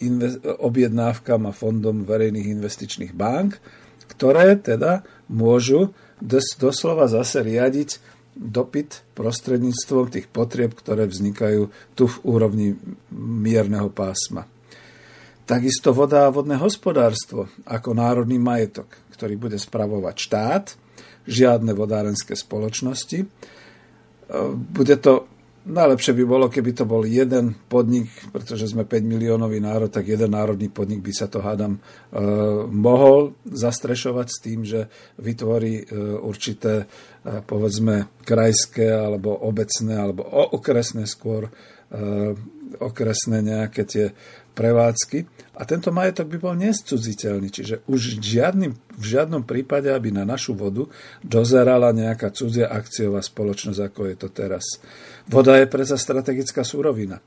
objednávkam 0.58 1.46
a 1.46 1.52
fondom 1.54 2.02
verejných 2.02 2.48
investičných 2.58 3.12
bank, 3.14 3.60
ktoré 4.10 4.56
teda 4.58 5.06
môžu 5.30 5.94
doslova 6.58 7.08
zase 7.10 7.44
riadiť 7.44 7.98
dopyt 8.34 9.06
prostredníctvom 9.14 10.10
tých 10.10 10.26
potrieb, 10.26 10.74
ktoré 10.74 11.06
vznikajú 11.06 11.70
tu 11.94 12.04
v 12.10 12.16
úrovni 12.26 12.68
mierneho 13.14 13.88
pásma. 13.94 14.50
Takisto 15.44 15.92
voda 15.92 16.24
a 16.24 16.32
vodné 16.32 16.56
hospodárstvo 16.56 17.52
ako 17.68 17.92
národný 17.92 18.40
majetok, 18.40 18.88
ktorý 19.12 19.36
bude 19.36 19.60
spravovať 19.60 20.16
štát, 20.16 20.64
žiadne 21.28 21.76
vodárenské 21.76 22.32
spoločnosti. 22.32 23.28
Bude 24.72 24.96
to 24.98 25.28
Najlepšie 25.64 26.12
by 26.12 26.24
bolo, 26.28 26.52
keby 26.52 26.76
to 26.76 26.84
bol 26.84 27.08
jeden 27.08 27.56
podnik, 27.72 28.12
pretože 28.28 28.68
sme 28.68 28.84
5 28.84 29.00
miliónový 29.00 29.64
národ, 29.64 29.88
tak 29.88 30.04
jeden 30.04 30.36
národný 30.36 30.68
podnik 30.68 31.00
by 31.00 31.08
sa 31.16 31.24
to, 31.24 31.40
hádam, 31.40 31.80
e, 31.80 32.20
mohol 32.68 33.32
zastrešovať 33.48 34.28
s 34.28 34.38
tým, 34.44 34.60
že 34.68 34.92
vytvorí 35.16 35.80
e, 35.80 35.84
určité, 36.20 36.84
e, 37.24 37.40
povedzme, 37.40 38.12
krajské 38.28 38.92
alebo 38.92 39.32
obecné, 39.40 39.96
alebo 39.96 40.20
okresné 40.52 41.08
skôr, 41.08 41.48
okresné 42.74 43.38
nejaké 43.38 43.86
tie 43.86 44.06
prevádzky 44.54 45.18
a 45.54 45.62
tento 45.62 45.94
majetok 45.94 46.30
by 46.30 46.38
bol 46.38 46.54
nescudziteľný, 46.58 47.50
čiže 47.50 47.86
už 47.86 48.18
žiadnym, 48.18 48.72
v 48.74 49.04
žiadnom 49.04 49.46
prípade, 49.46 49.90
aby 49.90 50.10
na 50.10 50.26
našu 50.26 50.54
vodu 50.54 50.86
dozerala 51.22 51.94
nejaká 51.94 52.30
cudzia 52.34 52.70
akciová 52.70 53.22
spoločnosť, 53.22 53.80
ako 53.82 54.00
je 54.10 54.16
to 54.18 54.28
teraz. 54.30 54.64
Voda 55.30 55.58
je 55.58 55.70
predsa 55.70 55.94
strategická 55.94 56.66
súrovina. 56.66 57.22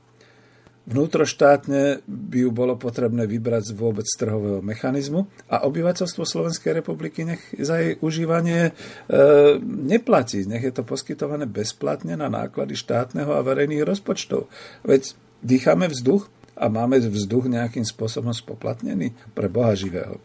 Vnútroštátne 0.88 2.00
by 2.08 2.48
ju 2.48 2.50
bolo 2.52 2.80
potrebné 2.80 3.28
vybrať 3.28 3.72
z 3.72 3.76
vôbec 3.76 4.08
trhového 4.08 4.64
mechanizmu 4.64 5.28
a 5.44 5.68
obyvateľstvo 5.68 6.24
Slovenskej 6.24 6.80
republiky 6.80 7.28
nech 7.28 7.44
za 7.60 7.76
jej 7.76 8.00
užívanie 8.00 8.72
e, 8.72 9.20
neplatí. 9.60 10.48
Nech 10.48 10.64
je 10.64 10.72
to 10.72 10.88
poskytované 10.88 11.44
bezplatne 11.44 12.16
na 12.16 12.32
náklady 12.32 12.72
štátneho 12.72 13.36
a 13.36 13.44
verejných 13.44 13.84
rozpočtov. 13.84 14.48
Veď 14.80 15.12
dýchame 15.44 15.92
vzduch, 15.92 16.32
a 16.58 16.66
máme 16.66 16.98
vzduch 16.98 17.46
nejakým 17.46 17.86
spôsobom 17.86 18.34
spoplatnený 18.34 19.14
pre 19.32 19.46
Boha 19.46 19.72
živého. 19.78 20.18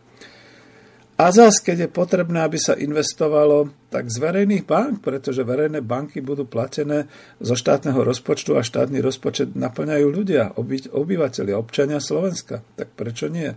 A 1.13 1.29
zás, 1.29 1.61
keď 1.61 1.85
je 1.85 1.89
potrebné, 1.93 2.41
aby 2.41 2.57
sa 2.57 2.73
investovalo, 2.73 3.69
tak 3.93 4.09
z 4.09 4.17
verejných 4.17 4.65
bank, 4.65 5.05
pretože 5.05 5.45
verejné 5.45 5.85
banky 5.85 6.25
budú 6.25 6.49
platené 6.49 7.05
zo 7.37 7.53
štátneho 7.53 8.01
rozpočtu 8.01 8.57
a 8.57 8.65
štátny 8.65 8.97
rozpočet 8.97 9.53
naplňajú 9.53 10.07
ľudia, 10.09 10.57
oby, 10.57 10.89
obyvateľia, 10.89 11.53
občania 11.53 12.01
Slovenska. 12.01 12.65
Tak 12.73 12.97
prečo 12.97 13.29
nie? 13.29 13.53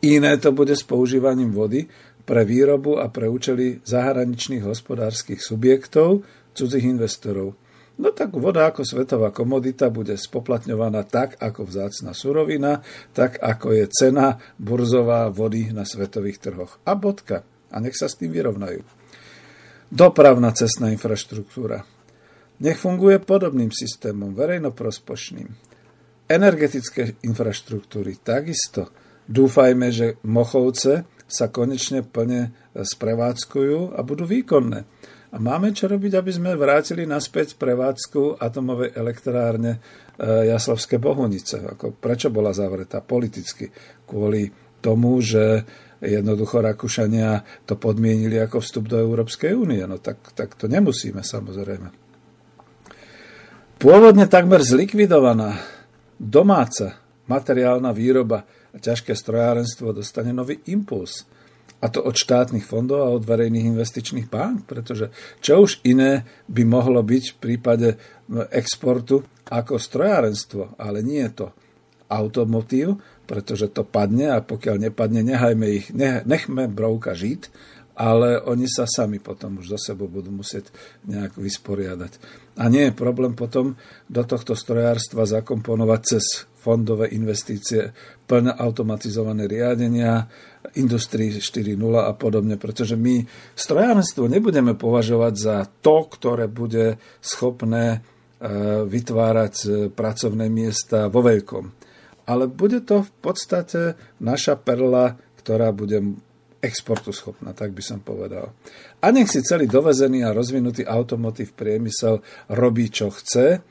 Iné 0.00 0.40
to 0.40 0.48
bude 0.56 0.72
s 0.72 0.80
používaním 0.80 1.52
vody 1.52 1.84
pre 2.24 2.48
výrobu 2.48 2.96
a 2.96 3.12
pre 3.12 3.28
účely 3.28 3.84
zahraničných 3.84 4.64
hospodárskych 4.64 5.44
subjektov, 5.44 6.24
cudzích 6.56 6.88
investorov. 6.88 7.52
No 7.98 8.14
tak 8.14 8.30
voda 8.38 8.70
ako 8.70 8.86
svetová 8.86 9.34
komodita 9.34 9.90
bude 9.90 10.14
spoplatňovaná 10.14 11.02
tak 11.02 11.34
ako 11.42 11.66
vzácna 11.66 12.14
surovina, 12.14 12.86
tak 13.10 13.42
ako 13.42 13.74
je 13.74 13.84
cena 13.90 14.38
burzová 14.54 15.26
vody 15.34 15.74
na 15.74 15.82
svetových 15.82 16.38
trhoch. 16.38 16.78
A 16.86 16.94
bodka. 16.94 17.42
A 17.74 17.82
nech 17.82 17.98
sa 17.98 18.06
s 18.06 18.14
tým 18.14 18.30
vyrovnajú. 18.30 18.86
Dopravná 19.90 20.54
cestná 20.54 20.94
infraštruktúra. 20.94 21.82
Nech 22.62 22.78
funguje 22.78 23.18
podobným 23.18 23.74
systémom, 23.74 24.30
verejnoprospočným. 24.30 25.48
Energetické 26.30 27.18
infraštruktúry 27.26 28.22
takisto. 28.22 28.94
Dúfajme, 29.26 29.90
že 29.90 30.20
Mochovce 30.22 31.08
sa 31.28 31.50
konečne 31.50 32.06
plne 32.06 32.54
sprevádzkujú 32.72 33.92
a 33.96 34.00
budú 34.06 34.24
výkonné. 34.24 34.86
A 35.28 35.36
máme 35.36 35.76
čo 35.76 35.92
robiť, 35.92 36.16
aby 36.16 36.32
sme 36.32 36.56
vrátili 36.56 37.04
naspäť 37.04 37.60
prevádzku 37.60 38.40
atomovej 38.40 38.96
elektrárne 38.96 39.76
e, 39.76 39.78
Jaslovské 40.48 40.96
Bohunice. 40.96 41.60
Ako, 41.76 41.92
prečo 41.92 42.32
bola 42.32 42.56
zavretá? 42.56 43.04
Politicky. 43.04 43.68
Kvôli 44.08 44.48
tomu, 44.80 45.20
že 45.20 45.68
jednoducho 46.00 46.64
Rakúšania 46.64 47.44
to 47.68 47.76
podmienili 47.76 48.40
ako 48.40 48.64
vstup 48.64 48.88
do 48.88 48.96
Európskej 48.96 49.52
únie. 49.52 49.84
No 49.84 50.00
tak, 50.00 50.32
tak 50.32 50.56
to 50.56 50.64
nemusíme 50.64 51.20
samozrejme. 51.20 51.92
Pôvodne 53.78 54.26
takmer 54.26 54.64
zlikvidovaná 54.64 55.60
domáca 56.18 56.98
materiálna 57.28 57.92
výroba 57.92 58.48
a 58.72 58.76
ťažké 58.80 59.12
strojárenstvo 59.12 59.92
dostane 59.92 60.32
nový 60.32 60.58
impuls 60.66 61.28
a 61.78 61.86
to 61.86 62.02
od 62.02 62.18
štátnych 62.18 62.66
fondov 62.66 63.06
a 63.06 63.14
od 63.14 63.22
verejných 63.22 63.70
investičných 63.70 64.26
bank, 64.26 64.66
pretože 64.66 65.14
čo 65.38 65.62
už 65.62 65.82
iné 65.86 66.26
by 66.50 66.66
mohlo 66.66 66.98
byť 67.06 67.24
v 67.34 67.36
prípade 67.38 67.88
exportu 68.50 69.22
ako 69.46 69.78
strojárenstvo, 69.78 70.74
ale 70.76 71.06
nie 71.06 71.22
je 71.22 71.32
to 71.44 71.46
automotív, 72.10 72.98
pretože 73.28 73.70
to 73.70 73.84
padne 73.84 74.32
a 74.32 74.40
pokiaľ 74.40 74.90
nepadne, 74.90 75.20
nechajme 75.22 75.66
ich, 75.68 75.86
nechme 76.24 76.66
brouka 76.66 77.12
žiť, 77.12 77.52
ale 77.98 78.38
oni 78.38 78.70
sa 78.70 78.86
sami 78.86 79.18
potom 79.18 79.58
už 79.58 79.74
do 79.74 79.78
sebou 79.78 80.06
budú 80.06 80.30
musieť 80.30 80.70
nejak 81.02 81.34
vysporiadať. 81.34 82.12
A 82.54 82.70
nie 82.70 82.88
je 82.88 82.94
problém 82.94 83.34
potom 83.34 83.74
do 84.06 84.22
tohto 84.22 84.54
strojárstva 84.54 85.26
zakomponovať 85.26 86.00
cez 86.06 86.24
fondové 86.58 87.10
investície, 87.10 87.90
plne 88.30 88.54
automatizované 88.54 89.50
riadenia, 89.50 90.30
Industrii 90.76 91.40
4.0 91.40 91.78
a 92.04 92.12
podobne, 92.12 92.60
pretože 92.60 92.98
my 92.98 93.24
strojárenstvo 93.56 94.28
nebudeme 94.28 94.76
považovať 94.76 95.34
za 95.38 95.56
to, 95.80 96.04
ktoré 96.04 96.50
bude 96.50 97.00
schopné 97.24 97.84
e, 97.88 97.98
vytvárať 98.84 99.54
e, 99.64 99.68
pracovné 99.88 100.52
miesta 100.52 101.08
vo 101.08 101.24
veľkom. 101.24 101.64
Ale 102.28 102.44
bude 102.44 102.84
to 102.84 103.06
v 103.06 103.12
podstate 103.24 103.96
naša 104.20 104.60
perla, 104.60 105.16
ktorá 105.40 105.72
bude 105.72 106.20
exportu 106.58 107.14
schopná, 107.14 107.54
tak 107.54 107.72
by 107.72 107.82
som 107.82 108.02
povedal. 108.02 108.52
A 108.98 109.14
nech 109.14 109.30
si 109.30 109.46
celý 109.46 109.70
dovezený 109.70 110.26
a 110.26 110.34
rozvinutý 110.34 110.82
automotív 110.82 111.54
priemysel 111.54 112.18
robí, 112.50 112.90
čo 112.90 113.14
chce, 113.14 113.62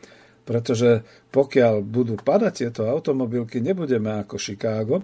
pretože 0.48 1.04
pokiaľ 1.28 1.84
budú 1.84 2.16
padať 2.16 2.54
tieto 2.56 2.88
automobilky, 2.88 3.60
nebudeme 3.60 4.24
ako 4.24 4.40
Chicago, 4.40 5.04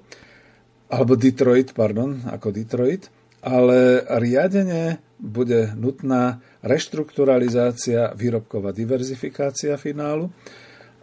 alebo 0.90 1.14
Detroit, 1.16 1.72
pardon, 1.76 2.24
ako 2.28 2.52
Detroit, 2.52 3.08
ale 3.44 4.04
riadenie 4.20 5.04
bude 5.20 5.76
nutná 5.76 6.40
reštrukturalizácia, 6.64 8.16
výrobková 8.16 8.72
diverzifikácia 8.72 9.76
finálu 9.80 10.32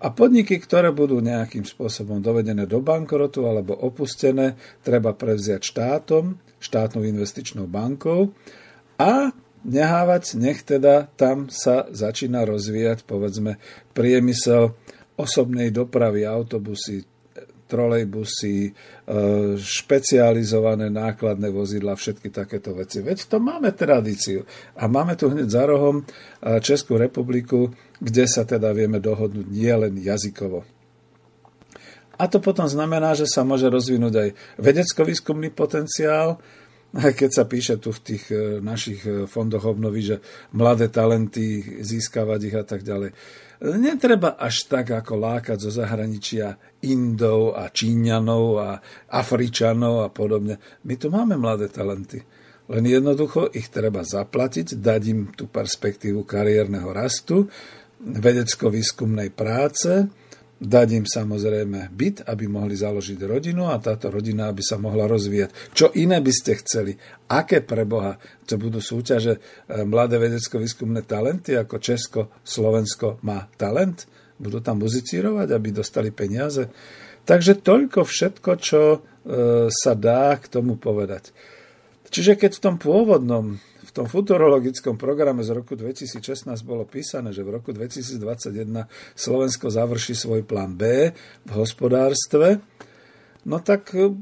a 0.00 0.08
podniky, 0.08 0.56
ktoré 0.56 0.88
budú 0.92 1.20
nejakým 1.20 1.68
spôsobom 1.68 2.24
dovedené 2.24 2.64
do 2.64 2.80
bankrotu 2.80 3.44
alebo 3.44 3.76
opustené, 3.76 4.56
treba 4.80 5.12
prevziať 5.12 5.60
štátom, 5.60 6.40
štátnou 6.56 7.04
investičnou 7.04 7.68
bankou 7.68 8.32
a 8.96 9.32
nehávať, 9.60 10.40
nech 10.40 10.64
teda 10.64 11.12
tam 11.20 11.52
sa 11.52 11.84
začína 11.92 12.48
rozvíjať, 12.48 13.04
povedzme, 13.04 13.60
priemysel 13.92 14.72
osobnej 15.20 15.68
dopravy, 15.68 16.24
autobusy, 16.24 17.04
trolejbusy, 17.70 18.56
e, 18.66 18.70
špecializované 19.54 20.90
nákladné 20.90 21.54
vozidla, 21.54 21.94
všetky 21.94 22.34
takéto 22.34 22.74
veci. 22.74 22.98
Veď 22.98 23.30
to 23.30 23.38
máme 23.38 23.70
tradíciu. 23.70 24.42
A 24.74 24.90
máme 24.90 25.14
tu 25.14 25.30
hneď 25.30 25.46
za 25.46 25.64
rohom 25.70 26.02
e, 26.02 26.04
Českú 26.58 26.98
republiku, 26.98 27.70
kde 28.02 28.26
sa 28.26 28.42
teda 28.42 28.74
vieme 28.74 28.98
dohodnúť 28.98 29.46
nielen 29.46 29.94
jazykovo. 30.02 30.66
A 32.20 32.28
to 32.28 32.36
potom 32.42 32.68
znamená, 32.68 33.16
že 33.16 33.24
sa 33.24 33.46
môže 33.46 33.64
rozvinúť 33.70 34.14
aj 34.18 34.28
vedecko-výskumný 34.60 35.48
potenciál, 35.56 36.36
keď 37.20 37.30
sa 37.30 37.44
píše 37.46 37.78
tu 37.78 37.94
v 37.94 38.00
tých 38.02 38.24
e, 38.34 38.58
našich 38.58 39.00
e, 39.06 39.24
fondoch 39.30 39.62
obnovy, 39.62 40.14
že 40.14 40.16
mladé 40.54 40.90
talenty, 40.90 41.62
získavať 41.82 42.40
ich 42.50 42.56
a 42.58 42.64
tak 42.66 42.82
ďalej. 42.82 43.10
Netreba 43.60 44.40
až 44.40 44.72
tak 44.72 44.88
ako 44.88 45.20
lákať 45.20 45.60
zo 45.60 45.70
zahraničia 45.70 46.56
Indov 46.88 47.60
a 47.60 47.68
Číňanov 47.68 48.44
a 48.56 48.70
Afričanov 49.12 50.00
a 50.00 50.08
podobne. 50.08 50.56
My 50.88 50.96
tu 50.96 51.12
máme 51.12 51.36
mladé 51.36 51.68
talenty. 51.68 52.24
Len 52.70 52.84
jednoducho 52.86 53.52
ich 53.52 53.68
treba 53.68 54.00
zaplatiť, 54.00 54.80
dať 54.80 55.02
im 55.10 55.20
tú 55.36 55.50
perspektívu 55.50 56.24
kariérneho 56.24 56.88
rastu, 56.88 57.52
vedecko-výskumnej 58.00 59.28
práce, 59.34 60.08
dať 60.60 60.88
im 60.92 61.06
samozrejme 61.08 61.88
byt, 61.88 62.28
aby 62.28 62.44
mohli 62.44 62.76
založiť 62.76 63.16
rodinu 63.24 63.72
a 63.72 63.80
táto 63.80 64.12
rodina, 64.12 64.52
aby 64.52 64.60
sa 64.60 64.76
mohla 64.76 65.08
rozvíjať. 65.08 65.72
Čo 65.72 65.96
iné 65.96 66.20
by 66.20 66.32
ste 66.36 66.60
chceli? 66.60 66.92
Aké 67.32 67.64
pre 67.64 67.88
Boha? 67.88 68.20
To 68.44 68.60
budú 68.60 68.84
súťaže 68.84 69.40
e, 69.40 69.40
mladé 69.88 70.20
vedecko-výskumné 70.20 71.08
talenty, 71.08 71.56
ako 71.56 71.80
Česko, 71.80 72.20
Slovensko 72.44 73.24
má 73.24 73.48
talent? 73.56 74.04
Budú 74.36 74.60
tam 74.60 74.84
muzicírovať, 74.84 75.48
aby 75.48 75.68
dostali 75.72 76.12
peniaze? 76.12 76.68
Takže 77.24 77.64
toľko 77.64 78.04
všetko, 78.04 78.50
čo 78.60 78.80
e, 78.92 78.98
sa 79.72 79.92
dá 79.96 80.36
k 80.36 80.44
tomu 80.44 80.76
povedať. 80.76 81.32
Čiže 82.10 82.36
keď 82.36 82.60
v 82.60 82.64
tom 82.68 82.76
pôvodnom 82.76 83.56
v 83.90 83.92
tom 83.98 84.06
futurologickom 84.06 84.94
programe 84.94 85.42
z 85.42 85.50
roku 85.50 85.74
2016 85.74 86.46
bolo 86.62 86.86
písané, 86.86 87.34
že 87.34 87.42
v 87.42 87.58
roku 87.58 87.74
2021 87.74 88.86
Slovensko 89.18 89.66
završí 89.66 90.14
svoj 90.14 90.46
plán 90.46 90.78
B 90.78 91.10
v 91.42 91.52
hospodárstve, 91.58 92.62
no 93.50 93.58
tak 93.58 93.90
e, 93.98 94.14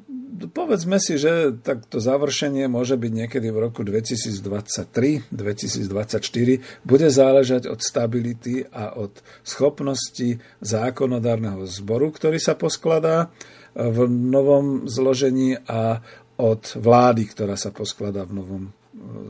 povedzme 0.48 0.96
si, 0.96 1.20
že 1.20 1.52
tak 1.60 1.84
to 1.84 2.00
završenie 2.00 2.64
môže 2.64 2.96
byť 2.96 3.12
niekedy 3.12 3.52
v 3.52 3.58
roku 3.68 3.84
2023, 3.84 5.28
2024, 5.36 6.88
bude 6.88 7.08
záležať 7.12 7.68
od 7.68 7.84
stability 7.84 8.64
a 8.72 8.96
od 8.96 9.20
schopnosti 9.44 10.40
zákonodárneho 10.64 11.68
zboru, 11.68 12.08
ktorý 12.08 12.40
sa 12.40 12.56
poskladá 12.56 13.28
v 13.76 14.08
novom 14.08 14.88
zložení 14.88 15.60
a 15.68 16.00
od 16.40 16.72
vlády, 16.78 17.28
ktorá 17.28 17.58
sa 17.60 17.68
poskladá 17.68 18.24
v 18.24 18.32
novom 18.32 18.64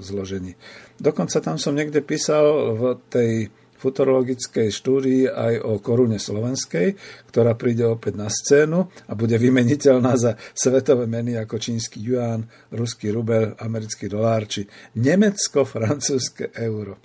zložení. 0.02 0.54
Dokonca 0.98 1.38
tam 1.40 1.56
som 1.56 1.74
niekde 1.74 2.02
písal 2.02 2.74
v 2.74 2.82
tej 3.10 3.32
futurologickej 3.78 4.68
štúdii 4.74 5.30
aj 5.30 5.54
o 5.62 5.78
korune 5.78 6.18
slovenskej, 6.18 6.98
ktorá 7.30 7.54
príde 7.54 7.86
opäť 7.86 8.18
na 8.18 8.26
scénu 8.26 8.90
a 9.06 9.12
bude 9.14 9.38
vymeniteľná 9.38 10.18
za 10.18 10.34
svetové 10.50 11.06
meny 11.06 11.38
ako 11.38 11.62
čínsky 11.62 12.02
yuan, 12.02 12.42
ruský 12.74 13.14
rubel, 13.14 13.54
americký 13.62 14.10
dolár 14.10 14.50
či 14.50 14.66
nemecko-francúzske 14.98 16.50
euro. 16.58 16.98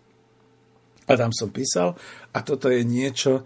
A 1.06 1.14
tam 1.14 1.30
som 1.30 1.54
písal, 1.54 1.94
a 2.34 2.42
toto 2.42 2.74
je 2.74 2.82
niečo, 2.82 3.46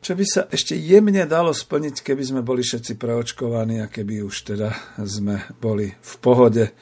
čo 0.00 0.16
by 0.16 0.24
sa 0.24 0.42
ešte 0.48 0.78
jemne 0.78 1.26
dalo 1.26 1.50
splniť, 1.52 2.00
keby 2.00 2.22
sme 2.24 2.40
boli 2.46 2.64
všetci 2.64 2.96
preočkovaní 2.96 3.84
a 3.84 3.90
keby 3.90 4.24
už 4.24 4.54
teda 4.54 4.70
sme 5.02 5.44
boli 5.58 5.92
v 5.92 6.14
pohode 6.22 6.72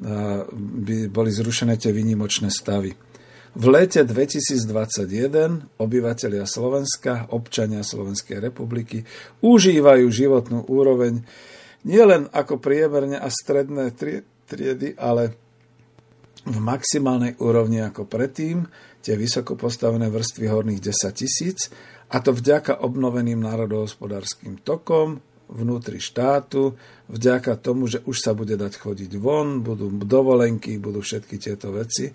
by 0.00 0.96
boli 1.08 1.30
zrušené 1.32 1.80
tie 1.80 1.92
výnimočné 1.92 2.52
stavy. 2.52 2.92
V 3.56 3.64
lete 3.72 4.04
2021 4.04 5.80
obyvateľia 5.80 6.44
Slovenska, 6.44 7.32
občania 7.32 7.80
Slovenskej 7.80 8.36
republiky 8.36 9.00
užívajú 9.40 10.04
životnú 10.12 10.68
úroveň 10.68 11.24
nielen 11.88 12.28
ako 12.36 12.60
priemerne 12.60 13.16
a 13.16 13.32
stredné 13.32 13.96
triedy, 14.44 14.92
ale 15.00 15.32
v 16.44 16.58
maximálnej 16.60 17.40
úrovni 17.40 17.80
ako 17.80 18.04
predtým, 18.04 18.68
tie 19.00 19.16
vysoko 19.16 19.56
postavené 19.56 20.12
vrstvy 20.12 20.46
horných 20.52 20.84
10 20.84 21.16
tisíc, 21.16 21.72
a 22.12 22.20
to 22.20 22.36
vďaka 22.36 22.84
obnoveným 22.84 23.40
národohospodárským 23.40 24.62
tokom, 24.62 25.18
vnútri 25.48 25.98
štátu, 25.98 26.74
vďaka 27.08 27.58
tomu, 27.58 27.86
že 27.86 28.02
už 28.02 28.16
sa 28.18 28.32
bude 28.34 28.58
dať 28.58 28.72
chodiť 28.78 29.10
von, 29.18 29.62
budú 29.62 29.90
dovolenky, 29.90 30.78
budú 30.78 31.02
všetky 31.02 31.38
tieto 31.38 31.70
veci. 31.70 32.10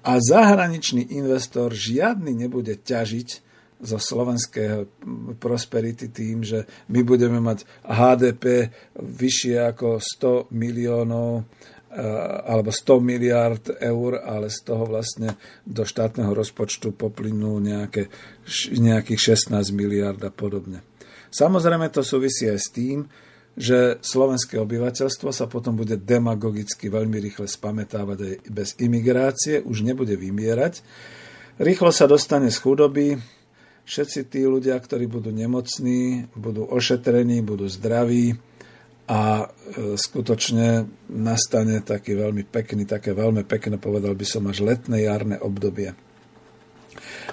A 0.00 0.16
zahraničný 0.16 1.12
investor 1.12 1.76
žiadny 1.76 2.32
nebude 2.32 2.72
ťažiť 2.80 3.50
zo 3.80 3.96
slovenského 3.96 4.88
prosperity 5.40 6.12
tým, 6.12 6.44
že 6.44 6.68
my 6.92 7.00
budeme 7.00 7.40
mať 7.40 7.64
HDP 7.88 8.68
vyššie 9.00 9.56
ako 9.72 10.00
100 10.00 10.52
miliónov 10.52 11.30
eh, 11.40 12.00
alebo 12.44 12.68
100 12.68 13.00
miliard 13.00 13.64
eur, 13.80 14.20
ale 14.20 14.52
z 14.52 14.58
toho 14.68 14.84
vlastne 14.84 15.36
do 15.64 15.88
štátneho 15.88 16.32
rozpočtu 16.36 16.92
poplynú 16.92 17.56
nejaké, 17.60 18.12
nejakých 18.76 19.36
16 19.48 19.72
miliard 19.72 20.20
a 20.20 20.32
podobne. 20.32 20.84
Samozrejme 21.32 21.88
to 21.88 22.04
súvisí 22.04 22.50
aj 22.52 22.60
s 22.60 22.68
tým, 22.68 23.08
že 23.58 23.98
slovenské 24.00 24.56
obyvateľstvo 24.58 25.30
sa 25.34 25.46
potom 25.50 25.74
bude 25.74 25.98
demagogicky 25.98 26.86
veľmi 26.86 27.18
rýchle 27.18 27.50
spametávať 27.50 28.18
aj 28.18 28.34
bez 28.48 28.68
imigrácie, 28.78 29.60
už 29.62 29.82
nebude 29.82 30.14
vymierať. 30.14 30.80
Rýchlo 31.60 31.90
sa 31.92 32.08
dostane 32.08 32.48
z 32.48 32.58
chudoby, 32.62 33.20
všetci 33.84 34.30
tí 34.30 34.46
ľudia, 34.46 34.78
ktorí 34.78 35.10
budú 35.10 35.34
nemocní, 35.34 36.30
budú 36.38 36.64
ošetrení, 36.70 37.42
budú 37.42 37.66
zdraví 37.66 38.38
a 39.10 39.44
e, 39.44 39.98
skutočne 39.98 40.86
nastane 41.10 41.82
taký 41.82 42.14
veľmi 42.14 42.46
pekný, 42.46 42.86
také 42.86 43.10
veľmi 43.10 43.42
pekné, 43.42 43.82
povedal 43.82 44.14
by 44.14 44.22
som, 44.22 44.46
až 44.46 44.62
letné 44.62 45.02
jarné 45.02 45.36
obdobie. 45.42 45.98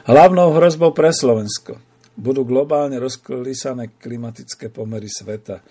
Hlavnou 0.09 0.57
hrozbou 0.57 0.97
pre 0.97 1.13
Slovensko 1.13 1.78
budú 2.18 2.41
globálne 2.41 2.97
rozkolísané 2.97 3.93
klimatické 4.01 4.74
pomery 4.74 5.05
sveta. 5.05 5.61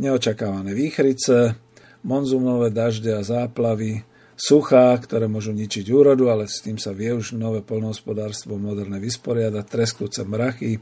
Neočakávané 0.00 0.72
výchrice, 0.72 1.60
monzumové 2.08 2.72
dažde 2.72 3.12
a 3.12 3.22
záplavy, 3.22 4.00
suchá, 4.32 4.96
ktoré 4.96 5.28
môžu 5.28 5.52
ničiť 5.52 5.84
úrodu, 5.92 6.32
ale 6.32 6.48
s 6.48 6.64
tým 6.64 6.80
sa 6.80 6.96
vie 6.96 7.12
už 7.12 7.36
nové 7.36 7.60
polnohospodárstvo 7.60 8.56
moderné 8.56 8.96
vysporiadať, 8.96 9.64
treskúce 9.68 10.24
mrachy, 10.24 10.80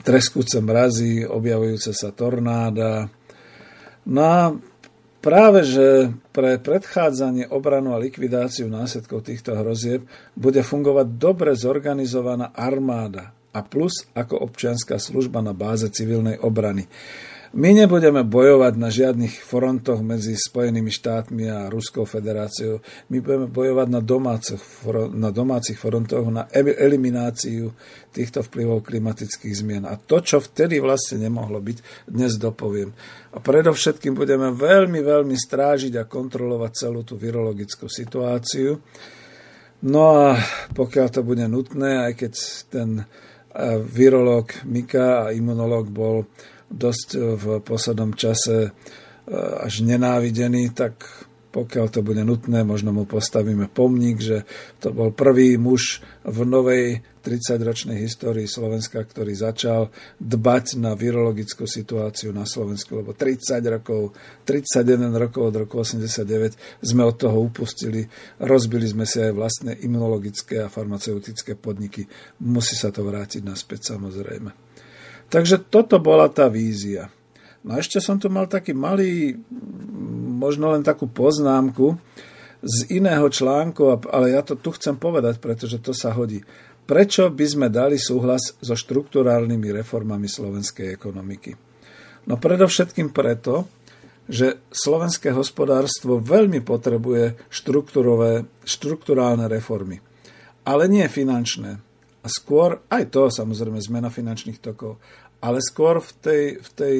treskúce 0.00 0.64
mrazy, 0.64 1.28
objavujúce 1.28 1.92
sa 1.92 2.08
tornáda. 2.16 3.12
No 4.08 4.22
a 4.24 4.56
práve, 5.20 5.68
že 5.68 6.08
pre 6.32 6.56
predchádzanie, 6.56 7.52
obranu 7.52 7.92
a 7.92 8.00
likvidáciu 8.00 8.72
následkov 8.72 9.28
týchto 9.28 9.52
hrozieb 9.52 10.08
bude 10.32 10.64
fungovať 10.64 11.20
dobre 11.20 11.52
zorganizovaná 11.52 12.56
armáda, 12.56 13.36
a 13.56 13.64
plus 13.64 14.04
ako 14.12 14.36
občianská 14.44 15.00
služba 15.00 15.40
na 15.40 15.56
báze 15.56 15.88
civilnej 15.88 16.36
obrany. 16.36 16.84
My 17.54 17.70
nebudeme 17.70 18.26
bojovať 18.26 18.74
na 18.74 18.90
žiadnych 18.90 19.38
frontoch 19.38 20.02
medzi 20.02 20.34
Spojenými 20.34 20.90
štátmi 20.90 21.46
a 21.46 21.70
Ruskou 21.70 22.02
federáciou. 22.02 22.82
My 23.14 23.22
budeme 23.22 23.46
bojovať 23.46 23.86
na, 23.86 24.02
domácich, 24.02 24.62
na 25.14 25.30
domácich 25.30 25.78
frontoch 25.78 26.26
na 26.26 26.50
elimináciu 26.54 27.70
týchto 28.10 28.42
vplyvov 28.42 28.82
klimatických 28.82 29.54
zmien. 29.54 29.84
A 29.86 29.94
to, 29.94 30.18
čo 30.18 30.42
vtedy 30.42 30.82
vlastne 30.82 31.22
nemohlo 31.22 31.62
byť, 31.62 32.10
dnes 32.10 32.34
dopoviem. 32.34 32.90
A 33.30 33.38
predovšetkým 33.38 34.18
budeme 34.18 34.50
veľmi, 34.50 34.98
veľmi 35.04 35.36
strážiť 35.38 36.02
a 36.02 36.08
kontrolovať 36.08 36.72
celú 36.74 37.06
tú 37.06 37.14
virologickú 37.14 37.86
situáciu. 37.86 38.80
No 39.86 40.02
a 40.18 40.40
pokiaľ 40.72 41.06
to 41.12 41.20
bude 41.22 41.44
nutné, 41.46 42.10
aj 42.10 42.12
keď 42.26 42.32
ten 42.72 42.88
virológ 43.92 44.52
Mika 44.68 45.28
a 45.28 45.32
imunológ 45.32 45.88
bol 45.88 46.28
dosť 46.70 47.08
v 47.38 47.44
poslednom 47.62 48.12
čase 48.14 48.68
e, 48.68 48.70
až 49.62 49.86
nenávidený, 49.86 50.74
tak 50.74 51.06
pokiaľ 51.56 51.86
to 51.88 52.04
bude 52.04 52.20
nutné, 52.20 52.68
možno 52.68 52.92
mu 52.92 53.08
postavíme 53.08 53.72
pomník, 53.72 54.20
že 54.20 54.44
to 54.76 54.92
bol 54.92 55.08
prvý 55.08 55.56
muž 55.56 56.04
v 56.20 56.44
novej 56.44 57.00
30-ročnej 57.24 57.96
histórii 57.96 58.44
Slovenska, 58.44 59.00
ktorý 59.00 59.32
začal 59.32 59.88
dbať 60.20 60.76
na 60.76 60.92
virologickú 60.92 61.64
situáciu 61.64 62.36
na 62.36 62.44
Slovensku, 62.44 63.00
lebo 63.00 63.16
30 63.16 63.56
rokov, 63.72 64.12
31 64.44 65.08
rokov 65.16 65.42
od 65.48 65.56
roku 65.64 65.80
89 65.80 66.84
sme 66.84 67.02
od 67.08 67.16
toho 67.16 67.40
upustili, 67.40 68.04
rozbili 68.36 68.84
sme 68.84 69.08
si 69.08 69.24
aj 69.24 69.32
vlastné 69.32 69.72
imunologické 69.80 70.60
a 70.60 70.68
farmaceutické 70.68 71.56
podniky. 71.56 72.04
Musí 72.44 72.76
sa 72.76 72.92
to 72.92 73.00
vrátiť 73.00 73.40
naspäť 73.40 73.96
samozrejme. 73.96 74.65
Takže 75.26 75.58
toto 75.66 75.98
bola 75.98 76.30
tá 76.30 76.46
vízia. 76.46 77.10
No 77.66 77.74
a 77.74 77.82
ešte 77.82 77.98
som 77.98 78.14
tu 78.14 78.30
mal 78.30 78.46
taký 78.46 78.70
malý 78.70 79.34
možno 80.36 80.70
len 80.70 80.86
takú 80.86 81.10
poznámku 81.10 81.98
z 82.62 82.76
iného 82.94 83.26
článku, 83.26 84.06
ale 84.06 84.34
ja 84.34 84.42
to 84.46 84.54
tu 84.54 84.70
chcem 84.74 84.94
povedať, 84.94 85.42
pretože 85.42 85.82
to 85.82 85.90
sa 85.90 86.14
hodí. 86.14 86.46
Prečo 86.86 87.26
by 87.34 87.46
sme 87.46 87.66
dali 87.66 87.98
súhlas 87.98 88.54
so 88.62 88.78
štruktúrálnymi 88.78 89.82
reformami 89.82 90.30
slovenskej 90.30 90.94
ekonomiky? 90.94 91.58
No 92.30 92.38
predovšetkým 92.38 93.10
preto, 93.10 93.66
že 94.30 94.62
slovenské 94.70 95.30
hospodárstvo 95.34 96.18
veľmi 96.22 96.62
potrebuje 96.62 97.38
štruktúrálne 98.66 99.46
reformy. 99.50 100.02
Ale 100.66 100.90
nie 100.90 101.06
finančné. 101.06 101.78
A 102.26 102.28
skôr, 102.28 102.82
aj 102.90 103.14
to 103.14 103.30
samozrejme 103.30 103.78
zmena 103.78 104.10
finančných 104.10 104.58
tokov, 104.58 104.98
ale 105.38 105.62
skôr 105.62 106.02
v 106.02 106.10
tej, 106.18 106.44
v 106.58 106.68
tej 106.74 106.96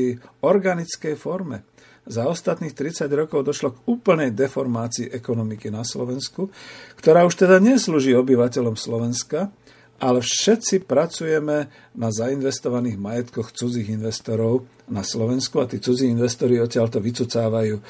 organickej 0.47 1.19
forme 1.19 1.67
za 2.07 2.31
ostatných 2.31 2.71
30 2.71 3.11
rokov 3.11 3.43
došlo 3.43 3.75
k 3.75 3.83
úplnej 3.91 4.31
deformácii 4.31 5.11
ekonomiky 5.11 5.75
na 5.75 5.83
Slovensku, 5.83 6.55
ktorá 7.03 7.27
už 7.27 7.43
teda 7.43 7.59
neslúži 7.59 8.15
obyvateľom 8.15 8.79
Slovenska, 8.79 9.51
ale 9.99 10.23
všetci 10.23 10.87
pracujeme 10.87 11.67
na 11.97 12.09
zainvestovaných 12.13 13.01
majetkoch 13.01 13.51
cudzích 13.51 13.91
investorov 13.91 14.69
na 14.87 15.03
Slovensku 15.03 15.59
a 15.59 15.67
tí 15.67 15.83
cudzí 15.83 16.07
investori 16.07 16.61
odtiaľto 16.63 17.03
vycucávajú 17.03 17.75
e, 17.75 17.83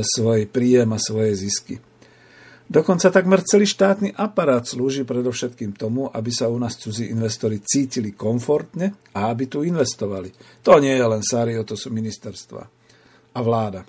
svoj 0.00 0.48
príjem 0.48 0.88
a 0.94 1.02
svoje 1.02 1.36
zisky. 1.36 1.76
Dokonca 2.68 3.08
takmer 3.08 3.40
celý 3.48 3.64
štátny 3.64 4.12
aparát 4.12 4.60
slúži 4.60 5.08
predovšetkým 5.08 5.72
tomu, 5.72 6.12
aby 6.12 6.28
sa 6.28 6.52
u 6.52 6.60
nás 6.60 6.76
cudzí 6.76 7.08
investori 7.08 7.64
cítili 7.64 8.12
komfortne 8.12 9.08
a 9.16 9.32
aby 9.32 9.48
tu 9.48 9.64
investovali. 9.64 10.28
To 10.68 10.76
nie 10.76 10.92
je 10.92 11.06
len 11.08 11.24
Sário, 11.24 11.64
to 11.64 11.80
sú 11.80 11.88
ministerstva 11.88 12.62
a 13.32 13.40
vláda. 13.40 13.88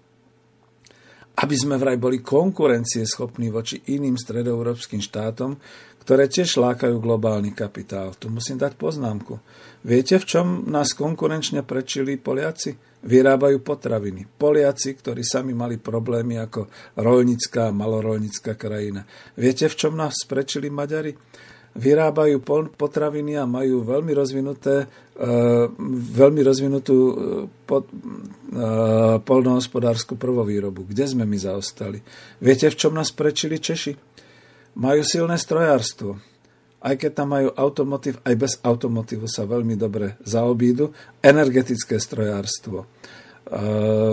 Aby 1.43 1.55
sme 1.59 1.75
vraj 1.75 1.99
boli 1.99 2.23
konkurencieschopní 2.23 3.51
voči 3.51 3.83
iným 3.91 4.15
stredoeurópskym 4.15 5.03
štátom, 5.03 5.59
ktoré 5.99 6.31
tiež 6.31 6.55
lákajú 6.55 7.03
globálny 7.03 7.51
kapitál. 7.51 8.15
Tu 8.15 8.31
musím 8.31 8.55
dať 8.55 8.79
poznámku. 8.79 9.43
Viete, 9.83 10.15
v 10.17 10.25
čom 10.25 10.47
nás 10.71 10.95
konkurenčne 10.95 11.67
prečili 11.67 12.15
Poliaci? 12.15 12.88
Vyrábajú 12.99 13.63
potraviny. 13.63 14.27
Poliaci, 14.27 14.95
ktorí 14.95 15.23
sami 15.23 15.55
mali 15.55 15.79
problémy 15.79 16.39
ako 16.39 16.67
rolnická 16.99 17.71
a 17.71 17.75
malorolnická 17.75 18.59
krajina. 18.59 19.07
Viete, 19.39 19.71
v 19.71 19.75
čom 19.75 19.93
nás 19.95 20.19
sprečili 20.19 20.67
Maďari? 20.67 21.15
Vyrábajú 21.69 22.41
potraviny 22.75 23.37
a 23.37 23.45
majú 23.45 23.85
veľmi 23.85 24.11
rozvinuté, 24.11 24.89
uh, 24.89 25.69
veľmi 26.17 26.41
rozvinutú 26.41 26.97
pod, 27.63 27.87
uh, 27.87 29.21
polnohospodárskú 29.21 30.17
prvovýrobu. 30.17 30.89
Kde 30.89 31.05
sme 31.07 31.23
my 31.29 31.37
zaostali? 31.37 32.01
Viete, 32.41 32.67
v 32.67 32.75
čom 32.75 32.97
nás 32.97 33.13
prečili 33.13 33.61
Češi? 33.61 33.93
Majú 34.75 35.01
silné 35.05 35.37
strojárstvo 35.37 36.28
aj 36.79 36.95
keď 36.95 37.11
tam 37.11 37.35
majú 37.35 37.49
automotív, 37.51 38.23
aj 38.23 38.35
bez 38.39 38.53
automotívu 38.63 39.27
sa 39.27 39.43
veľmi 39.43 39.75
dobre 39.75 40.15
zaobídu. 40.23 40.95
Energetické 41.19 41.99
strojárstvo. 41.99 42.83
E, 42.83 42.87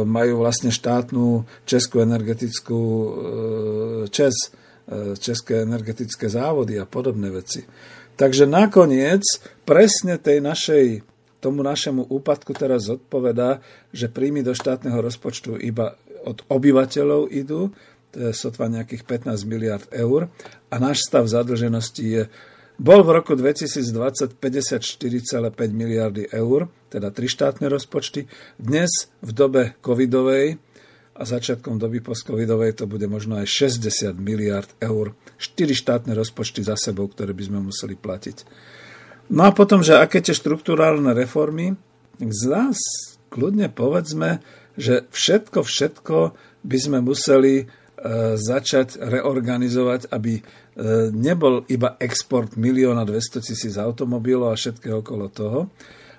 majú 0.02 0.42
vlastne 0.42 0.74
štátnu 0.74 1.46
českú 1.62 2.02
energetickú 2.02 2.80
e, 2.82 3.08
ČES, 4.10 4.36
e, 4.42 4.48
České 5.14 5.62
energetické 5.62 6.26
závody 6.26 6.80
a 6.82 6.88
podobné 6.88 7.30
veci. 7.30 7.62
Takže 8.16 8.48
nakoniec 8.48 9.22
presne 9.68 10.16
tej 10.16 10.42
našej 10.42 11.04
tomu 11.36 11.62
našemu 11.62 12.08
úpadku 12.10 12.56
teraz 12.56 12.88
zodpovedá, 12.90 13.62
že 13.94 14.10
príjmy 14.10 14.42
do 14.42 14.56
štátneho 14.56 14.98
rozpočtu 14.98 15.60
iba 15.62 15.94
od 16.26 16.42
obyvateľov 16.50 17.30
idú, 17.30 17.70
to 18.10 18.16
je 18.18 18.32
sotva 18.32 18.66
nejakých 18.72 19.04
15 19.04 19.46
miliard 19.46 19.86
eur 19.92 20.32
a 20.72 20.74
náš 20.80 21.04
stav 21.04 21.28
zadlženosti 21.28 22.04
je 22.08 22.22
bol 22.76 23.00
v 23.00 23.10
roku 23.16 23.32
2020 23.32 24.36
54,5 24.36 25.48
miliardy 25.72 26.28
eur, 26.28 26.68
teda 26.92 27.08
tri 27.08 27.24
štátne 27.24 27.72
rozpočty. 27.72 28.28
Dnes 28.60 29.08
v 29.24 29.30
dobe 29.32 29.62
covidovej 29.80 30.60
a 31.16 31.22
začiatkom 31.24 31.80
doby 31.80 32.04
post-covidovej 32.04 32.76
to 32.76 32.84
bude 32.84 33.08
možno 33.08 33.40
aj 33.40 33.48
60 33.48 34.20
miliard 34.20 34.68
eur. 34.84 35.16
Štyri 35.40 35.72
štátne 35.72 36.12
rozpočty 36.12 36.60
za 36.60 36.76
sebou, 36.76 37.08
ktoré 37.08 37.32
by 37.32 37.42
sme 37.48 37.58
museli 37.64 37.96
platiť. 37.96 38.44
No 39.32 39.48
a 39.48 39.50
potom, 39.56 39.80
že 39.80 39.96
aké 39.96 40.20
tie 40.20 40.36
štruktúrálne 40.36 41.16
reformy, 41.16 41.80
z 42.20 42.42
nás 42.46 42.78
kľudne 43.32 43.72
povedzme, 43.72 44.44
že 44.76 45.08
všetko, 45.10 45.64
všetko 45.64 46.16
by 46.62 46.78
sme 46.78 46.98
museli 47.00 47.66
začať 48.38 49.02
reorganizovať, 49.02 50.14
aby 50.14 50.38
E, 50.76 51.08
nebol 51.08 51.64
iba 51.72 51.96
export 51.96 52.52
milióna 52.60 53.08
200 53.08 53.40
tisíc 53.40 53.80
automobilov 53.80 54.52
a 54.52 54.60
všetkého 54.60 55.00
okolo 55.00 55.32
toho, 55.32 55.72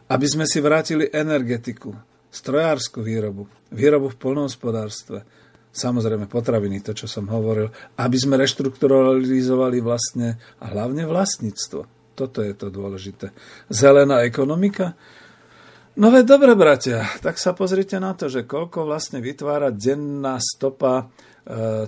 aby 0.09 0.25
sme 0.25 0.49
si 0.49 0.57
vrátili 0.57 1.05
energetiku, 1.13 1.93
strojárskú 2.33 3.05
výrobu, 3.05 3.45
výrobu 3.69 4.09
v 4.09 4.17
polnohospodárstve, 4.17 5.21
samozrejme 5.69 6.25
potraviny, 6.25 6.81
to, 6.81 6.97
čo 6.97 7.05
som 7.05 7.29
hovoril, 7.29 7.69
aby 8.01 8.17
sme 8.17 8.41
reštrukturalizovali 8.41 9.77
vlastne 9.77 10.41
a 10.57 10.73
hlavne 10.73 11.05
vlastníctvo. 11.05 11.85
Toto 12.17 12.41
je 12.41 12.57
to 12.57 12.73
dôležité. 12.73 13.29
Zelená 13.69 14.25
ekonomika? 14.25 14.97
No 15.97 16.13
veď 16.13 16.29
dobre, 16.29 16.53
bratia, 16.53 17.09
tak 17.25 17.41
sa 17.41 17.57
pozrite 17.57 17.97
na 17.97 18.13
to, 18.13 18.29
že 18.29 18.45
koľko 18.45 18.85
vlastne 18.85 19.17
vytvára 19.17 19.73
denná 19.73 20.37
stopa 20.37 21.09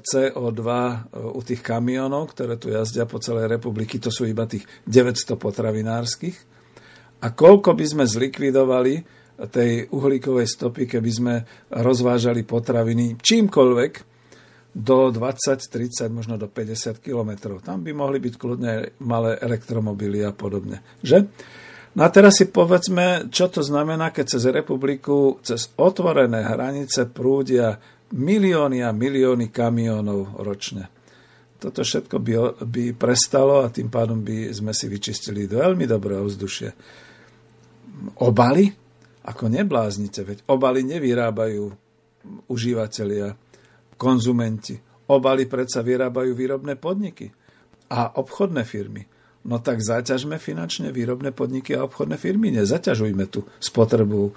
CO2 0.01 0.63
e, 0.65 0.97
u 1.35 1.41
tých 1.45 1.61
kamionov, 1.61 2.33
ktoré 2.33 2.57
tu 2.57 2.73
jazdia 2.73 3.05
po 3.05 3.21
celej 3.21 3.51
republiky, 3.51 4.01
to 4.01 4.09
sú 4.09 4.25
iba 4.25 4.49
tých 4.49 4.65
900 4.89 5.35
potravinárskych. 5.37 6.37
A 7.21 7.27
koľko 7.35 7.75
by 7.75 7.85
sme 7.85 8.05
zlikvidovali 8.07 9.19
tej 9.51 9.87
uhlíkovej 9.93 10.47
stopy, 10.47 10.87
keby 10.87 11.11
sme 11.11 11.35
rozvážali 11.71 12.43
potraviny 12.47 13.19
čímkoľvek 13.19 13.93
do 14.73 15.11
20, 15.11 15.69
30, 15.69 16.09
možno 16.09 16.35
do 16.39 16.47
50 16.47 16.97
kilometrov. 17.03 17.61
Tam 17.61 17.83
by 17.83 17.91
mohli 17.91 18.17
byť 18.23 18.33
kľudne 18.35 18.73
malé 19.03 19.37
elektromobily 19.37 20.23
a 20.23 20.31
podobne. 20.31 20.81
Že? 21.03 21.29
No 21.99 22.07
a 22.07 22.15
teraz 22.15 22.39
si 22.39 22.47
povedzme, 22.47 23.27
čo 23.27 23.51
to 23.51 23.59
znamená, 23.59 24.15
keď 24.15 24.39
cez 24.39 24.47
republiku, 24.47 25.35
cez 25.43 25.75
otvorené 25.75 26.47
hranice 26.47 27.11
prúdia 27.11 27.75
milióny 28.15 28.79
a 28.87 28.95
milióny 28.95 29.51
kamionov 29.51 30.39
ročne. 30.39 30.87
Toto 31.59 31.83
všetko 31.83 32.23
by, 32.23 32.33
by 32.63 32.83
prestalo 32.95 33.67
a 33.67 33.67
tým 33.67 33.91
pádom 33.91 34.23
by 34.23 34.47
sme 34.55 34.71
si 34.71 34.87
vyčistili 34.87 35.43
veľmi 35.43 35.83
dobré 35.83 36.15
ovzdušie. 36.15 36.69
Obaly? 38.23 38.71
Ako 39.27 39.51
nebláznite, 39.51 40.23
veď 40.23 40.47
obaly 40.47 40.87
nevyrábajú 40.87 41.67
užívateľia, 42.47 43.35
konzumenti. 43.99 44.79
Obaly 45.11 45.51
predsa 45.51 45.83
vyrábajú 45.83 46.31
výrobné 46.31 46.79
podniky 46.79 47.27
a 47.91 48.15
obchodné 48.15 48.63
firmy 48.63 49.18
no 49.47 49.57
tak 49.63 49.79
zaťažme 49.79 50.35
finančne 50.35 50.91
výrobné 50.91 51.31
podniky 51.31 51.71
a 51.75 51.87
obchodné 51.87 52.19
firmy. 52.19 52.51
Nezaťažujme 52.51 53.25
tú 53.31 53.47
spotrebu, 53.63 54.29
e, 54.29 54.31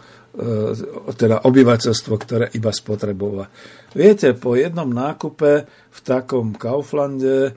teda 1.19 1.43
obyvateľstvo, 1.43 2.15
ktoré 2.15 2.47
iba 2.55 2.71
spotrebová. 2.71 3.51
Viete, 3.99 4.39
po 4.39 4.55
jednom 4.55 4.87
nákupe 4.87 5.51
v 5.67 5.99
takom 6.07 6.55
Kauflande, 6.55 7.51
e, 7.51 7.53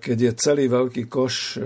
keď 0.00 0.16
je 0.16 0.32
celý 0.40 0.64
veľký 0.72 1.04
koš 1.04 1.34
e, 1.36 1.56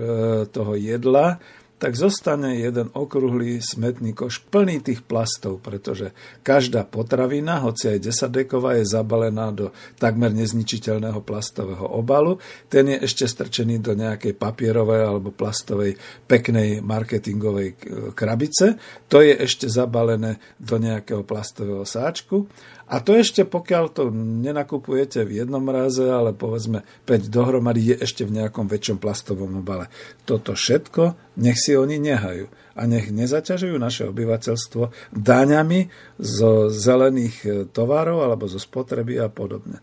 toho 0.50 0.74
jedla, 0.74 1.38
tak 1.84 2.00
zostane 2.00 2.56
jeden 2.56 2.88
okrúhly 2.96 3.60
smetný 3.60 4.16
koš 4.16 4.40
plný 4.48 4.80
tých 4.80 5.04
plastov, 5.04 5.60
pretože 5.60 6.16
každá 6.40 6.88
potravina, 6.88 7.60
hoci 7.60 7.92
aj 7.92 8.08
desadeková, 8.08 8.80
je 8.80 8.88
zabalená 8.88 9.52
do 9.52 9.68
takmer 10.00 10.32
nezničiteľného 10.32 11.20
plastového 11.20 11.84
obalu. 11.84 12.40
Ten 12.72 12.88
je 12.88 13.04
ešte 13.04 13.28
strčený 13.28 13.84
do 13.84 13.92
nejakej 13.92 14.32
papierovej 14.32 15.12
alebo 15.12 15.28
plastovej 15.28 16.00
peknej 16.24 16.80
marketingovej 16.80 17.76
krabice. 18.16 18.80
To 19.12 19.20
je 19.20 19.36
ešte 19.44 19.68
zabalené 19.68 20.40
do 20.56 20.80
nejakého 20.80 21.20
plastového 21.20 21.84
sáčku 21.84 22.48
a 22.84 23.00
to 23.00 23.16
ešte, 23.16 23.48
pokiaľ 23.48 23.84
to 23.96 24.12
nenakupujete 24.12 25.24
v 25.24 25.40
jednom 25.40 25.64
raze, 25.72 26.04
ale 26.04 26.36
povedzme 26.36 26.84
5 27.08 27.32
dohromady, 27.32 27.94
je 27.94 27.96
ešte 28.04 28.28
v 28.28 28.44
nejakom 28.44 28.68
väčšom 28.68 29.00
plastovom 29.00 29.64
obale. 29.64 29.88
Toto 30.28 30.52
všetko 30.52 31.34
nech 31.40 31.56
si 31.56 31.72
oni 31.72 31.96
nehajú 31.96 32.44
a 32.76 32.82
nech 32.84 33.08
nezaťažujú 33.08 33.76
naše 33.80 34.04
obyvateľstvo 34.12 35.14
daňami 35.16 35.88
zo 36.20 36.68
zelených 36.68 37.36
e, 37.42 37.48
tovarov 37.70 38.20
alebo 38.20 38.44
zo 38.50 38.60
spotreby 38.60 39.16
a 39.22 39.32
podobne. 39.32 39.80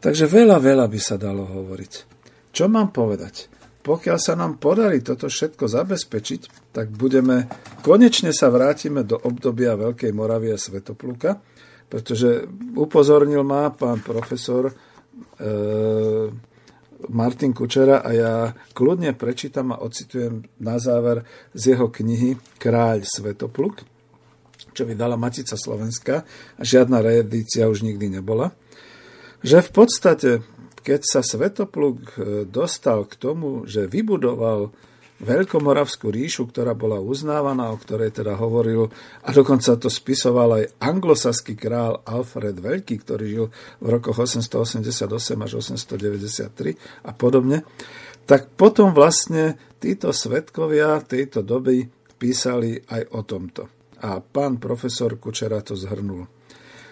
Takže 0.00 0.26
veľa, 0.26 0.58
veľa 0.58 0.86
by 0.88 1.00
sa 1.00 1.20
dalo 1.20 1.44
hovoriť. 1.46 1.92
Čo 2.50 2.66
mám 2.66 2.90
povedať? 2.90 3.52
Pokiaľ 3.80 4.18
sa 4.20 4.36
nám 4.36 4.60
podarí 4.60 5.00
toto 5.00 5.28
všetko 5.28 5.64
zabezpečiť, 5.64 6.72
tak 6.76 6.92
budeme, 6.92 7.48
konečne 7.80 8.32
sa 8.32 8.52
vrátime 8.52 9.08
do 9.08 9.16
obdobia 9.16 9.72
Veľkej 9.72 10.12
Moravy 10.12 10.52
a 10.52 10.58
Svetopluka, 10.60 11.40
pretože 11.90 12.46
upozornil 12.78 13.42
ma 13.42 13.74
pán 13.74 13.98
profesor 13.98 14.70
e, 14.70 14.74
Martin 17.10 17.50
Kučera 17.50 18.06
a 18.06 18.10
ja 18.14 18.34
kľudne 18.70 19.18
prečítam 19.18 19.74
a 19.74 19.82
ocitujem 19.82 20.46
na 20.62 20.78
záver 20.78 21.26
z 21.50 21.74
jeho 21.74 21.90
knihy 21.90 22.38
Kráľ 22.62 23.02
Svetopluk, 23.02 23.82
čo 24.70 24.86
vydala 24.86 25.18
Matica 25.18 25.58
Slovenska 25.58 26.22
a 26.54 26.62
žiadna 26.62 27.02
reedícia 27.02 27.66
už 27.66 27.82
nikdy 27.82 28.22
nebola, 28.22 28.54
že 29.42 29.58
v 29.58 29.70
podstate, 29.74 30.30
keď 30.86 31.00
sa 31.02 31.20
Svetopluk 31.26 31.98
e, 32.14 32.46
dostal 32.46 33.02
k 33.10 33.18
tomu, 33.18 33.66
že 33.66 33.90
vybudoval 33.90 34.70
Veľkomoravskú 35.20 36.08
ríšu, 36.08 36.48
ktorá 36.48 36.72
bola 36.72 36.96
uznávaná, 36.96 37.68
o 37.68 37.76
ktorej 37.76 38.16
teda 38.16 38.40
hovoril, 38.40 38.88
a 39.20 39.28
dokonca 39.36 39.76
to 39.76 39.92
spisoval 39.92 40.56
aj 40.56 40.72
anglosaský 40.80 41.60
král 41.60 42.00
Alfred 42.08 42.56
Veľký, 42.56 43.04
ktorý 43.04 43.24
žil 43.28 43.46
v 43.84 43.86
rokoch 43.86 44.16
888 44.16 45.44
až 45.44 45.52
893 45.60 47.04
a 47.04 47.12
podobne, 47.12 47.68
tak 48.24 48.48
potom 48.56 48.96
vlastne 48.96 49.60
títo 49.76 50.08
svetkovia 50.16 51.04
tejto 51.04 51.44
doby 51.44 51.84
písali 52.16 52.80
aj 52.88 53.02
o 53.12 53.20
tomto. 53.20 53.62
A 54.00 54.24
pán 54.24 54.56
profesor 54.56 55.20
Kučera 55.20 55.60
to 55.60 55.76
zhrnul. 55.76 56.24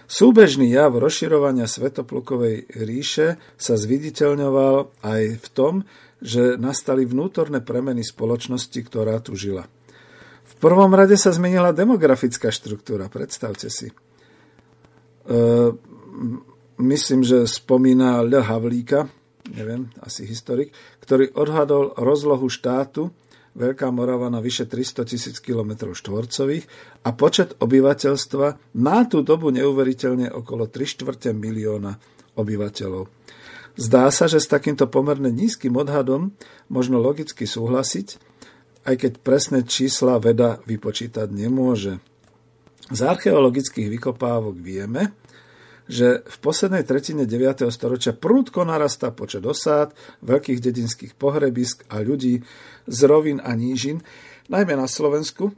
Súbežný 0.09 0.73
jav 0.73 0.97
rozširovania 0.97 1.69
Svetoplukovej 1.69 2.65
ríše 2.81 3.37
sa 3.61 3.77
zviditeľňoval 3.77 5.05
aj 5.05 5.23
v 5.37 5.47
tom, 5.53 5.85
že 6.19 6.59
nastali 6.59 7.07
vnútorné 7.07 7.63
premeny 7.63 8.03
spoločnosti, 8.03 8.75
ktorá 8.75 9.19
tu 9.23 9.39
žila. 9.39 9.67
V 10.49 10.53
prvom 10.59 10.91
rade 10.91 11.15
sa 11.15 11.31
zmenila 11.31 11.71
demografická 11.71 12.51
štruktúra, 12.51 13.07
predstavte 13.07 13.71
si. 13.71 13.89
E, 13.89 13.95
myslím, 16.79 17.21
že 17.23 17.47
spomína 17.47 18.19
L. 18.25 18.33
Havlíka, 18.43 19.07
neviem, 19.55 19.87
asi 20.03 20.27
historik, 20.27 20.75
ktorý 20.99 21.31
odhadol 21.37 21.95
rozlohu 21.95 22.51
štátu 22.51 23.13
Veľká 23.59 23.89
Morava 23.89 24.29
na 24.29 24.39
vyše 24.39 24.69
300 24.69 25.09
tisíc 25.09 25.35
km 25.41 25.91
štvorcových 25.91 26.63
a 27.03 27.09
počet 27.11 27.57
obyvateľstva 27.57 28.77
na 28.77 28.97
tú 29.09 29.25
dobu 29.25 29.49
neuveriteľne 29.49 30.29
okolo 30.29 30.69
3 30.69 30.85
štvrte 30.85 31.29
milióna 31.33 31.97
obyvateľov. 32.37 33.18
Zdá 33.79 34.11
sa, 34.11 34.27
že 34.27 34.43
s 34.43 34.51
takýmto 34.51 34.91
pomerne 34.91 35.31
nízkym 35.31 35.71
odhadom 35.79 36.35
možno 36.67 36.99
logicky 36.99 37.47
súhlasiť, 37.47 38.19
aj 38.83 38.95
keď 38.99 39.11
presné 39.23 39.63
čísla 39.63 40.19
veda 40.19 40.59
vypočítať 40.67 41.31
nemôže. 41.31 42.03
Z 42.91 42.99
archeologických 43.07 43.87
vykopávok 43.87 44.59
vieme, 44.59 45.15
že 45.87 46.27
v 46.27 46.37
poslednej 46.43 46.83
tretine 46.83 47.23
9. 47.23 47.71
storočia 47.71 48.11
prúdko 48.11 48.67
narastá 48.67 49.15
počet 49.15 49.47
osád, 49.47 49.95
veľkých 50.27 50.59
dedinských 50.59 51.13
pohrebisk 51.15 51.87
a 51.87 52.03
ľudí 52.03 52.43
z 52.83 52.99
rovín 53.07 53.39
a 53.39 53.55
nížin, 53.55 54.03
najmä 54.51 54.75
na 54.75 54.91
Slovensku, 54.91 55.55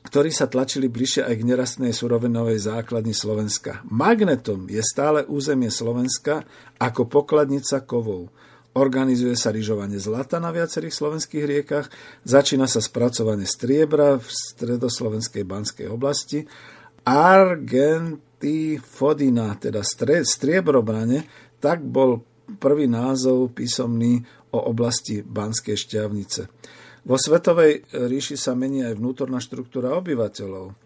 ktorí 0.00 0.30
sa 0.30 0.46
tlačili 0.46 0.86
bližšie 0.86 1.26
aj 1.26 1.34
k 1.34 1.46
nerastnej 1.46 1.92
surovinovej 1.92 2.62
základni 2.62 3.12
Slovenska. 3.12 3.84
Magnetom 3.90 4.70
je 4.70 4.80
stále 4.80 5.26
územie 5.26 5.68
Slovenska 5.68 6.46
ako 6.78 7.10
pokladnica 7.10 7.82
kovov. 7.84 8.32
Organizuje 8.70 9.34
sa 9.34 9.50
ryžovanie 9.50 9.98
zlata 9.98 10.38
na 10.38 10.54
viacerých 10.54 10.94
slovenských 10.94 11.42
riekach, 11.42 11.90
začína 12.22 12.70
sa 12.70 12.78
spracovanie 12.78 13.42
striebra 13.42 14.22
v 14.22 14.26
stredoslovenskej 14.30 15.42
banskej 15.42 15.86
oblasti, 15.90 16.46
Argent 17.02 18.22
Fodina, 18.80 19.52
teda 19.58 19.84
striebrobrane, 20.24 21.28
tak 21.60 21.84
bol 21.84 22.24
prvý 22.56 22.88
názov 22.88 23.52
písomný 23.52 24.24
o 24.56 24.72
oblasti 24.72 25.20
Banskej 25.20 25.76
šťavnice. 25.76 26.48
Vo 27.04 27.16
Svetovej 27.16 27.88
ríši 27.92 28.36
sa 28.36 28.52
mení 28.52 28.84
aj 28.84 29.00
vnútorná 29.00 29.40
štruktúra 29.40 29.96
obyvateľov. 29.96 30.76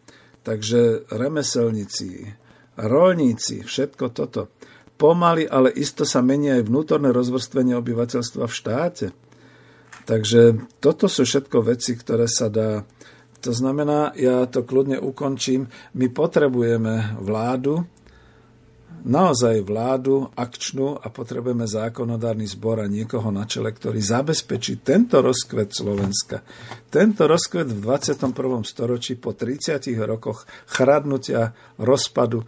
Takže 0.44 1.10
remeselníci, 1.10 2.30
rolníci, 2.78 3.64
všetko 3.64 4.04
toto. 4.12 4.52
Pomaly, 4.94 5.48
ale 5.50 5.74
isto 5.74 6.06
sa 6.06 6.22
mení 6.22 6.54
aj 6.54 6.70
vnútorné 6.70 7.10
rozvrstvenie 7.10 7.74
obyvateľstva 7.74 8.44
v 8.46 8.54
štáte. 8.54 9.06
Takže 10.04 10.70
toto 10.78 11.08
sú 11.08 11.24
všetko 11.24 11.64
veci, 11.64 11.96
ktoré 11.96 12.28
sa 12.28 12.52
dá 12.52 12.84
to 13.44 13.52
znamená, 13.52 14.16
ja 14.16 14.48
to 14.48 14.64
kľudne 14.64 14.96
ukončím, 14.96 15.68
my 16.00 16.08
potrebujeme 16.08 17.20
vládu, 17.20 17.84
naozaj 19.04 19.60
vládu 19.62 20.32
akčnú 20.32 20.96
a 20.96 21.12
potrebujeme 21.12 21.68
zákonodárny 21.68 22.48
zbor 22.48 22.80
a 22.80 22.88
niekoho 22.88 23.28
na 23.28 23.44
čele, 23.44 23.68
ktorý 23.70 24.00
zabezpečí 24.00 24.80
tento 24.80 25.20
rozkvet 25.20 25.70
Slovenska. 25.76 26.40
Tento 26.88 27.28
rozkvet 27.28 27.68
v 27.68 27.78
21. 27.84 28.64
storočí 28.64 29.20
po 29.20 29.36
30 29.36 29.84
rokoch 30.08 30.48
chradnutia, 30.72 31.52
rozpadu, 31.76 32.42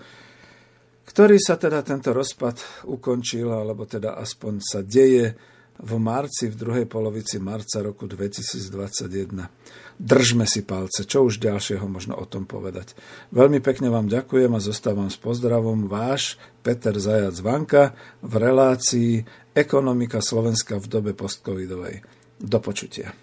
ktorý 1.06 1.36
sa 1.38 1.60
teda 1.60 1.84
tento 1.84 2.10
rozpad 2.16 2.88
ukončil, 2.88 3.52
alebo 3.52 3.84
teda 3.84 4.16
aspoň 4.18 4.54
sa 4.58 4.80
deje 4.82 5.36
v 5.76 5.92
marci, 6.00 6.48
v 6.48 6.56
druhej 6.56 6.86
polovici 6.88 7.36
marca 7.36 7.84
roku 7.84 8.08
2021 8.08 9.85
držme 9.96 10.44
si 10.48 10.62
palce, 10.62 11.04
čo 11.04 11.24
už 11.26 11.40
ďalšieho 11.40 11.88
možno 11.88 12.14
o 12.16 12.24
tom 12.28 12.44
povedať. 12.44 12.94
Veľmi 13.32 13.60
pekne 13.64 13.90
vám 13.92 14.08
ďakujem 14.08 14.52
a 14.52 14.60
zostávam 14.60 15.08
s 15.08 15.16
pozdravom 15.18 15.88
váš 15.88 16.36
Peter 16.60 16.96
Zajac 16.96 17.36
Vanka 17.40 17.94
v 18.20 18.36
relácii 18.36 19.24
Ekonomika 19.56 20.20
Slovenska 20.20 20.76
v 20.76 20.86
dobe 20.86 21.12
postcovidovej. 21.16 22.04
Do 22.36 22.60
počutia. 22.60 23.16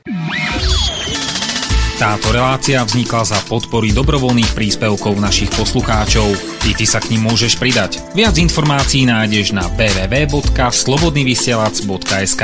Táto 1.93 2.33
relácia 2.33 2.81
vznikla 2.81 3.21
za 3.21 3.37
podpory 3.45 3.93
dobrovoľných 3.93 4.57
príspevkov 4.57 5.13
našich 5.21 5.53
poslucháčov. 5.53 6.25
I 6.65 6.73
ty 6.73 6.89
sa 6.89 6.97
k 6.97 7.13
ním 7.13 7.29
môžeš 7.29 7.61
pridať. 7.61 8.01
Viac 8.17 8.33
informácií 8.41 9.05
nájdeš 9.05 9.53
na 9.53 9.69
www.slobodnyvysielac.sk 9.77 12.43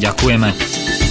Ďakujeme. 0.00 1.05